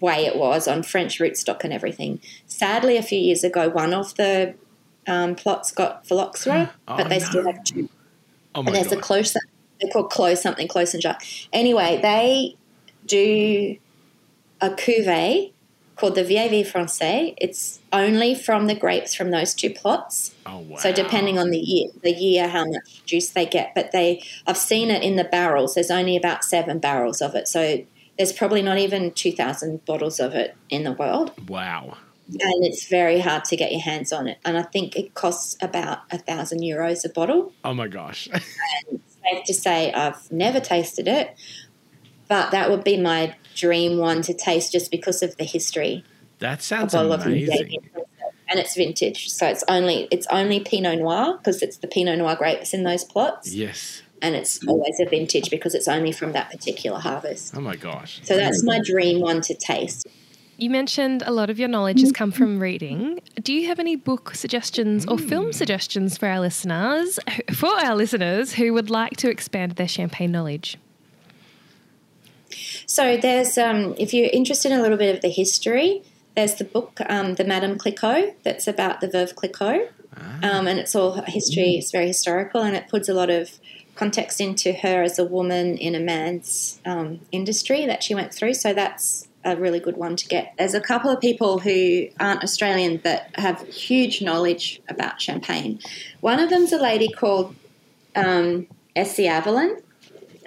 way 0.00 0.24
it 0.26 0.36
was 0.36 0.66
on 0.66 0.82
French 0.82 1.18
rootstock 1.18 1.62
and 1.64 1.72
everything. 1.72 2.20
Sadly, 2.46 2.96
a 2.96 3.02
few 3.02 3.18
years 3.18 3.44
ago, 3.44 3.68
one 3.68 3.92
of 3.92 4.14
the 4.16 4.54
um, 5.06 5.34
plots 5.34 5.72
got 5.72 6.06
phylloxera, 6.06 6.72
Oh, 6.88 6.96
but 6.96 7.08
they 7.08 7.18
no. 7.18 7.24
still 7.24 7.44
have 7.46 7.62
two. 7.64 7.88
Oh 8.54 8.62
my 8.62 8.68
And 8.68 8.76
there's 8.76 8.88
god. 8.88 8.98
a 8.98 9.00
close, 9.02 9.32
they're 9.32 9.90
called 9.92 10.10
close 10.10 10.42
something, 10.42 10.68
close 10.68 10.94
and 10.94 11.02
jar. 11.02 11.16
Anyway, 11.52 11.98
they 12.02 12.56
do 13.06 13.76
a 14.60 14.70
cuvee 14.70 15.52
called 16.00 16.14
the 16.16 16.24
Vieille 16.24 16.64
Francais. 16.64 17.34
It's 17.36 17.78
only 17.92 18.34
from 18.34 18.66
the 18.66 18.74
grapes 18.74 19.14
from 19.14 19.30
those 19.30 19.54
two 19.54 19.70
plots. 19.70 20.34
oh 20.46 20.58
wow. 20.58 20.76
So 20.78 20.92
depending 20.92 21.38
on 21.38 21.50
the 21.50 21.58
year, 21.58 21.88
the 22.02 22.12
year 22.12 22.48
how 22.48 22.64
much 22.64 23.04
juice 23.04 23.28
they 23.30 23.46
get, 23.46 23.74
but 23.74 23.92
they 23.92 24.22
I've 24.46 24.56
seen 24.56 24.90
it 24.90 25.02
in 25.02 25.16
the 25.16 25.24
barrels. 25.24 25.74
There's 25.74 25.90
only 25.90 26.16
about 26.16 26.44
seven 26.44 26.78
barrels 26.78 27.20
of 27.20 27.34
it, 27.34 27.46
so 27.48 27.84
there's 28.16 28.32
probably 28.32 28.62
not 28.62 28.78
even 28.78 29.12
two 29.12 29.32
thousand 29.32 29.84
bottles 29.84 30.18
of 30.20 30.34
it 30.34 30.56
in 30.70 30.84
the 30.84 30.92
world, 30.92 31.32
Wow. 31.48 31.96
and 32.28 32.64
it's 32.64 32.86
very 32.88 33.20
hard 33.20 33.44
to 33.46 33.56
get 33.56 33.70
your 33.72 33.80
hands 33.82 34.12
on 34.12 34.26
it. 34.28 34.38
And 34.44 34.56
I 34.58 34.62
think 34.62 34.96
it 34.96 35.14
costs 35.14 35.56
about 35.62 36.00
a 36.10 36.18
thousand 36.18 36.60
euros 36.60 37.04
a 37.04 37.08
bottle. 37.08 37.52
Oh 37.64 37.74
my 37.74 37.88
gosh. 37.88 38.28
Safe 38.28 39.44
to 39.46 39.54
say, 39.54 39.92
I've 39.92 40.30
never 40.32 40.60
tasted 40.60 41.06
it, 41.08 41.34
but 42.28 42.50
that 42.52 42.70
would 42.70 42.84
be 42.84 42.96
my 42.96 43.34
dream 43.60 43.98
one 43.98 44.22
to 44.22 44.34
taste 44.34 44.72
just 44.72 44.90
because 44.90 45.22
of 45.22 45.36
the 45.36 45.44
history. 45.44 46.04
that 46.38 46.60
A 46.60 46.62
sounds 46.62 46.94
bottle 46.94 47.12
of 47.12 47.26
amazing. 47.26 47.68
Vieille 47.68 48.06
and 48.50 48.58
it's 48.58 48.74
vintage, 48.76 49.30
so 49.30 49.46
it's 49.46 49.62
only 49.68 50.08
it's 50.10 50.26
only 50.30 50.60
Pinot 50.60 50.98
Noir 50.98 51.38
because 51.38 51.62
it's 51.62 51.76
the 51.78 51.86
Pinot 51.86 52.18
Noir 52.18 52.34
grapes 52.34 52.74
in 52.74 52.82
those 52.82 53.04
plots. 53.04 53.54
Yes. 53.54 54.02
and 54.22 54.34
it's 54.34 54.62
always 54.66 55.00
a 55.00 55.08
vintage 55.08 55.50
because 55.50 55.74
it's 55.74 55.88
only 55.88 56.12
from 56.12 56.32
that 56.32 56.50
particular 56.50 56.98
harvest. 56.98 57.54
Oh 57.56 57.60
my 57.60 57.76
gosh. 57.76 58.20
So 58.24 58.36
that's 58.36 58.62
my 58.64 58.80
dream 58.84 59.20
one 59.20 59.40
to 59.42 59.54
taste. 59.54 60.06
You 60.58 60.68
mentioned 60.68 61.22
a 61.24 61.30
lot 61.30 61.48
of 61.48 61.58
your 61.58 61.68
knowledge 61.68 62.02
has 62.02 62.12
come 62.12 62.30
from 62.30 62.60
reading. 62.60 63.20
Do 63.42 63.54
you 63.54 63.68
have 63.68 63.78
any 63.78 63.96
book 63.96 64.34
suggestions 64.34 65.06
or 65.06 65.16
film 65.16 65.46
hmm. 65.46 65.52
suggestions 65.52 66.18
for 66.18 66.26
our 66.26 66.38
listeners, 66.38 67.18
for 67.54 67.70
our 67.70 67.96
listeners 67.96 68.52
who 68.52 68.74
would 68.74 68.90
like 68.90 69.16
to 69.18 69.30
expand 69.30 69.72
their 69.72 69.88
champagne 69.88 70.32
knowledge? 70.32 70.76
So 72.90 73.16
there's, 73.16 73.56
um, 73.56 73.94
if 73.98 74.12
you're 74.12 74.28
interested 74.32 74.72
in 74.72 74.80
a 74.80 74.82
little 74.82 74.98
bit 74.98 75.14
of 75.14 75.22
the 75.22 75.28
history, 75.28 76.02
there's 76.34 76.56
the 76.56 76.64
book, 76.64 76.98
um, 77.08 77.36
the 77.36 77.44
Madame 77.44 77.78
Clicquot, 77.78 78.34
that's 78.42 78.66
about 78.66 79.00
the 79.00 79.06
Veuve 79.06 79.36
Clicquot, 79.36 79.92
um, 80.42 80.66
and 80.66 80.80
it's 80.80 80.96
all 80.96 81.22
history. 81.22 81.76
It's 81.76 81.92
very 81.92 82.08
historical, 82.08 82.62
and 82.62 82.74
it 82.74 82.88
puts 82.88 83.08
a 83.08 83.14
lot 83.14 83.30
of 83.30 83.60
context 83.94 84.40
into 84.40 84.72
her 84.72 85.04
as 85.04 85.20
a 85.20 85.24
woman 85.24 85.78
in 85.78 85.94
a 85.94 86.00
man's 86.00 86.80
um, 86.84 87.20
industry 87.30 87.86
that 87.86 88.02
she 88.02 88.12
went 88.12 88.34
through. 88.34 88.54
So 88.54 88.74
that's 88.74 89.28
a 89.44 89.54
really 89.54 89.78
good 89.78 89.96
one 89.96 90.16
to 90.16 90.26
get. 90.26 90.54
There's 90.58 90.74
a 90.74 90.80
couple 90.80 91.12
of 91.12 91.20
people 91.20 91.60
who 91.60 92.08
aren't 92.18 92.42
Australian 92.42 93.00
that 93.04 93.30
have 93.36 93.68
huge 93.68 94.20
knowledge 94.20 94.82
about 94.88 95.20
champagne. 95.20 95.78
One 96.22 96.40
of 96.40 96.50
them's 96.50 96.72
a 96.72 96.82
lady 96.82 97.06
called 97.06 97.54
um, 98.16 98.66
Essi 98.96 99.28
Avellan. 99.28 99.80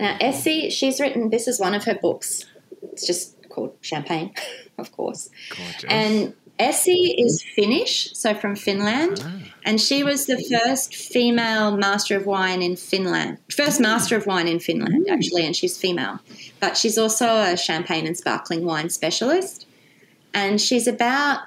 Now, 0.03 0.17
Essi, 0.17 0.69
she's 0.69 0.99
written, 0.99 1.29
this 1.29 1.47
is 1.47 1.61
one 1.61 1.73
of 1.73 1.85
her 1.85 1.95
books. 1.95 2.43
It's 2.91 3.07
just 3.07 3.37
called 3.47 3.73
Champagne, 3.79 4.33
of 4.77 4.91
course. 4.91 5.29
Gorgeous. 5.49 5.85
And 5.85 6.33
Essi 6.59 7.13
is 7.17 7.41
Finnish, 7.55 8.11
so 8.13 8.35
from 8.35 8.57
Finland. 8.57 9.23
And 9.63 9.79
she 9.79 10.03
was 10.03 10.25
the 10.25 10.43
first 10.51 10.93
female 10.93 11.77
master 11.77 12.17
of 12.17 12.25
wine 12.25 12.61
in 12.61 12.75
Finland. 12.75 13.37
First 13.55 13.79
master 13.79 14.17
of 14.17 14.27
wine 14.27 14.49
in 14.49 14.59
Finland, 14.59 15.07
actually, 15.09 15.45
and 15.45 15.55
she's 15.55 15.77
female. 15.77 16.19
But 16.59 16.75
she's 16.75 16.97
also 16.97 17.25
a 17.25 17.55
champagne 17.55 18.05
and 18.05 18.17
sparkling 18.17 18.65
wine 18.65 18.89
specialist. 18.89 19.65
And 20.33 20.59
she's 20.59 20.85
about, 20.85 21.43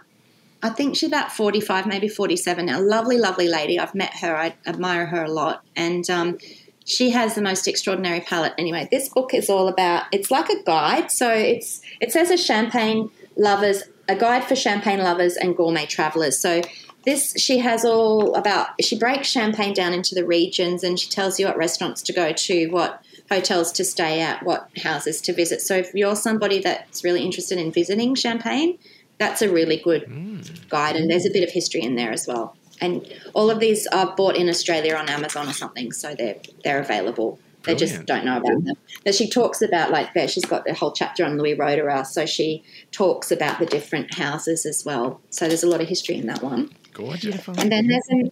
I 0.63 0.71
think 0.71 0.97
she's 0.97 1.11
about 1.11 1.31
45, 1.31 1.87
maybe 1.87 2.09
47 2.09 2.71
A 2.71 2.81
Lovely, 2.81 3.19
lovely 3.19 3.49
lady. 3.49 3.79
I've 3.79 3.95
met 3.95 4.15
her. 4.21 4.35
I 4.35 4.55
admire 4.65 5.05
her 5.05 5.25
a 5.25 5.31
lot. 5.31 5.63
And 5.77 6.09
um, 6.09 6.39
she 6.87 7.11
has 7.11 7.34
the 7.34 7.43
most 7.43 7.66
extraordinary 7.66 8.20
palate. 8.20 8.55
Anyway, 8.57 8.89
this 8.91 9.09
book 9.09 9.34
is 9.34 9.51
all 9.51 9.68
about, 9.68 10.05
it's 10.12 10.30
like 10.30 10.49
a 10.49 10.62
guide. 10.62 11.11
So 11.11 11.28
it's 11.28 11.82
it 12.01 12.12
says 12.12 12.30
a 12.30 12.39
champagne 12.39 13.11
lovers, 13.37 13.82
a 14.09 14.14
guide 14.14 14.45
for 14.45 14.55
champagne 14.55 15.01
lovers 15.01 15.37
and 15.37 15.57
gourmet 15.57 15.87
travelers. 15.87 16.39
So 16.39 16.62
this 17.05 17.34
she 17.37 17.59
has 17.59 17.84
all 17.84 18.34
about 18.34 18.68
she 18.82 18.99
breaks 18.99 19.28
champagne 19.28 19.72
down 19.72 19.93
into 19.93 20.14
the 20.14 20.26
regions 20.26 20.82
and 20.84 20.99
she 20.99 21.09
tells 21.09 21.39
you 21.41 21.47
what 21.47 21.57
restaurants 21.57 22.03
to 22.03 22.12
go 22.12 22.32
to 22.32 22.66
what 22.66 23.01
hotels 23.30 23.72
to 23.72 23.84
stay 23.84 24.20
at 24.20 24.43
what 24.43 24.68
houses 24.82 25.20
to 25.20 25.32
visit 25.32 25.61
so 25.61 25.76
if 25.76 25.95
you're 25.95 26.16
somebody 26.16 26.59
that's 26.59 27.05
really 27.05 27.22
interested 27.22 27.59
in 27.59 27.70
visiting 27.70 28.14
champagne 28.16 28.76
that's 29.18 29.41
a 29.41 29.49
really 29.49 29.76
good 29.76 30.03
hmm. 30.03 30.41
guide 30.68 30.97
and 30.97 31.09
there's 31.09 31.24
a 31.24 31.30
bit 31.30 31.45
of 31.45 31.51
history 31.51 31.80
in 31.80 31.95
there 31.95 32.11
as 32.11 32.26
well 32.26 32.57
and 32.81 33.07
all 33.35 33.51
of 33.51 33.61
these 33.61 33.87
are 33.89 34.14
bought 34.16 34.37
in 34.37 34.49
australia 34.49 34.95
on 34.95 35.09
amazon 35.09 35.49
or 35.49 35.53
something 35.53 35.93
so 35.93 36.14
they're 36.14 36.37
they're 36.64 36.81
available 36.81 37.39
they 37.66 37.74
just 37.74 38.07
don't 38.07 38.24
know 38.24 38.37
about 38.37 38.64
them. 38.64 38.77
But 39.05 39.14
she 39.14 39.29
talks 39.29 39.61
about 39.61 39.91
like 39.91 40.14
there. 40.14 40.29
She's 40.29 40.45
got 40.45 40.64
the 40.64 40.72
whole 40.72 40.93
chapter 40.93 41.24
on 41.24 41.37
Louis 41.37 41.57
Roederer, 41.57 42.07
so 42.07 42.24
she 42.24 42.62
talks 42.93 43.33
about 43.33 43.59
the 43.59 43.66
different 43.66 44.14
houses 44.14 44.64
as 44.64 44.85
well. 44.85 45.20
So 45.31 45.49
there's 45.49 45.64
a 45.64 45.68
lot 45.68 45.81
of 45.81 45.89
history 45.89 46.16
in 46.16 46.27
that 46.29 46.43
one. 46.43 46.70
Gorgeous. 46.93 47.22
Beautiful. 47.22 47.59
And 47.59 47.70
then 47.70 47.89
there's 47.89 48.09
an, 48.09 48.31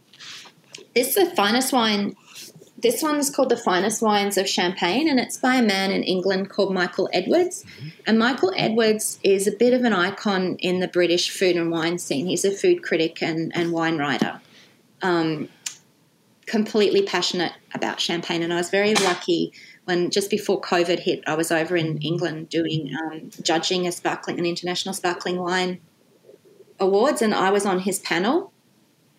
this 0.94 1.08
is 1.08 1.14
the 1.16 1.34
finest 1.34 1.72
wine. 1.72 2.14
This 2.84 3.02
one's 3.02 3.30
called 3.30 3.48
the 3.48 3.56
finest 3.56 4.02
wines 4.02 4.36
of 4.36 4.46
Champagne, 4.46 5.08
and 5.08 5.18
it's 5.18 5.38
by 5.38 5.54
a 5.54 5.62
man 5.62 5.90
in 5.90 6.02
England 6.02 6.50
called 6.50 6.74
Michael 6.74 7.08
Edwards. 7.14 7.64
And 8.06 8.18
Michael 8.18 8.52
Edwards 8.58 9.18
is 9.22 9.46
a 9.46 9.52
bit 9.52 9.72
of 9.72 9.84
an 9.84 9.94
icon 9.94 10.56
in 10.56 10.80
the 10.80 10.88
British 10.88 11.30
food 11.30 11.56
and 11.56 11.70
wine 11.70 11.96
scene. 11.96 12.26
He's 12.26 12.44
a 12.44 12.50
food 12.50 12.82
critic 12.82 13.22
and, 13.22 13.50
and 13.56 13.72
wine 13.72 13.96
writer. 13.96 14.38
Um, 15.00 15.48
completely 16.44 17.00
passionate 17.00 17.52
about 17.72 18.00
champagne, 18.00 18.42
and 18.42 18.52
I 18.52 18.56
was 18.56 18.68
very 18.68 18.94
lucky 18.96 19.54
when 19.86 20.10
just 20.10 20.28
before 20.28 20.60
COVID 20.60 20.98
hit, 20.98 21.24
I 21.26 21.36
was 21.36 21.50
over 21.50 21.78
in 21.78 21.96
England 22.02 22.50
doing 22.50 22.94
um, 23.02 23.30
judging 23.42 23.86
a 23.86 23.92
sparkling, 23.92 24.38
an 24.38 24.44
international 24.44 24.92
sparkling 24.92 25.38
wine 25.38 25.80
awards, 26.78 27.22
and 27.22 27.32
I 27.32 27.50
was 27.50 27.64
on 27.64 27.78
his 27.78 27.98
panel, 28.00 28.52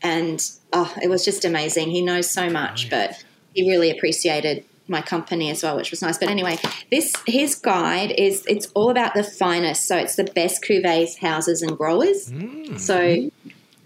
and 0.04 0.40
oh, 0.72 0.94
it 1.02 1.08
was 1.08 1.26
just 1.26 1.44
amazing. 1.44 1.90
He 1.90 2.04
knows 2.04 2.30
so 2.30 2.48
much, 2.48 2.92
but 2.92 3.24
he 3.56 3.70
really 3.70 3.90
appreciated 3.90 4.66
my 4.88 5.02
company 5.02 5.50
as 5.50 5.64
well, 5.64 5.76
which 5.76 5.90
was 5.90 6.02
nice. 6.02 6.18
But 6.18 6.30
anyway, 6.30 6.58
this 6.92 7.14
his 7.26 7.56
guide 7.56 8.12
is 8.12 8.46
it's 8.48 8.68
all 8.76 8.90
about 8.92 9.16
the 9.16 9.24
finest, 9.24 9.88
so 9.88 9.98
it's 9.98 10.16
the 10.16 10.26
best 10.26 10.64
cuvées, 10.64 11.18
houses, 11.18 11.62
and 11.62 11.76
growers. 11.78 12.32
Mm. 12.32 12.80
So 12.80 13.00
it, 13.00 13.32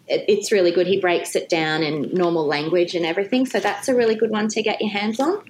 it's 0.07 0.51
really 0.51 0.71
good. 0.71 0.87
He 0.87 0.99
breaks 0.99 1.35
it 1.35 1.47
down 1.47 1.83
in 1.83 2.13
normal 2.13 2.45
language 2.45 2.95
and 2.95 3.05
everything. 3.05 3.45
So 3.45 3.59
that's 3.59 3.87
a 3.87 3.95
really 3.95 4.15
good 4.15 4.31
one 4.31 4.49
to 4.49 4.61
get 4.61 4.81
your 4.81 4.89
hands 4.89 5.19
on. 5.19 5.41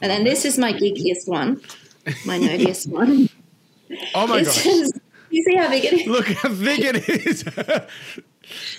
And 0.00 0.10
then 0.10 0.24
this 0.24 0.44
is 0.44 0.58
my 0.58 0.72
geekiest 0.72 1.28
one, 1.28 1.60
my 2.24 2.38
nerdiest 2.38 2.88
one. 2.92 3.28
Oh 4.14 4.26
my 4.26 4.42
this 4.42 4.56
gosh. 4.56 4.66
is 4.66 4.92
you 5.30 5.42
see 5.44 5.56
how 5.56 5.68
big 5.68 5.84
it 5.84 5.92
is. 5.92 6.06
Look 6.06 6.26
how 6.26 6.48
big 6.48 6.80
it 6.80 7.08
is. 7.08 7.44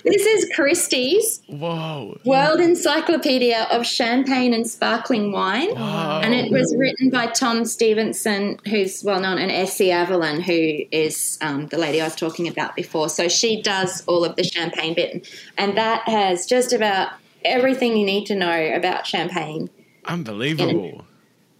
This 0.04 0.24
is 0.26 0.50
Christie's 0.54 1.42
Whoa. 1.46 2.18
World 2.24 2.60
Encyclopedia 2.60 3.66
of 3.70 3.86
Champagne 3.86 4.54
and 4.54 4.68
Sparkling 4.68 5.32
Wine. 5.32 5.74
Wow. 5.74 6.20
And 6.20 6.34
it 6.34 6.50
was 6.50 6.74
written 6.76 7.10
by 7.10 7.26
Tom 7.26 7.64
Stevenson, 7.64 8.58
who's 8.68 9.04
well 9.04 9.20
known, 9.20 9.38
and 9.38 9.50
Essi 9.50 9.88
Avellan, 9.88 10.42
who 10.42 10.86
is 10.90 11.38
um, 11.40 11.66
the 11.68 11.78
lady 11.78 12.00
I 12.00 12.04
was 12.04 12.16
talking 12.16 12.48
about 12.48 12.74
before. 12.74 13.08
So 13.08 13.28
she 13.28 13.62
does 13.62 14.02
all 14.06 14.24
of 14.24 14.36
the 14.36 14.44
champagne 14.44 14.94
bit. 14.94 15.28
And 15.56 15.76
that 15.76 16.08
has 16.08 16.46
just 16.46 16.72
about 16.72 17.12
everything 17.44 17.96
you 17.96 18.06
need 18.06 18.26
to 18.26 18.34
know 18.34 18.74
about 18.74 19.06
champagne. 19.06 19.70
Unbelievable. 20.04 21.04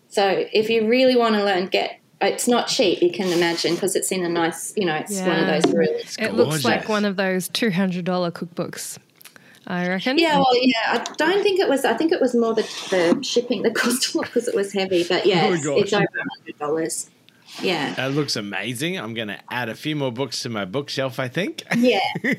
So 0.09 0.45
if 0.53 0.69
you 0.69 0.89
really 0.89 1.17
want 1.17 1.37
to 1.37 1.45
learn, 1.45 1.67
get 1.67 2.00
it's 2.21 2.47
not 2.49 2.69
cheap, 2.69 3.01
you 3.03 3.11
can 3.11 3.29
imagine, 3.33 3.75
because 3.75 3.97
it's 3.97 4.13
in 4.13 4.25
a 4.25 4.29
nice, 4.29 4.73
you 4.77 4.85
know, 4.85 4.95
it's 4.97 5.19
one 5.21 5.39
of 5.39 5.47
those 5.47 5.73
really. 5.75 6.03
It 6.19 6.35
looks 6.35 6.65
like 6.65 6.89
one 6.89 7.05
of 7.05 7.17
those 7.17 7.49
$200 7.49 8.05
cookbooks, 8.33 8.99
I 9.67 9.89
reckon. 9.89 10.19
Yeah, 10.19 10.37
well, 10.39 10.47
yeah, 10.61 10.75
I 10.89 11.15
don't 11.17 11.43
think 11.43 11.61
it 11.61 11.69
was. 11.69 11.85
I 11.85 11.95
think 11.95 12.13
it 12.13 12.21
was 12.21 12.35
more 12.35 12.55
the, 12.55 12.63
the 12.91 13.23
shipping 13.23 13.63
that 13.63 13.75
cost 13.75 14.15
a 14.15 14.19
lot 14.19 14.27
because 14.27 14.49
it 14.49 14.55
was 14.55 14.73
heavy. 14.73 15.05
But 15.09 15.27
yeah, 15.27 15.47
Oh 15.47 15.53
it's, 15.55 15.65
gosh. 15.65 15.81
it's 15.83 15.93
over 15.93 16.07
hundred 16.37 16.59
dollars. 16.59 17.11
Yeah, 17.61 17.95
That 17.95 18.13
looks 18.13 18.37
amazing. 18.37 18.97
I'm 18.97 19.13
going 19.13 19.27
to 19.27 19.39
add 19.51 19.69
a 19.69 19.75
few 19.75 19.97
more 19.97 20.13
books 20.13 20.41
to 20.43 20.49
my 20.49 20.65
bookshelf, 20.65 21.19
I 21.19 21.27
think. 21.27 21.65
yeah. 21.77 21.99
I'm 22.23 22.31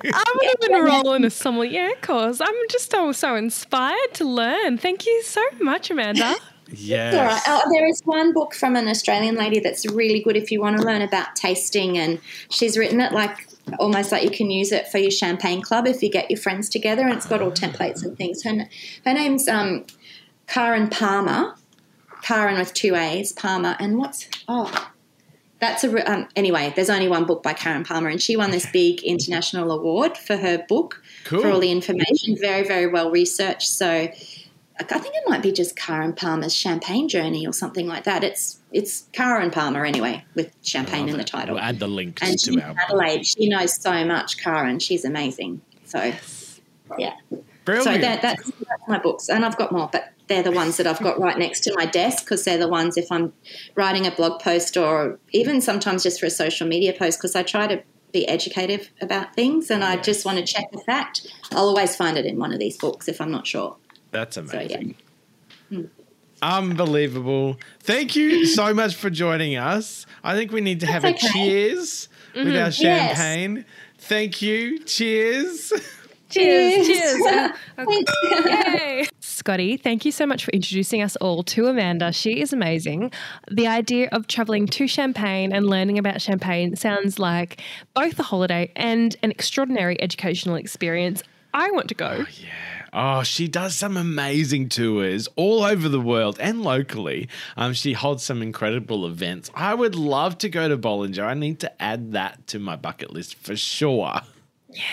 going 0.61 0.71
to 0.71 0.81
roll 0.83 1.13
in 1.15 1.25
a 1.25 1.29
sommelier 1.29 1.91
course. 2.01 2.39
I'm 2.39 2.55
just 2.69 2.89
so, 2.91 3.11
so 3.11 3.35
inspired 3.35 4.13
to 4.13 4.23
learn. 4.23 4.77
Thank 4.77 5.05
you 5.05 5.21
so 5.23 5.43
much, 5.59 5.91
Amanda. 5.91 6.35
Yes. 6.73 7.15
All 7.15 7.25
right. 7.25 7.41
Oh, 7.47 7.71
there 7.71 7.87
is 7.87 8.01
one 8.05 8.33
book 8.33 8.53
from 8.53 8.75
an 8.75 8.87
Australian 8.87 9.35
lady 9.35 9.59
that's 9.59 9.85
really 9.85 10.21
good 10.21 10.37
if 10.37 10.51
you 10.51 10.61
want 10.61 10.77
to 10.77 10.83
learn 10.83 11.01
about 11.01 11.35
tasting, 11.35 11.97
and 11.97 12.19
she's 12.49 12.77
written 12.77 13.01
it 13.01 13.11
like 13.11 13.47
almost 13.79 14.11
like 14.11 14.23
you 14.23 14.31
can 14.31 14.49
use 14.49 14.71
it 14.71 14.87
for 14.87 14.97
your 14.97 15.11
champagne 15.11 15.61
club 15.61 15.87
if 15.87 16.01
you 16.01 16.09
get 16.09 16.29
your 16.29 16.39
friends 16.39 16.69
together, 16.69 17.03
and 17.03 17.13
it's 17.13 17.27
got 17.27 17.41
all 17.41 17.51
templates 17.51 18.03
and 18.03 18.17
things. 18.17 18.43
Her, 18.43 18.67
her 19.05 19.13
name's 19.13 19.47
um, 19.47 19.85
Kaaren 20.47 20.89
Palmer, 20.89 21.55
Kaaren 22.23 22.57
with 22.57 22.73
two 22.73 22.95
A's, 22.95 23.31
Palmer, 23.33 23.75
and 23.79 23.97
what's 23.97 24.27
oh, 24.47 24.91
that's 25.59 25.83
a 25.83 26.11
um, 26.11 26.27
anyway. 26.35 26.73
There's 26.75 26.89
only 26.89 27.07
one 27.07 27.25
book 27.25 27.43
by 27.43 27.53
Kaaren 27.53 27.85
Palmer, 27.85 28.09
and 28.09 28.21
she 28.21 28.35
won 28.35 28.51
this 28.51 28.65
big 28.71 29.03
international 29.03 29.71
award 29.71 30.17
for 30.17 30.35
her 30.35 30.65
book 30.67 31.01
Cool. 31.25 31.41
for 31.41 31.51
all 31.51 31.59
the 31.59 31.71
information. 31.71 32.35
Very, 32.39 32.67
very 32.67 32.87
well 32.87 33.11
researched. 33.11 33.67
So 33.67 34.09
I 34.89 34.99
think 34.99 35.15
it 35.15 35.23
might 35.27 35.41
be 35.41 35.51
just 35.51 35.75
Kaaren 35.75 36.15
Palmer's 36.15 36.55
Champagne 36.55 37.09
Journey 37.09 37.45
or 37.45 37.53
something 37.53 37.87
like 37.87 38.05
that. 38.05 38.23
It's 38.23 38.59
it's 38.71 39.03
Kaaren 39.13 39.51
Palmer 39.51 39.85
anyway 39.85 40.23
with 40.33 40.55
champagne 40.63 41.09
in 41.09 41.17
the 41.17 41.23
title. 41.23 41.55
We'll 41.55 41.63
add 41.63 41.79
the 41.79 41.87
link 41.87 42.19
and 42.21 42.39
to 42.39 42.51
she's 42.53 42.61
our 42.61 42.75
Adelaide. 42.79 43.25
She 43.25 43.49
knows 43.49 43.75
so 43.81 44.05
much, 44.05 44.37
Kaaren. 44.37 44.81
She's 44.81 45.03
amazing. 45.03 45.61
So 45.85 46.13
yeah. 46.97 47.15
Brilliant. 47.63 47.85
So 47.85 47.97
that, 47.99 48.21
that's, 48.23 48.43
that's 48.43 48.87
my 48.87 48.97
books, 48.97 49.29
and 49.29 49.45
I've 49.45 49.55
got 49.55 49.71
more, 49.71 49.87
but 49.91 50.13
they're 50.27 50.41
the 50.41 50.51
ones 50.51 50.77
that 50.77 50.87
I've 50.87 50.99
got 50.99 51.19
right 51.19 51.37
next 51.37 51.59
to 51.65 51.73
my 51.75 51.85
desk 51.85 52.23
because 52.23 52.43
they're 52.43 52.57
the 52.57 52.67
ones 52.67 52.97
if 52.97 53.11
I'm 53.11 53.33
writing 53.75 54.07
a 54.07 54.11
blog 54.11 54.41
post 54.41 54.77
or 54.77 55.19
even 55.31 55.61
sometimes 55.61 56.03
just 56.03 56.19
for 56.19 56.25
a 56.25 56.31
social 56.31 56.65
media 56.67 56.93
post 56.93 57.19
because 57.19 57.35
I 57.35 57.43
try 57.43 57.67
to 57.67 57.83
be 58.11 58.27
educative 58.27 58.89
about 59.01 59.35
things 59.35 59.69
and 59.69 59.83
I 59.83 59.97
just 59.97 60.25
want 60.25 60.37
to 60.37 60.45
check 60.45 60.71
the 60.71 60.79
fact. 60.79 61.27
I'll 61.51 61.67
always 61.67 61.95
find 61.95 62.17
it 62.17 62.25
in 62.25 62.37
one 62.37 62.53
of 62.53 62.59
these 62.59 62.77
books 62.77 63.07
if 63.07 63.19
I'm 63.19 63.31
not 63.31 63.45
sure. 63.45 63.75
That's 64.11 64.37
yeah. 64.37 64.43
amazing. 64.43 64.95
Unbelievable. 66.41 67.57
Thank 67.81 68.15
you 68.15 68.45
so 68.45 68.73
much 68.73 68.95
for 68.95 69.09
joining 69.09 69.57
us. 69.57 70.05
I 70.23 70.35
think 70.35 70.51
we 70.51 70.61
need 70.61 70.79
to 70.79 70.87
have 70.87 71.03
That's 71.03 71.23
a 71.23 71.27
okay. 71.27 71.33
cheers 71.33 72.09
with 72.35 72.55
our 72.55 72.71
champagne. 72.71 73.65
Thank 73.97 74.41
you. 74.41 74.79
Cheers. 74.79 75.71
Cheers, 76.31 76.87
Cheers. 76.87 77.21
cheers. 77.23 77.51
Uh, 77.77 77.85
Yay. 78.45 79.07
Scotty, 79.19 79.75
thank 79.75 80.05
you 80.05 80.11
so 80.13 80.25
much 80.25 80.45
for 80.45 80.51
introducing 80.51 81.01
us 81.01 81.17
all 81.17 81.43
to 81.43 81.65
Amanda. 81.65 82.13
She 82.13 82.39
is 82.39 82.53
amazing. 82.53 83.11
The 83.49 83.67
idea 83.67 84.07
of 84.13 84.27
traveling 84.27 84.65
to 84.67 84.87
Champagne 84.87 85.51
and 85.51 85.65
learning 85.65 85.97
about 85.97 86.21
Champagne 86.21 86.75
sounds 86.77 87.19
like 87.19 87.61
both 87.93 88.17
a 88.17 88.23
holiday 88.23 88.71
and 88.77 89.15
an 89.23 89.31
extraordinary 89.31 90.01
educational 90.01 90.55
experience. 90.55 91.21
I 91.53 91.69
want 91.71 91.89
to 91.89 91.95
go. 91.95 92.19
Oh, 92.25 92.25
she 93.23 93.47
does 93.47 93.75
some 93.75 93.97
amazing 93.97 94.69
tours 94.69 95.27
all 95.35 95.63
over 95.63 95.87
the 95.87 96.01
world 96.01 96.37
and 96.39 96.61
locally. 96.61 97.29
Um, 97.57 97.73
she 97.73 97.93
holds 97.93 98.23
some 98.23 98.41
incredible 98.41 99.05
events. 99.07 99.49
I 99.55 99.73
would 99.73 99.95
love 99.95 100.37
to 100.39 100.49
go 100.49 100.67
to 100.67 100.77
Bollinger. 100.77 101.23
I 101.25 101.33
need 101.33 101.59
to 101.61 101.81
add 101.81 102.11
that 102.13 102.47
to 102.47 102.59
my 102.59 102.75
bucket 102.75 103.11
list 103.13 103.35
for 103.35 103.55
sure. 103.55 104.21
Yeah, 104.69 104.83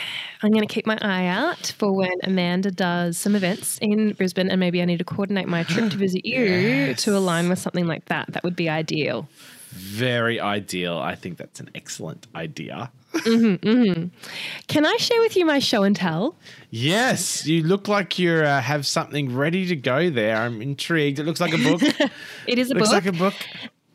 I'm 0.42 0.50
going 0.50 0.66
to 0.66 0.72
keep 0.72 0.86
my 0.86 0.98
eye 1.02 1.26
out 1.26 1.72
for 1.78 1.92
when 1.92 2.12
Amanda 2.24 2.70
does 2.70 3.16
some 3.16 3.34
events 3.36 3.78
in 3.80 4.12
Brisbane, 4.12 4.50
and 4.50 4.58
maybe 4.58 4.82
I 4.82 4.84
need 4.84 4.98
to 4.98 5.04
coordinate 5.04 5.46
my 5.48 5.62
trip 5.62 5.90
to 5.90 5.96
visit 6.06 6.24
you 6.24 6.44
Yes. 6.44 7.02
to 7.04 7.16
align 7.16 7.48
with 7.48 7.58
something 7.60 7.86
like 7.86 8.04
that. 8.06 8.32
That 8.32 8.42
would 8.44 8.56
be 8.56 8.68
ideal. 8.68 9.28
Very 9.70 10.40
ideal. 10.40 10.98
I 10.98 11.14
think 11.14 11.36
that's 11.38 11.60
an 11.60 11.70
excellent 11.74 12.26
idea. 12.34 12.90
Can 13.14 14.10
I 14.86 14.96
share 14.98 15.20
with 15.20 15.36
you 15.36 15.46
my 15.46 15.58
show 15.58 15.82
and 15.82 15.96
tell? 15.96 16.36
Yes, 16.70 17.46
you 17.46 17.62
look 17.62 17.88
like 17.88 18.18
you 18.18 18.32
uh, 18.34 18.60
have 18.60 18.86
something 18.86 19.34
ready 19.34 19.66
to 19.66 19.76
go 19.76 20.10
there. 20.10 20.36
I'm 20.36 20.60
intrigued. 20.60 21.18
It 21.18 21.24
looks 21.24 21.40
like 21.40 21.52
a 21.54 21.58
book. 21.58 21.82
It 22.46 22.58
is 22.58 22.70
a 22.70 22.74
looks 22.74 22.88
book. 22.88 23.04
like 23.04 23.06
a 23.06 23.16
book. 23.16 23.34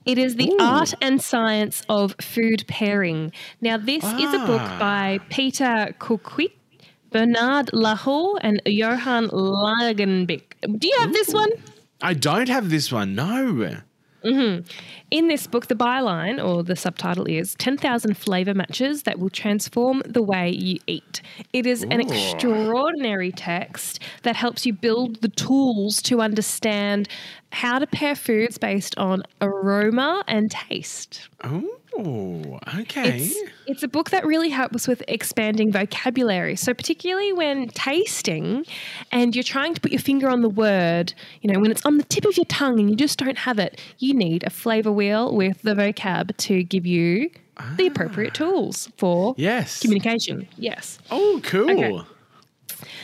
It 0.06 0.18
is 0.18 0.36
the 0.36 0.50
Ooh. 0.52 0.58
art 0.60 0.94
and 1.02 1.22
science 1.22 1.82
of 1.90 2.16
food 2.20 2.66
pairing. 2.68 3.32
Now, 3.62 3.78
this 3.78 4.04
is 4.04 4.34
a 4.34 4.40
book 4.46 4.62
Ah. 4.62 4.78
by 4.80 5.20
Peter 5.30 5.96
Coucquyt, 6.00 6.52
Bernard 7.12 7.68
Lahousse, 7.74 8.40
and 8.42 8.62
Johan 8.66 9.30
Langenbick. 9.30 10.44
Do 10.78 10.88
you 10.88 10.98
have 11.00 11.14
this 11.14 11.34
one? 11.34 11.52
I 12.02 12.14
don't 12.14 12.50
have 12.50 12.70
this 12.70 12.92
one. 12.92 13.16
No. 13.16 13.78
Mm-hmm. 14.26 14.68
In 15.12 15.28
this 15.28 15.48
book, 15.48 15.68
the 15.68 15.76
byline 15.76 16.44
or 16.44 16.64
the 16.64 16.76
subtitle 16.76 17.26
is 17.26 17.56
10,000 17.56 18.16
flavor 18.18 18.54
matches 18.54 19.04
that 19.04 19.20
will 19.20 19.30
transform 19.30 20.02
the 20.06 20.24
way 20.24 20.50
you 20.50 20.80
eat. 20.88 21.22
It 21.52 21.66
is 21.66 21.84
an 21.84 22.00
extraordinary 22.00 23.32
text 23.32 24.00
that 24.24 24.36
helps 24.36 24.66
you 24.66 24.74
build 24.74 25.22
the 25.22 25.28
tools 25.28 26.02
to 26.04 26.22
understand 26.22 27.10
how 27.54 27.80
to 27.80 27.88
pair 27.88 28.16
foods 28.16 28.58
based 28.58 28.98
on 28.98 29.24
aroma 29.40 30.24
and 30.28 30.50
taste. 30.50 31.30
Oh, 31.44 32.60
okay. 32.80 33.22
It's, 33.22 33.52
it's 33.68 33.84
a 33.84 33.88
book 33.88 34.10
that 34.10 34.26
really 34.26 34.50
helps 34.50 34.88
with 34.88 35.04
expanding 35.08 35.72
vocabulary. 35.72 36.56
So, 36.56 36.74
particularly 36.74 37.32
when 37.32 37.68
tasting 37.70 38.66
and 39.12 39.36
you're 39.36 39.44
trying 39.44 39.76
to 39.76 39.82
put 39.82 39.92
your 39.92 40.02
finger 40.02 40.30
on 40.30 40.42
the 40.42 40.50
word, 40.50 41.14
you 41.42 41.54
know, 41.54 41.60
when 41.60 41.70
it's 41.70 41.86
on 41.86 41.98
the 41.98 42.04
tip 42.04 42.26
of 42.26 42.36
your 42.36 42.46
tongue 42.46 42.80
and 42.80 42.90
you 42.90 42.96
just 42.96 43.20
don't 43.20 43.38
have 43.38 43.60
it, 43.60 43.80
you 44.00 44.16
need 44.16 44.44
a 44.44 44.50
flavor 44.50 44.92
wheel 44.92 45.36
with 45.36 45.62
the 45.62 45.76
vocab 45.76 46.36
to 46.38 46.64
give 46.64 46.88
you 46.88 47.30
the 47.76 47.86
appropriate 47.86 48.32
ah. 48.32 48.38
tools 48.38 48.90
for 48.98 49.36
yes. 49.38 49.80
communication. 49.80 50.48
Yes. 50.58 50.98
Oh, 51.12 51.40
cool. 51.44 51.70
Okay. 51.70 52.10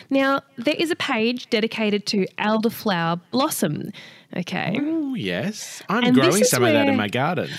Now, 0.09 0.41
there 0.57 0.75
is 0.77 0.89
a 0.89 0.95
page 0.95 1.49
dedicated 1.49 2.05
to 2.07 2.25
elderflower 2.39 3.21
blossom. 3.31 3.91
Okay. 4.35 4.77
Oh, 4.79 5.15
yes. 5.15 5.81
I'm 5.89 6.03
And 6.03 6.13
growing 6.15 6.43
some 6.43 6.63
of 6.63 6.71
that 6.73 6.87
in 6.87 6.95
my 6.95 7.07
garden. 7.07 7.49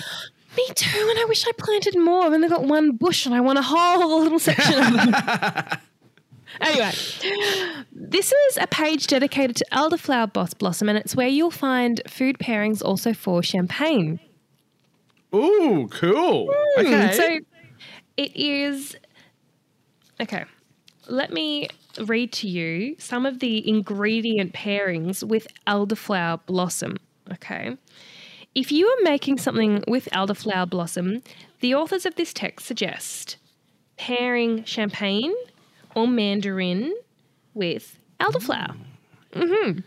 Me 0.56 0.66
too, 0.74 1.06
and 1.10 1.18
I 1.18 1.24
wish 1.28 1.46
I 1.46 1.52
planted 1.58 1.96
more. 1.98 2.22
I've 2.24 2.32
only 2.32 2.48
got 2.48 2.64
one 2.64 2.92
bush, 2.92 3.24
and 3.26 3.34
I 3.34 3.40
want 3.40 3.58
a 3.58 3.62
whole 3.62 4.22
little 4.22 4.38
section 4.38 4.74
of 4.78 4.92
them. 4.92 5.14
anyway, 6.60 6.90
this 7.92 8.32
is 8.32 8.56
a 8.60 8.66
page 8.66 9.06
dedicated 9.06 9.56
to 9.56 9.64
elderflower 9.72 10.32
boss 10.32 10.52
blossom, 10.54 10.88
and 10.88 10.98
it's 10.98 11.14
where 11.14 11.28
you'll 11.28 11.52
find 11.52 12.00
food 12.08 12.38
pairings 12.38 12.82
also 12.82 13.12
for 13.12 13.42
champagne. 13.42 14.18
Ooh, 15.34 15.88
cool. 15.92 16.52
Okay. 16.78 17.06
Hmm, 17.06 17.12
So 17.12 17.38
it 18.16 18.32
is 18.36 18.96
okay. 20.20 20.44
Let 21.06 21.32
me 21.32 21.68
read 21.98 22.32
to 22.32 22.48
you 22.48 22.96
some 22.98 23.26
of 23.26 23.40
the 23.40 23.68
ingredient 23.68 24.52
pairings 24.52 25.22
with 25.22 25.46
elderflower 25.66 26.40
blossom. 26.46 26.96
Okay. 27.32 27.76
If 28.54 28.72
you 28.72 28.86
are 28.86 29.02
making 29.02 29.38
something 29.38 29.84
with 29.86 30.08
elderflower 30.12 30.68
blossom, 30.68 31.22
the 31.60 31.74
authors 31.74 32.04
of 32.04 32.16
this 32.16 32.32
text 32.32 32.66
suggest 32.66 33.36
pairing 33.96 34.64
champagne 34.64 35.32
or 35.94 36.08
mandarin 36.08 36.94
with 37.54 37.98
elderflower. 38.18 38.76
Mm-hmm. 39.32 39.80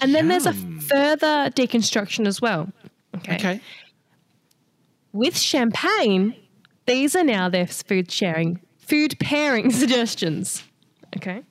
And 0.00 0.14
then 0.14 0.28
there's 0.28 0.46
a 0.46 0.52
further 0.52 1.50
deconstruction 1.50 2.26
as 2.26 2.40
well. 2.40 2.72
Okay. 3.16 3.34
okay. 3.34 3.60
With 5.12 5.36
champagne, 5.36 6.34
these 6.86 7.16
are 7.16 7.24
now 7.24 7.48
their 7.48 7.66
food 7.66 8.10
sharing, 8.10 8.60
food 8.78 9.18
pairing 9.18 9.70
suggestions. 9.72 10.62
Okay. 11.16 11.42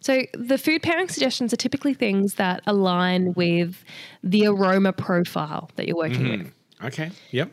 So 0.00 0.22
the 0.34 0.58
food 0.58 0.82
pairing 0.82 1.08
suggestions 1.08 1.52
are 1.52 1.56
typically 1.56 1.94
things 1.94 2.34
that 2.34 2.62
align 2.66 3.32
with 3.34 3.82
the 4.22 4.46
aroma 4.46 4.92
profile 4.92 5.70
that 5.76 5.88
you're 5.88 5.96
working 5.96 6.28
with. 6.28 6.52
Okay. 6.84 7.10
Yep. 7.30 7.50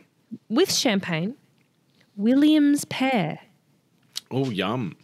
With 0.48 0.72
champagne, 0.72 1.34
Williams 2.16 2.84
pear. 2.84 3.38
Oh, 4.30 4.50
yum. 4.50 4.96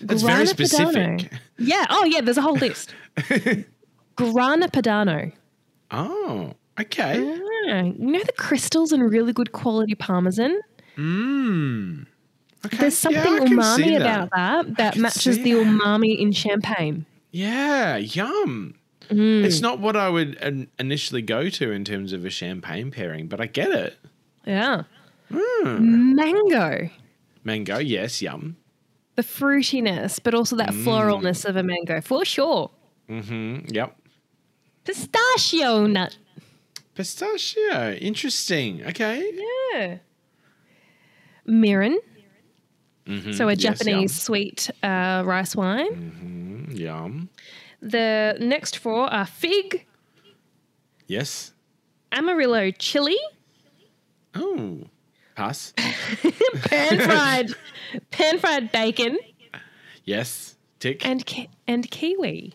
That's 0.00 0.22
very 0.22 0.46
specific. 0.46 0.94
Padano. 0.94 1.38
Yeah. 1.58 1.86
Oh, 1.90 2.04
yeah. 2.04 2.20
There's 2.20 2.38
a 2.38 2.42
whole 2.42 2.54
list. 2.56 2.94
Grana 4.16 4.68
Padano. 4.68 5.32
Oh, 5.90 6.54
okay. 6.80 7.38
Ah, 7.68 7.82
you 7.82 7.94
know 8.12 8.22
the 8.24 8.32
crystals 8.36 8.92
and 8.92 9.10
really 9.10 9.32
good 9.32 9.52
quality 9.52 9.94
parmesan? 9.94 10.58
Mmm. 10.96 12.06
Okay. 12.64 12.76
There's 12.76 12.96
something 12.96 13.22
see 13.48 13.54
umami 13.54 13.98
that. 13.98 14.28
about 14.28 14.66
that 14.66 14.76
that 14.76 14.96
matches 14.96 15.38
the 15.38 15.54
that. 15.54 15.66
umami 15.66 16.18
in 16.18 16.30
champagne. 16.32 17.06
Yeah, 17.32 17.96
yum. 17.96 18.74
Mm. 19.08 19.44
It's 19.44 19.60
not 19.60 19.80
what 19.80 19.96
I 19.96 20.08
would 20.08 20.34
in- 20.36 20.68
initially 20.78 21.22
go 21.22 21.48
to 21.48 21.70
in 21.72 21.84
terms 21.84 22.12
of 22.12 22.24
a 22.24 22.30
champagne 22.30 22.90
pairing, 22.90 23.26
but 23.26 23.40
I 23.40 23.46
get 23.46 23.70
it. 23.72 23.98
Yeah. 24.46 24.84
Mm. 25.30 26.14
Mango. 26.14 26.88
Mango, 27.44 27.78
yes, 27.78 28.22
yum. 28.22 28.56
The 29.16 29.22
fruitiness, 29.22 30.20
but 30.22 30.32
also 30.34 30.56
that 30.56 30.70
Mm. 30.70 30.84
floralness 30.84 31.44
of 31.44 31.56
a 31.56 31.62
mango, 31.62 32.00
for 32.00 32.24
sure. 32.24 32.70
Mm-hmm. 33.10 33.74
Yep. 33.74 33.96
Pistachio 34.84 35.86
nut. 35.86 36.16
Pistachio, 36.94 37.92
interesting. 37.94 38.84
Okay. 38.86 39.22
Yeah. 39.74 39.96
Mirin. 41.48 41.96
Mhm, 43.06 43.34
So 43.34 43.48
a 43.48 43.52
yes, 43.54 43.60
Japanese 43.78 44.20
sweet 44.20 44.70
uh, 44.82 45.22
rice 45.26 45.56
wine. 45.56 45.86
Yum. 45.86 46.66
Mm, 46.70 46.78
yum. 46.78 47.28
The 47.80 48.36
next 48.40 48.78
four 48.78 49.12
are 49.12 49.26
fig, 49.26 49.84
Yes. 51.08 51.52
Amarillo 52.12 52.70
chili, 52.70 53.18
Oh, 54.34 54.84
pass. 55.34 55.72
pan 56.62 57.00
fried, 57.00 57.50
pan 58.10 58.38
fried 58.38 58.70
bacon, 58.72 59.18
yes. 60.04 60.56
Tick. 60.78 61.04
and 61.06 61.24
ki- 61.26 61.48
and 61.66 61.90
kiwi. 61.90 62.54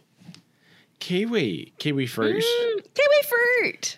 kiwi. 1.00 1.74
Kiwi 1.78 2.06
fruit. 2.08 2.44
Mm, 2.44 2.82
kiwi 2.96 3.22
fruit. 3.30 3.98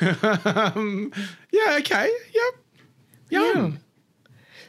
um, 0.76 1.12
yeah, 1.52 1.76
okay. 1.78 2.10
Yep. 2.34 2.54
Yum. 3.30 3.78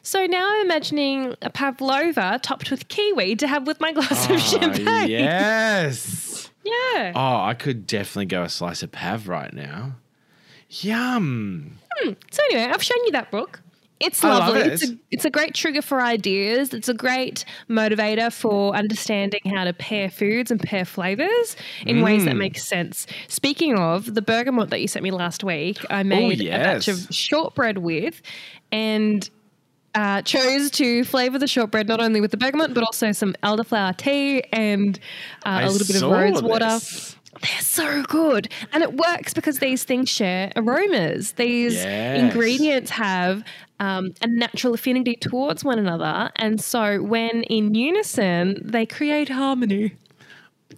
So 0.06 0.26
now 0.28 0.48
I'm 0.48 0.66
imagining 0.66 1.34
a 1.42 1.50
pavlova 1.50 2.40
topped 2.44 2.70
with 2.70 2.88
kiwi 2.90 3.36
to 3.38 3.48
have 3.48 3.66
with 3.66 3.80
my 3.82 3.92
glass 3.92 4.26
of 4.26 4.32
Oh, 4.34 4.38
champagne. 4.38 5.10
yes. 5.10 6.32
Yeah. 6.64 7.12
Oh, 7.16 7.44
I 7.46 7.54
could 7.54 7.86
definitely 7.86 8.26
go 8.26 8.42
a 8.42 8.50
slice 8.50 8.82
of 8.82 8.92
pav 8.92 9.28
right 9.28 9.54
now. 9.54 9.94
Yum. 10.70 11.78
So 12.32 12.42
anyway, 12.52 12.72
I've 12.72 12.82
shown 12.82 12.98
you 13.06 13.12
that 13.12 13.30
book. 13.30 13.62
It's 14.00 14.24
lovely. 14.24 14.62
it. 14.62 14.68
It's 14.74 14.84
a, 14.90 14.98
it's 15.12 15.26
a 15.26 15.30
great 15.30 15.54
trigger 15.54 15.82
for 15.84 16.02
ideas. 16.02 16.74
It's 16.74 16.90
a 16.90 16.94
great 16.96 17.46
motivator 17.70 18.34
for 18.34 18.76
understanding 18.76 19.40
how 19.46 19.64
to 19.64 19.74
pair 19.74 20.10
foods 20.10 20.50
and 20.52 20.60
pair 20.60 20.86
flavors 20.86 21.56
in 21.86 22.02
ways 22.02 22.24
Mm. 22.24 22.26
that 22.26 22.36
make 22.36 22.58
sense. 22.58 23.06
Speaking 23.28 23.78
of 23.78 24.16
the 24.16 24.22
bergamot 24.24 24.72
that 24.72 24.82
you 24.82 24.88
sent 24.88 25.04
me 25.04 25.12
last 25.12 25.44
week, 25.44 25.78
I 25.92 26.02
made 26.04 26.42
a 26.42 26.50
batch 26.50 26.90
Oh, 26.90 26.94
of 26.94 27.08
shortbread 27.12 27.78
with, 27.78 28.22
and 28.72 29.30
uh, 29.96 30.22
chose 30.22 30.70
to 30.72 31.04
flavor 31.06 31.40
the 31.40 31.48
shortbread 31.48 31.88
not 31.88 32.00
only 32.02 32.22
with 32.22 32.32
the 32.32 32.38
bergamot 32.38 32.74
but 32.74 32.84
also 32.84 33.12
some 33.12 33.34
elderflower 33.44 33.96
tea 33.98 34.44
and 34.54 35.00
uh, 35.46 35.62
a 35.64 35.70
little 35.72 35.88
bit 35.88 36.02
of 36.04 36.12
rose 36.12 36.44
water. 36.44 36.66
this. 36.66 37.16
They're 37.42 37.60
so 37.62 38.04
good. 38.04 38.48
And 38.72 38.82
it 38.82 38.94
works 38.94 39.34
because 39.34 39.60
these 39.60 39.84
things 39.84 40.10
share 40.10 40.54
aromas. 40.56 41.34
These 41.34 41.74
Yes. 41.74 42.22
ingredients 42.22 42.92
have 42.92 43.44
um, 43.82 44.12
a 44.22 44.28
natural 44.28 44.74
affinity 44.74 45.16
towards 45.18 45.62
one 45.64 45.78
another. 45.78 46.32
And 46.38 46.62
so 46.62 47.04
when 47.04 47.44
in 47.44 47.76
unison, 47.76 48.62
they 48.64 48.86
create 48.86 49.28
harmony. 49.28 49.96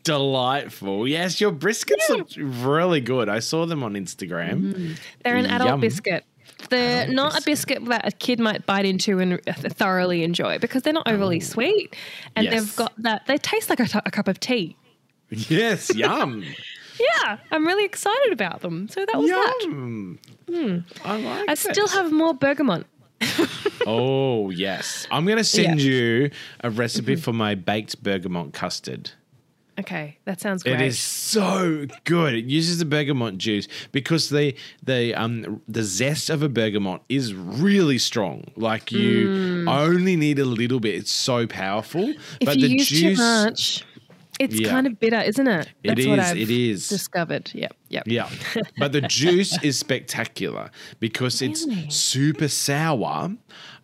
Delightful. 0.03 1.07
Yes, 1.07 1.39
your 1.39 1.51
briskets 1.51 2.09
look 2.09 2.29
really 2.37 3.01
good. 3.01 3.29
I 3.29 3.39
saw 3.39 3.65
them 3.65 3.83
on 3.83 3.93
Instagram. 3.93 4.97
They're 5.23 5.35
an 5.37 5.45
adult 5.45 5.69
Yum. 5.69 5.79
biscuit. 5.81 6.25
They're 6.69 7.07
not 7.07 7.39
a 7.39 7.43
biscuit 7.43 7.85
that 7.85 8.07
a 8.07 8.11
kid 8.11 8.39
might 8.39 8.65
bite 8.65 8.85
into 8.85 9.19
and 9.19 9.41
thoroughly 9.45 10.23
enjoy 10.23 10.59
because 10.59 10.83
they're 10.83 10.93
not 10.93 11.07
overly 11.07 11.39
mm. 11.39 11.43
sweet. 11.43 11.95
And 12.35 12.45
Yes. 12.45 12.53
they've 12.53 12.75
got 12.75 12.93
that, 12.97 13.25
they 13.27 13.37
taste 13.37 13.69
like 13.69 13.79
a 13.79 13.85
t- 13.85 13.99
a 14.05 14.11
cup 14.11 14.27
of 14.27 14.39
tea. 14.39 14.75
Yes, 15.29 15.89
yum. 15.95 16.43
Yeah, 16.99 17.37
I'm 17.51 17.65
really 17.65 17.85
excited 17.85 18.33
about 18.33 18.61
them. 18.61 18.87
So 18.89 19.05
that 19.05 19.15
was 19.17 19.29
that. 19.29 19.57
yum. 19.61 20.19
Hmm. 20.49 20.77
I 21.05 21.17
like 21.21 21.49
I 21.49 21.53
still 21.53 21.85
it. 21.85 21.91
have 21.91 22.11
more 22.11 22.33
bergamot. 22.33 22.85
Oh, 23.89 24.49
yes. 24.49 25.07
I'm 25.11 25.25
going 25.25 25.37
to 25.37 25.45
send 25.45 25.81
you 25.81 26.29
a 26.61 26.69
recipe 26.69 27.15
for 27.15 27.31
my 27.31 27.55
baked 27.55 28.03
bergamot 28.03 28.51
custard. 28.51 29.11
Okay, 29.79 30.17
that 30.25 30.41
sounds 30.41 30.63
great. 30.63 30.81
It 30.81 30.87
is 30.87 30.97
so 30.97 31.85
good. 32.03 32.33
It 32.33 32.45
uses 32.45 32.79
the 32.79 32.85
bergamot 32.85 33.37
juice 33.37 33.67
because 33.91 34.29
the 34.29 34.55
the 34.83 35.13
um 35.13 35.61
the 35.67 35.83
zest 35.83 36.29
of 36.31 36.41
a 36.41 36.49
bergamot 36.49 37.01
is 37.09 37.33
really 37.35 37.99
strong. 37.99 38.45
Like 38.55 38.91
you 38.91 39.65
only 39.67 40.15
need 40.15 40.39
a 40.39 40.45
little 40.45 40.79
bit. 40.79 40.95
It's 40.95 41.11
so 41.11 41.45
powerful. 41.45 42.01
Mm. 42.07 42.19
If 42.41 42.45
but 42.47 42.57
you 42.57 42.67
the 42.69 42.73
use 42.73 42.87
juice 42.87 43.17
too 43.19 43.23
much, 43.23 43.85
it's 44.39 44.59
Yeah. 44.59 44.69
kind 44.69 44.87
of 44.87 44.99
bitter, 44.99 45.21
isn't 45.21 45.47
it? 45.47 45.67
It 45.83 45.89
That's 45.95 46.07
what 46.07 46.19
is, 46.19 46.25
I've 46.25 46.37
it 46.37 46.49
is. 46.49 46.89
discovered. 46.89 47.51
Yep, 47.53 47.73
yep. 47.89 48.03
Yeah. 48.07 48.29
But 48.79 48.93
the 48.93 49.01
juice 49.21 49.61
is 49.63 49.77
spectacular 49.77 50.71
because 50.99 51.41
it's 51.41 51.65
super 51.95 52.47
sour. 52.47 53.35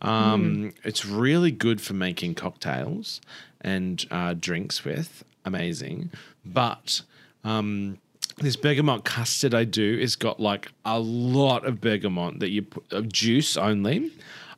Um, 0.01 0.73
It's 0.83 1.05
really 1.05 1.51
good 1.51 1.81
for 1.81 1.93
making 1.93 2.33
cocktails 2.35 3.21
and 3.61 4.03
uh, 4.11 4.33
drinks 4.33 4.83
with. 4.83 5.23
Amazing. 5.45 6.11
But 6.45 7.01
um, 7.43 7.97
this 8.37 8.55
bergamot 8.55 9.03
custard 9.03 9.53
I 9.53 9.63
do 9.63 9.99
has 9.99 10.15
got 10.15 10.39
like 10.39 10.71
a 10.85 10.99
lot 10.99 11.65
of 11.65 11.81
bergamot 11.81 12.39
that 12.39 12.49
you 12.49 12.63
put 12.63 12.91
of 12.91 13.11
juice 13.11 13.57
only. 13.57 14.11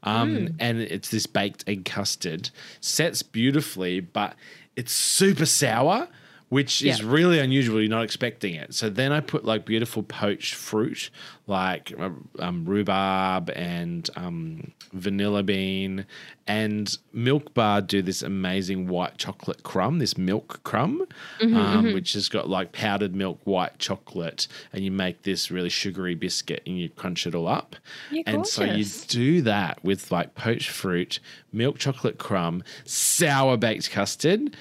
Um, 0.04 0.56
And 0.60 0.82
it's 0.82 1.10
this 1.10 1.26
baked 1.26 1.64
egg 1.68 1.86
custard. 1.86 2.52
Sets 2.80 3.24
beautifully, 3.24 4.00
but 4.00 4.36
it's 4.76 4.92
super 4.92 5.46
sour 5.46 6.08
which 6.50 6.84
is 6.84 7.04
really 7.04 7.40
unusual. 7.40 7.82
You're 7.82 7.90
not 7.90 8.04
expecting 8.04 8.54
it. 8.54 8.74
So 8.74 8.90
then 8.90 9.12
I 9.12 9.20
put 9.20 9.46
like 9.46 9.66
beautiful 9.66 10.04
poached 10.04 10.54
fruit, 10.54 11.10
like 11.48 11.92
uh, 12.00 12.12
um, 12.40 12.66
rhubarb 12.66 13.50
and 13.50 14.10
um, 14.16 14.72
vanilla 14.94 15.44
bean, 15.44 16.06
and 16.48 16.96
Milk 17.12 17.54
Bar 17.54 17.82
do 17.82 18.02
this 18.02 18.22
amazing 18.22 18.88
white 18.88 19.18
chocolate 19.18 19.64
crumb, 19.64 20.00
this 20.00 20.18
milk 20.18 20.62
crumb, 20.64 21.06
Mm-hmm, 21.42 21.56
um, 21.56 21.94
which 21.94 22.14
has 22.14 22.30
got 22.30 22.48
like 22.50 22.72
powdered 22.72 23.16
milk, 23.16 23.40
white 23.44 23.78
chocolate, 23.80 24.48
and 24.72 24.84
you 24.84 24.92
make 24.92 25.24
this 25.24 25.50
really 25.52 25.70
sugary 25.70 26.16
biscuit 26.16 26.62
and 26.66 26.78
you 26.78 26.90
crunch 26.90 27.26
it 27.26 27.36
all 27.36 27.48
up. 27.48 27.76
Yeah, 28.12 28.24
and 28.28 28.48
so 28.48 28.64
you 28.64 28.86
do 29.08 29.42
that 29.42 29.84
with 29.84 30.12
like 30.12 30.36
poached 30.36 30.70
fruit, 30.70 31.20
milk 31.52 31.78
chocolate 31.80 32.18
crumb, 32.18 32.64
sour 32.86 33.58
baked 33.58 33.90
custard. 33.92 34.56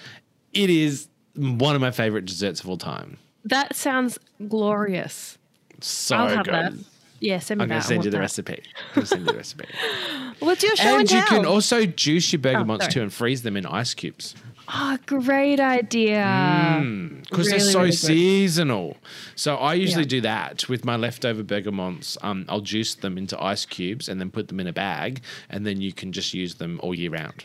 It 0.53 0.71
is 0.71 1.09
one 1.37 1.75
of 1.75 1.81
my 1.81 1.91
favorite 1.91 2.25
desserts 2.27 2.61
of 2.61 2.69
all 2.69 2.77
time. 2.77 3.19
That 3.45 3.77
sounds 3.77 4.19
glorious. 4.49 5.39
So 5.81 6.17
I'll 6.17 6.29
have 6.29 6.47
good. 6.47 6.55
that. 6.55 6.73
Yeah, 7.21 7.39
send 7.39 7.59
me 7.59 7.63
I'm 7.63 7.69
going 7.69 7.81
to 7.81 7.87
send 7.87 8.05
you 8.05 8.11
the 8.11 8.17
that. 8.17 8.21
recipe. 8.21 8.63
I'm 8.91 8.95
going 8.95 9.03
to 9.03 9.07
send 9.07 9.21
you 9.23 9.33
the 9.33 9.37
recipe. 9.37 9.65
What's 10.41 10.63
your 10.63 10.77
show 10.77 10.83
and, 10.89 11.01
and 11.01 11.11
you 11.11 11.19
tell? 11.19 11.27
can 11.39 11.47
also 11.47 11.87
juice 11.87 12.33
your 12.33 12.41
bergamots 12.41 12.81
sorry. 12.81 12.93
too 12.93 13.03
and 13.03 13.13
freeze 13.13 13.43
them 13.43 13.57
in 13.57 13.65
ice 13.67 13.95
cubes 13.95 14.35
oh, 14.69 14.99
great 15.07 15.61
idea. 15.61 16.81
because 17.23 17.49
they're 17.49 17.61
so 17.61 17.81
really 17.81 17.93
seasonal. 17.93 18.97
So 19.35 19.57
I 19.57 19.75
usually 19.75 20.05
Yeah. 20.05 20.09
do 20.09 20.21
that 20.23 20.69
with 20.69 20.85
my 20.85 20.97
leftover 20.97 21.43
bergamots. 21.43 22.17
Um, 22.23 22.45
I'll 22.49 22.61
juice 22.61 22.95
them 22.95 23.19
into 23.19 23.41
ice 23.43 23.65
cubes 23.67 24.09
and 24.09 24.21
then 24.21 24.31
put 24.31 24.49
them 24.49 24.61
in 24.61 24.67
a 24.67 24.73
bag, 24.73 25.23
and 25.49 25.67
then 25.67 25.81
you 25.81 25.93
can 25.93 26.13
just 26.13 26.35
use 26.35 26.57
them 26.57 26.81
all 26.83 26.95
year 26.95 27.11
round. 27.11 27.45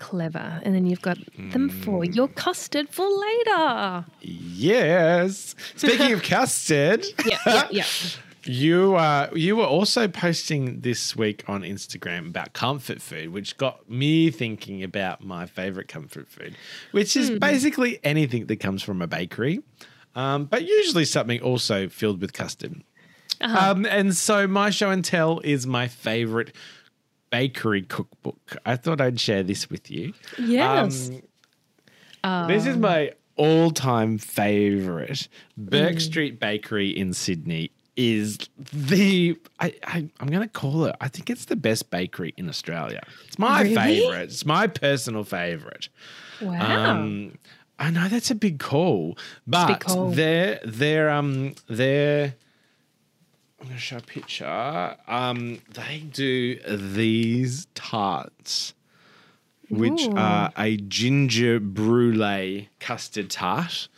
Clever. 0.00 0.60
And 0.64 0.74
then 0.74 0.86
you've 0.86 1.02
got 1.02 1.18
them 1.52 1.68
for 1.70 2.00
Mm. 2.02 2.14
your 2.16 2.26
custard 2.28 2.88
for 2.88 3.06
later. 3.08 4.04
Yes. 4.20 5.54
Speaking 5.76 6.12
of 6.12 6.22
custard. 6.34 7.04
Yeah, 7.24 7.38
yeah, 7.46 7.68
yeah. 7.70 7.84
You 8.44 8.94
uh, 8.96 9.28
you 9.34 9.54
were 9.54 9.66
also 9.66 10.08
posting 10.08 10.80
this 10.80 11.14
week 11.14 11.44
on 11.46 11.60
Instagram 11.60 12.28
about 12.28 12.54
comfort 12.54 13.02
food, 13.02 13.34
which 13.34 13.58
got 13.58 13.88
me 13.90 14.30
thinking 14.30 14.82
about 14.82 15.22
my 15.22 15.44
favorite 15.44 15.88
comfort 15.88 16.26
food, 16.26 16.56
which 16.92 17.18
is 17.18 17.28
basically 17.38 18.00
anything 18.02 18.46
that 18.46 18.56
comes 18.56 18.82
from 18.82 19.02
a 19.02 19.06
bakery, 19.06 19.60
um, 20.14 20.46
but 20.46 20.66
usually 20.66 21.04
something 21.04 21.42
also 21.42 21.86
filled 21.90 22.22
with 22.22 22.32
custard. 22.32 22.82
Um, 23.42 23.84
and 23.84 24.16
so 24.16 24.46
my 24.46 24.70
show 24.70 24.90
and 24.90 25.04
tell 25.04 25.40
is 25.40 25.66
my 25.66 25.86
favorite 25.86 26.54
bakery 27.30 27.82
cookbook. 27.82 28.56
I 28.66 28.76
thought 28.76 29.00
I'd 29.00 29.18
share 29.20 29.42
this 29.42 29.70
with 29.70 29.90
you. 29.90 30.12
Yes. 30.38 31.10
Um, 32.22 32.48
this 32.48 32.66
is 32.66 32.76
my 32.76 33.12
all-time 33.36 34.18
favorite. 34.18 35.28
Bourke 35.56 36.00
Street 36.00 36.38
Bakery 36.38 36.90
in 36.90 37.14
Sydney 37.14 37.70
is 37.96 38.38
the 38.72 39.36
I, 39.58 39.74
I 39.84 40.08
I'm 40.20 40.28
gonna 40.28 40.48
call 40.48 40.84
it. 40.86 40.96
I 41.00 41.08
think 41.08 41.28
it's 41.30 41.46
the 41.46 41.56
best 41.56 41.90
bakery 41.90 42.34
in 42.36 42.48
Australia. 42.48 43.02
It's 43.26 43.38
my 43.38 43.62
Really? 43.62 43.74
favorite. 43.74 44.22
It's 44.24 44.46
my 44.46 44.66
personal 44.66 45.24
favorite. 45.24 45.88
wow. 46.40 46.90
Um, 46.92 47.38
I 47.78 47.90
know 47.90 48.08
that's 48.08 48.30
a 48.30 48.34
big 48.34 48.58
call, 48.58 49.16
but 49.46 49.80
call. 49.80 50.10
they're 50.10 50.60
they're 50.64 51.10
um 51.10 51.54
they're. 51.68 52.34
I'm 53.60 53.66
gonna 53.68 53.78
show 53.78 53.98
a 53.98 54.00
picture. 54.00 54.96
Um, 55.06 55.60
they 55.72 55.98
do 56.10 56.58
these 56.66 57.66
tarts, 57.74 58.74
which 59.68 60.02
Ooh. 60.08 60.14
are 60.16 60.50
a 60.56 60.76
ginger 60.78 61.60
brulee 61.60 62.68
custard 62.78 63.30
tart, 63.30 63.88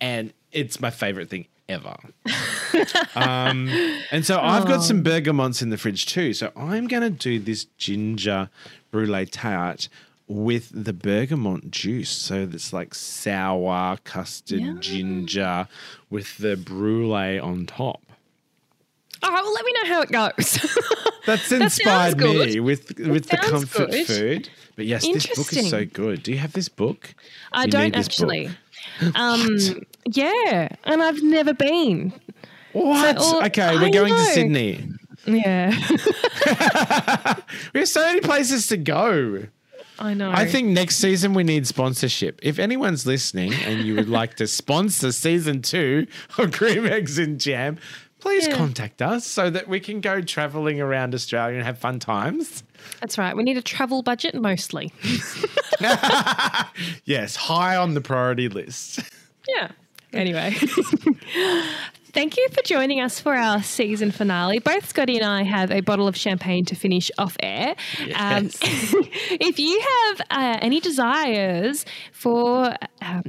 and 0.00 0.32
it's 0.52 0.80
my 0.80 0.90
favorite 0.90 1.28
thing 1.28 1.46
ever. 1.68 1.96
um, 3.14 3.68
and 4.10 4.24
so 4.24 4.40
I've 4.40 4.66
got 4.66 4.82
some 4.82 5.04
bergamots 5.04 5.60
in 5.60 5.68
the 5.68 5.76
fridge 5.76 6.06
too. 6.06 6.32
So 6.32 6.50
I'm 6.56 6.88
going 6.88 7.02
to 7.02 7.10
do 7.10 7.38
this 7.38 7.66
ginger 7.76 8.48
brulee 8.90 9.26
tart 9.26 9.90
with 10.26 10.70
the 10.72 10.94
bergamot 10.94 11.70
juice. 11.70 12.08
So 12.10 12.48
it's 12.50 12.72
like 12.72 12.94
sour 12.94 13.98
custard 14.04 14.60
Yeah. 14.60 14.74
ginger 14.80 15.68
with 16.08 16.38
the 16.38 16.56
brulee 16.56 17.38
on 17.38 17.66
top. 17.66 18.00
All 19.22 19.30
right, 19.32 19.42
well, 19.42 19.52
let 19.52 19.64
me 19.64 19.72
know 19.72 19.84
how 19.86 20.00
it 20.02 20.10
goes. 20.10 20.76
That's 21.26 21.48
That 21.50 21.62
inspired 21.62 22.18
good. 22.18 22.48
me 22.50 22.60
with 22.60 22.98
with 22.98 23.28
the 23.28 23.36
comfort 23.36 23.90
good. 23.90 24.06
food. 24.06 24.50
But 24.76 24.86
yes, 24.86 25.02
this 25.06 25.26
book 25.26 25.52
is 25.52 25.68
so 25.70 25.84
good. 25.84 26.22
Do 26.22 26.30
you 26.32 26.38
have 26.38 26.52
this 26.52 26.68
book? 26.68 27.14
I 27.52 27.64
You 27.64 27.70
don't 27.70 27.82
need 27.84 27.94
this 27.94 28.08
book. 28.08 28.30
actually. 28.32 28.50
Um, 29.14 29.58
yeah, 30.06 30.68
and 30.84 31.02
I've 31.02 31.22
never 31.22 31.52
been. 31.52 32.12
What? 32.72 33.18
all- 33.18 33.44
okay, 33.46 33.76
we're 33.76 33.86
I 33.86 33.90
going 33.90 34.14
to. 34.14 34.20
Sydney. 34.24 34.88
Yeah. 35.26 35.72
We 37.74 37.80
have 37.80 37.88
so 37.88 38.00
many 38.02 38.20
places 38.20 38.66
to 38.68 38.76
go. 38.76 39.44
I 39.98 40.14
know. 40.14 40.30
I 40.30 40.46
think 40.46 40.68
next 40.68 40.96
season 40.96 41.34
we 41.34 41.42
need 41.44 41.66
sponsorship. 41.66 42.38
If 42.42 42.58
anyone's 42.58 43.04
listening 43.04 43.52
and 43.52 43.80
you 43.84 43.94
would 43.96 44.08
like 44.08 44.36
to 44.36 44.46
sponsor 44.46 45.10
season 45.12 45.60
two 45.60 46.06
of 46.38 46.52
Cream 46.52 46.86
Eggs 46.86 47.18
and 47.18 47.40
Jam, 47.40 47.78
please 48.20 48.46
Yeah. 48.48 48.56
contact 48.56 49.00
us 49.02 49.24
so 49.26 49.50
that 49.50 49.68
we 49.68 49.80
can 49.80 50.00
go 50.00 50.20
traveling 50.20 50.80
around 50.80 51.14
Australia 51.14 51.56
and 51.56 51.64
have 51.66 51.78
fun 51.78 51.98
times. 51.98 52.62
that's 53.00 53.18
right. 53.18 53.36
We 53.36 53.42
need 53.42 53.56
a 53.56 53.62
travel 53.62 54.02
budget 54.02 54.34
mostly. 54.34 54.92
Yes, 57.04 57.36
high 57.36 57.76
on 57.76 57.94
the 57.94 58.00
priority 58.00 58.48
list. 58.48 59.00
Yeah. 59.46 59.70
Anyway. 60.12 60.54
Thank 62.12 62.36
you 62.36 62.48
for 62.52 62.62
joining 62.62 63.00
us 63.00 63.20
for 63.20 63.34
our 63.36 63.62
season 63.62 64.10
finale. 64.10 64.58
Both 64.58 64.88
Scotty 64.88 65.16
and 65.16 65.24
I 65.24 65.42
have 65.44 65.70
a 65.70 65.80
bottle 65.80 66.08
of 66.08 66.16
champagne 66.16 66.64
to 66.64 66.74
finish 66.74 67.10
off 67.18 67.36
air. 67.40 67.76
Um, 68.16 68.44
Yes. 68.44 68.58
if 68.62 69.58
you 69.58 69.80
have 69.80 70.20
uh, 70.30 70.58
any 70.60 70.80
desires 70.80 71.84
for 72.12 72.74
um, 73.02 73.22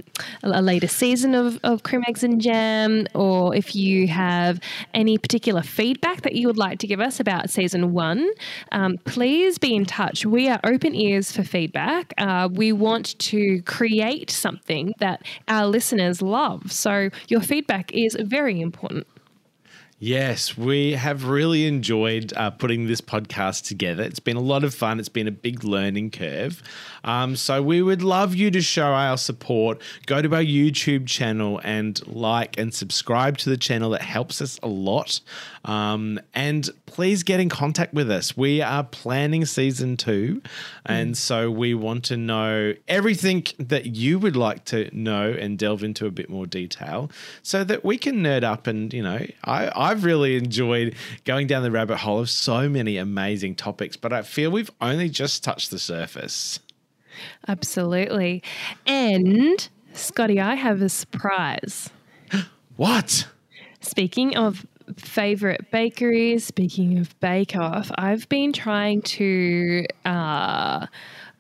a 0.44 0.62
later 0.62 0.88
season 0.88 1.36
of, 1.36 1.60
of 1.64 1.84
Cream 1.84 2.04
Eggs 2.08 2.24
and 2.24 2.42
Jam, 2.42 3.08
or 3.14 3.56
if 3.56 3.76
you 3.76 4.08
have 4.08 4.60
any 4.94 5.18
particular 5.18 5.62
feedback 5.62 6.22
that 6.22 6.36
you 6.36 6.48
would 6.48 6.58
like 6.58 6.80
to 6.80 6.88
give 6.88 7.00
us 7.00 7.20
about 7.20 7.50
season 7.50 7.94
one, 7.94 8.30
um, 8.72 8.98
please 9.06 9.58
be 9.58 9.76
in 9.76 9.86
touch. 9.86 10.26
We 10.26 10.50
are 10.50 10.60
open 10.64 10.96
ears 10.96 11.32
for 11.32 11.44
feedback. 11.44 12.14
Uh, 12.18 12.50
we 12.52 12.72
want 12.72 13.18
to 13.20 13.62
create 13.64 14.30
something 14.30 14.94
that 15.00 15.24
our 15.48 15.68
listeners 15.68 16.22
love. 16.22 16.72
So 16.72 17.10
your 17.28 17.42
feedback 17.42 17.92
is 17.94 18.16
very 18.20 18.60
important. 18.62 19.08
Yes, 20.02 20.58
we 20.58 20.94
have 20.94 21.26
really 21.26 21.68
enjoyed 21.68 22.32
uh, 22.38 22.52
putting 22.52 22.88
this 22.88 23.02
podcast 23.02 23.68
together. 23.68 24.02
It's 24.02 24.22
been 24.22 24.38
a 24.38 24.42
lot 24.42 24.64
of 24.64 24.74
fun. 24.74 24.98
It's 24.98 25.10
been 25.10 25.28
a 25.28 25.32
big 25.32 25.66
learning 25.66 26.12
curve. 26.12 26.64
Um, 27.04 27.36
so 27.36 27.62
we 27.62 27.82
would 27.82 28.02
love 28.02 28.34
you 28.34 28.50
to 28.50 28.62
show 28.62 28.94
our 28.94 29.18
support. 29.18 29.82
Go 30.06 30.22
to 30.22 30.34
our 30.36 30.42
YouTube 30.42 31.06
channel 31.06 31.60
and 31.66 32.02
like 32.08 32.58
and 32.58 32.74
subscribe 32.74 33.38
to 33.40 33.50
the 33.50 33.58
channel. 33.58 33.94
It 33.94 34.02
helps 34.02 34.42
us 34.42 34.58
a 34.64 34.70
lot. 34.70 35.20
Um, 35.66 36.20
and 36.34 36.70
please 36.86 37.24
get 37.24 37.40
in 37.40 37.50
contact 37.50 37.94
with 37.94 38.10
us. 38.10 38.36
We 38.36 38.62
are 38.62 38.84
planning 38.84 39.46
season 39.46 39.98
two. 39.98 40.42
And 40.86 41.18
so 41.18 41.52
we 41.52 41.74
want 41.74 42.06
to 42.06 42.18
know 42.18 42.74
everything 42.88 43.46
that 43.60 43.88
you 43.88 44.20
would 44.20 44.36
like 44.36 44.66
to 44.66 44.90
know 44.96 45.32
and 45.32 45.58
delve 45.58 45.84
into 45.84 46.06
a 46.06 46.12
bit 46.12 46.30
more 46.30 46.46
detail 46.46 47.12
so 47.44 47.64
that 47.64 47.84
we 47.84 47.98
can 47.98 48.24
nerd 48.24 48.44
up. 48.44 48.68
And, 48.68 48.94
you 48.94 49.04
know, 49.04 49.26
I, 49.44 49.72
I've 49.76 50.04
really 50.04 50.38
enjoyed 50.38 50.96
going 51.26 51.48
down 51.48 51.64
the 51.64 51.72
rabbit 51.72 51.98
hole 51.98 52.20
of 52.20 52.30
so 52.30 52.70
many 52.70 52.98
amazing 52.98 53.56
topics, 53.56 53.98
but 53.98 54.14
I 54.14 54.22
feel 54.22 54.50
we've 54.50 54.72
only 54.82 55.10
just 55.10 55.44
touched 55.44 55.72
the 55.72 55.80
surface. 55.80 56.60
Absolutely. 57.48 58.42
And 58.86 59.68
Scotty, 59.94 60.40
I 60.40 60.56
have 60.56 60.82
a 60.82 60.90
surprise. 60.90 61.90
What? 62.76 63.28
Speaking 63.82 64.38
of 64.38 64.66
favorite 64.98 65.72
bakeries, 65.72 66.46
speaking 66.46 66.98
of 67.00 67.20
Bake 67.20 67.56
Off, 67.56 67.92
I've 67.96 68.28
been 68.30 68.54
trying 68.54 69.02
to 69.04 69.86
uh, 70.06 70.88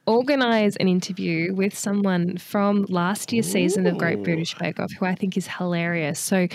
organize 0.09 0.76
an 0.77 0.88
interview 0.88 1.53
with 1.53 1.77
someone 1.77 2.35
from 2.38 2.85
last 2.89 3.31
year's 3.31 3.45
season 3.45 3.85
of 3.85 3.97
Great 3.97 4.23
British 4.23 4.55
Bake 4.55 4.80
Off 4.80 4.91
who 4.93 5.05
I 5.05 5.13
think 5.13 5.38
is 5.38 5.47
hilarious. 5.47 6.19
So 6.19 6.47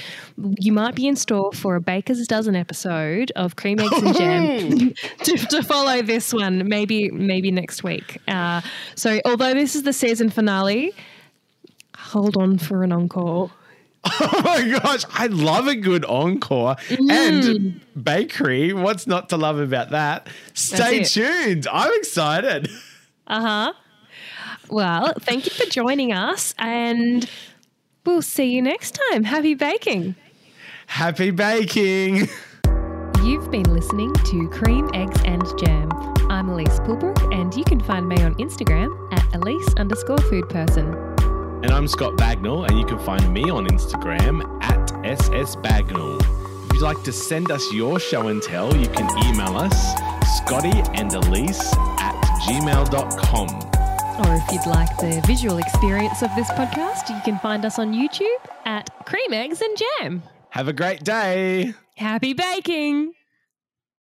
you 0.59 0.73
might 0.73 0.97
be 0.97 1.07
in 1.07 1.15
store 1.15 1.53
for 1.53 1.77
a 1.77 1.81
Baker's 1.81 2.27
Dozen 2.27 2.57
episode 2.57 3.31
of 3.37 3.55
Cream 3.55 3.79
Eggs 3.79 4.03
and 4.03 4.17
Jam 4.17 4.95
to, 5.25 5.37
to 5.37 5.63
follow 5.63 6.03
this 6.03 6.33
one, 6.33 6.69
maybe 6.69 7.11
maybe 7.13 7.53
next 7.53 7.85
week. 7.85 8.19
Uh, 8.27 8.61
so 8.97 9.21
although 9.25 9.55
this 9.55 9.77
is 9.77 9.85
the 9.85 9.93
season 9.93 10.31
finale, 10.31 10.93
hold 11.97 12.37
on 12.37 12.59
for 12.59 12.83
an 12.83 12.91
encore. 12.91 13.53
Oh 14.21 14.41
my 14.45 14.79
gosh, 14.79 15.03
I 15.15 15.27
love 15.29 15.67
a 15.67 15.75
good 15.75 16.05
encore 16.05 16.77
Mm. 16.89 17.11
and 17.11 17.81
bakery. 18.05 18.73
What's 18.73 19.07
not 19.07 19.31
to 19.31 19.37
love 19.37 19.59
about 19.59 19.91
that? 19.91 20.29
Stay 20.53 21.03
tuned. 21.05 21.67
I'm 21.73 21.93
excited. 21.95 22.69
Uh 23.27 23.41
huh. 23.41 23.73
Well, 24.69 25.15
thank 25.21 25.45
you 25.47 25.51
for 25.53 25.65
joining 25.71 26.13
us, 26.13 26.55
and 26.59 27.29
we'll 28.07 28.23
see 28.23 28.51
you 28.53 28.63
next 28.63 28.99
time. 29.11 29.25
Happy 29.25 29.55
baking. 29.55 30.15
Happy 30.87 31.31
baking. 31.31 32.29
You've 33.23 33.51
been 33.51 33.73
listening 33.73 34.13
to 34.13 34.49
Cream, 34.51 34.89
Eggs, 34.95 35.19
and 35.25 35.43
Jam. 35.59 35.89
I'm 36.31 36.49
Elise 36.51 36.79
Bulbrook, 36.81 37.33
and 37.35 37.55
you 37.55 37.65
can 37.65 37.81
find 37.81 38.07
me 38.07 38.17
on 38.23 38.35
Instagram 38.35 38.95
at 39.15 39.35
Elise 39.35 39.67
underscore 39.79 40.19
food 40.19 40.49
person. 40.51 41.14
And 41.65 41.73
I'm 41.73 41.89
Scott 41.89 42.19
Bagnall, 42.19 42.69
and 42.69 42.79
you 42.79 42.85
can 42.85 42.99
find 42.99 43.33
me 43.33 43.49
on 43.49 43.67
Instagram 43.69 44.63
at 44.63 44.87
ssbagnall. 45.03 46.21
If 46.67 46.75
you'd 46.75 46.83
like 46.83 47.03
to 47.05 47.11
send 47.11 47.51
us 47.51 47.73
your 47.73 47.99
show 47.99 48.29
and 48.29 48.43
tell, 48.43 48.77
you 48.77 48.87
can 48.89 49.09
email 49.25 49.57
us, 49.57 49.95
Scotty 50.37 50.83
and 50.93 51.11
Elise 51.15 51.73
at 51.73 52.21
gmail.com. 52.43 53.49
Or 54.27 54.35
if 54.35 54.53
you'd 54.53 54.71
like 54.71 54.95
the 54.99 55.23
visual 55.27 55.57
experience 55.57 56.21
of 56.21 56.29
this 56.37 56.51
podcast, 56.51 57.09
you 57.09 57.19
can 57.25 57.39
find 57.39 57.65
us 57.65 57.79
on 57.79 57.95
YouTube 57.95 58.47
at 58.67 58.91
Cream, 59.07 59.33
Eggs, 59.33 59.63
and 59.63 59.75
Jam. 59.79 60.23
Have 60.51 60.69
a 60.69 60.75
great 60.75 61.03
day. 61.03 61.73
Happy 61.97 62.35
baking! 62.35 63.15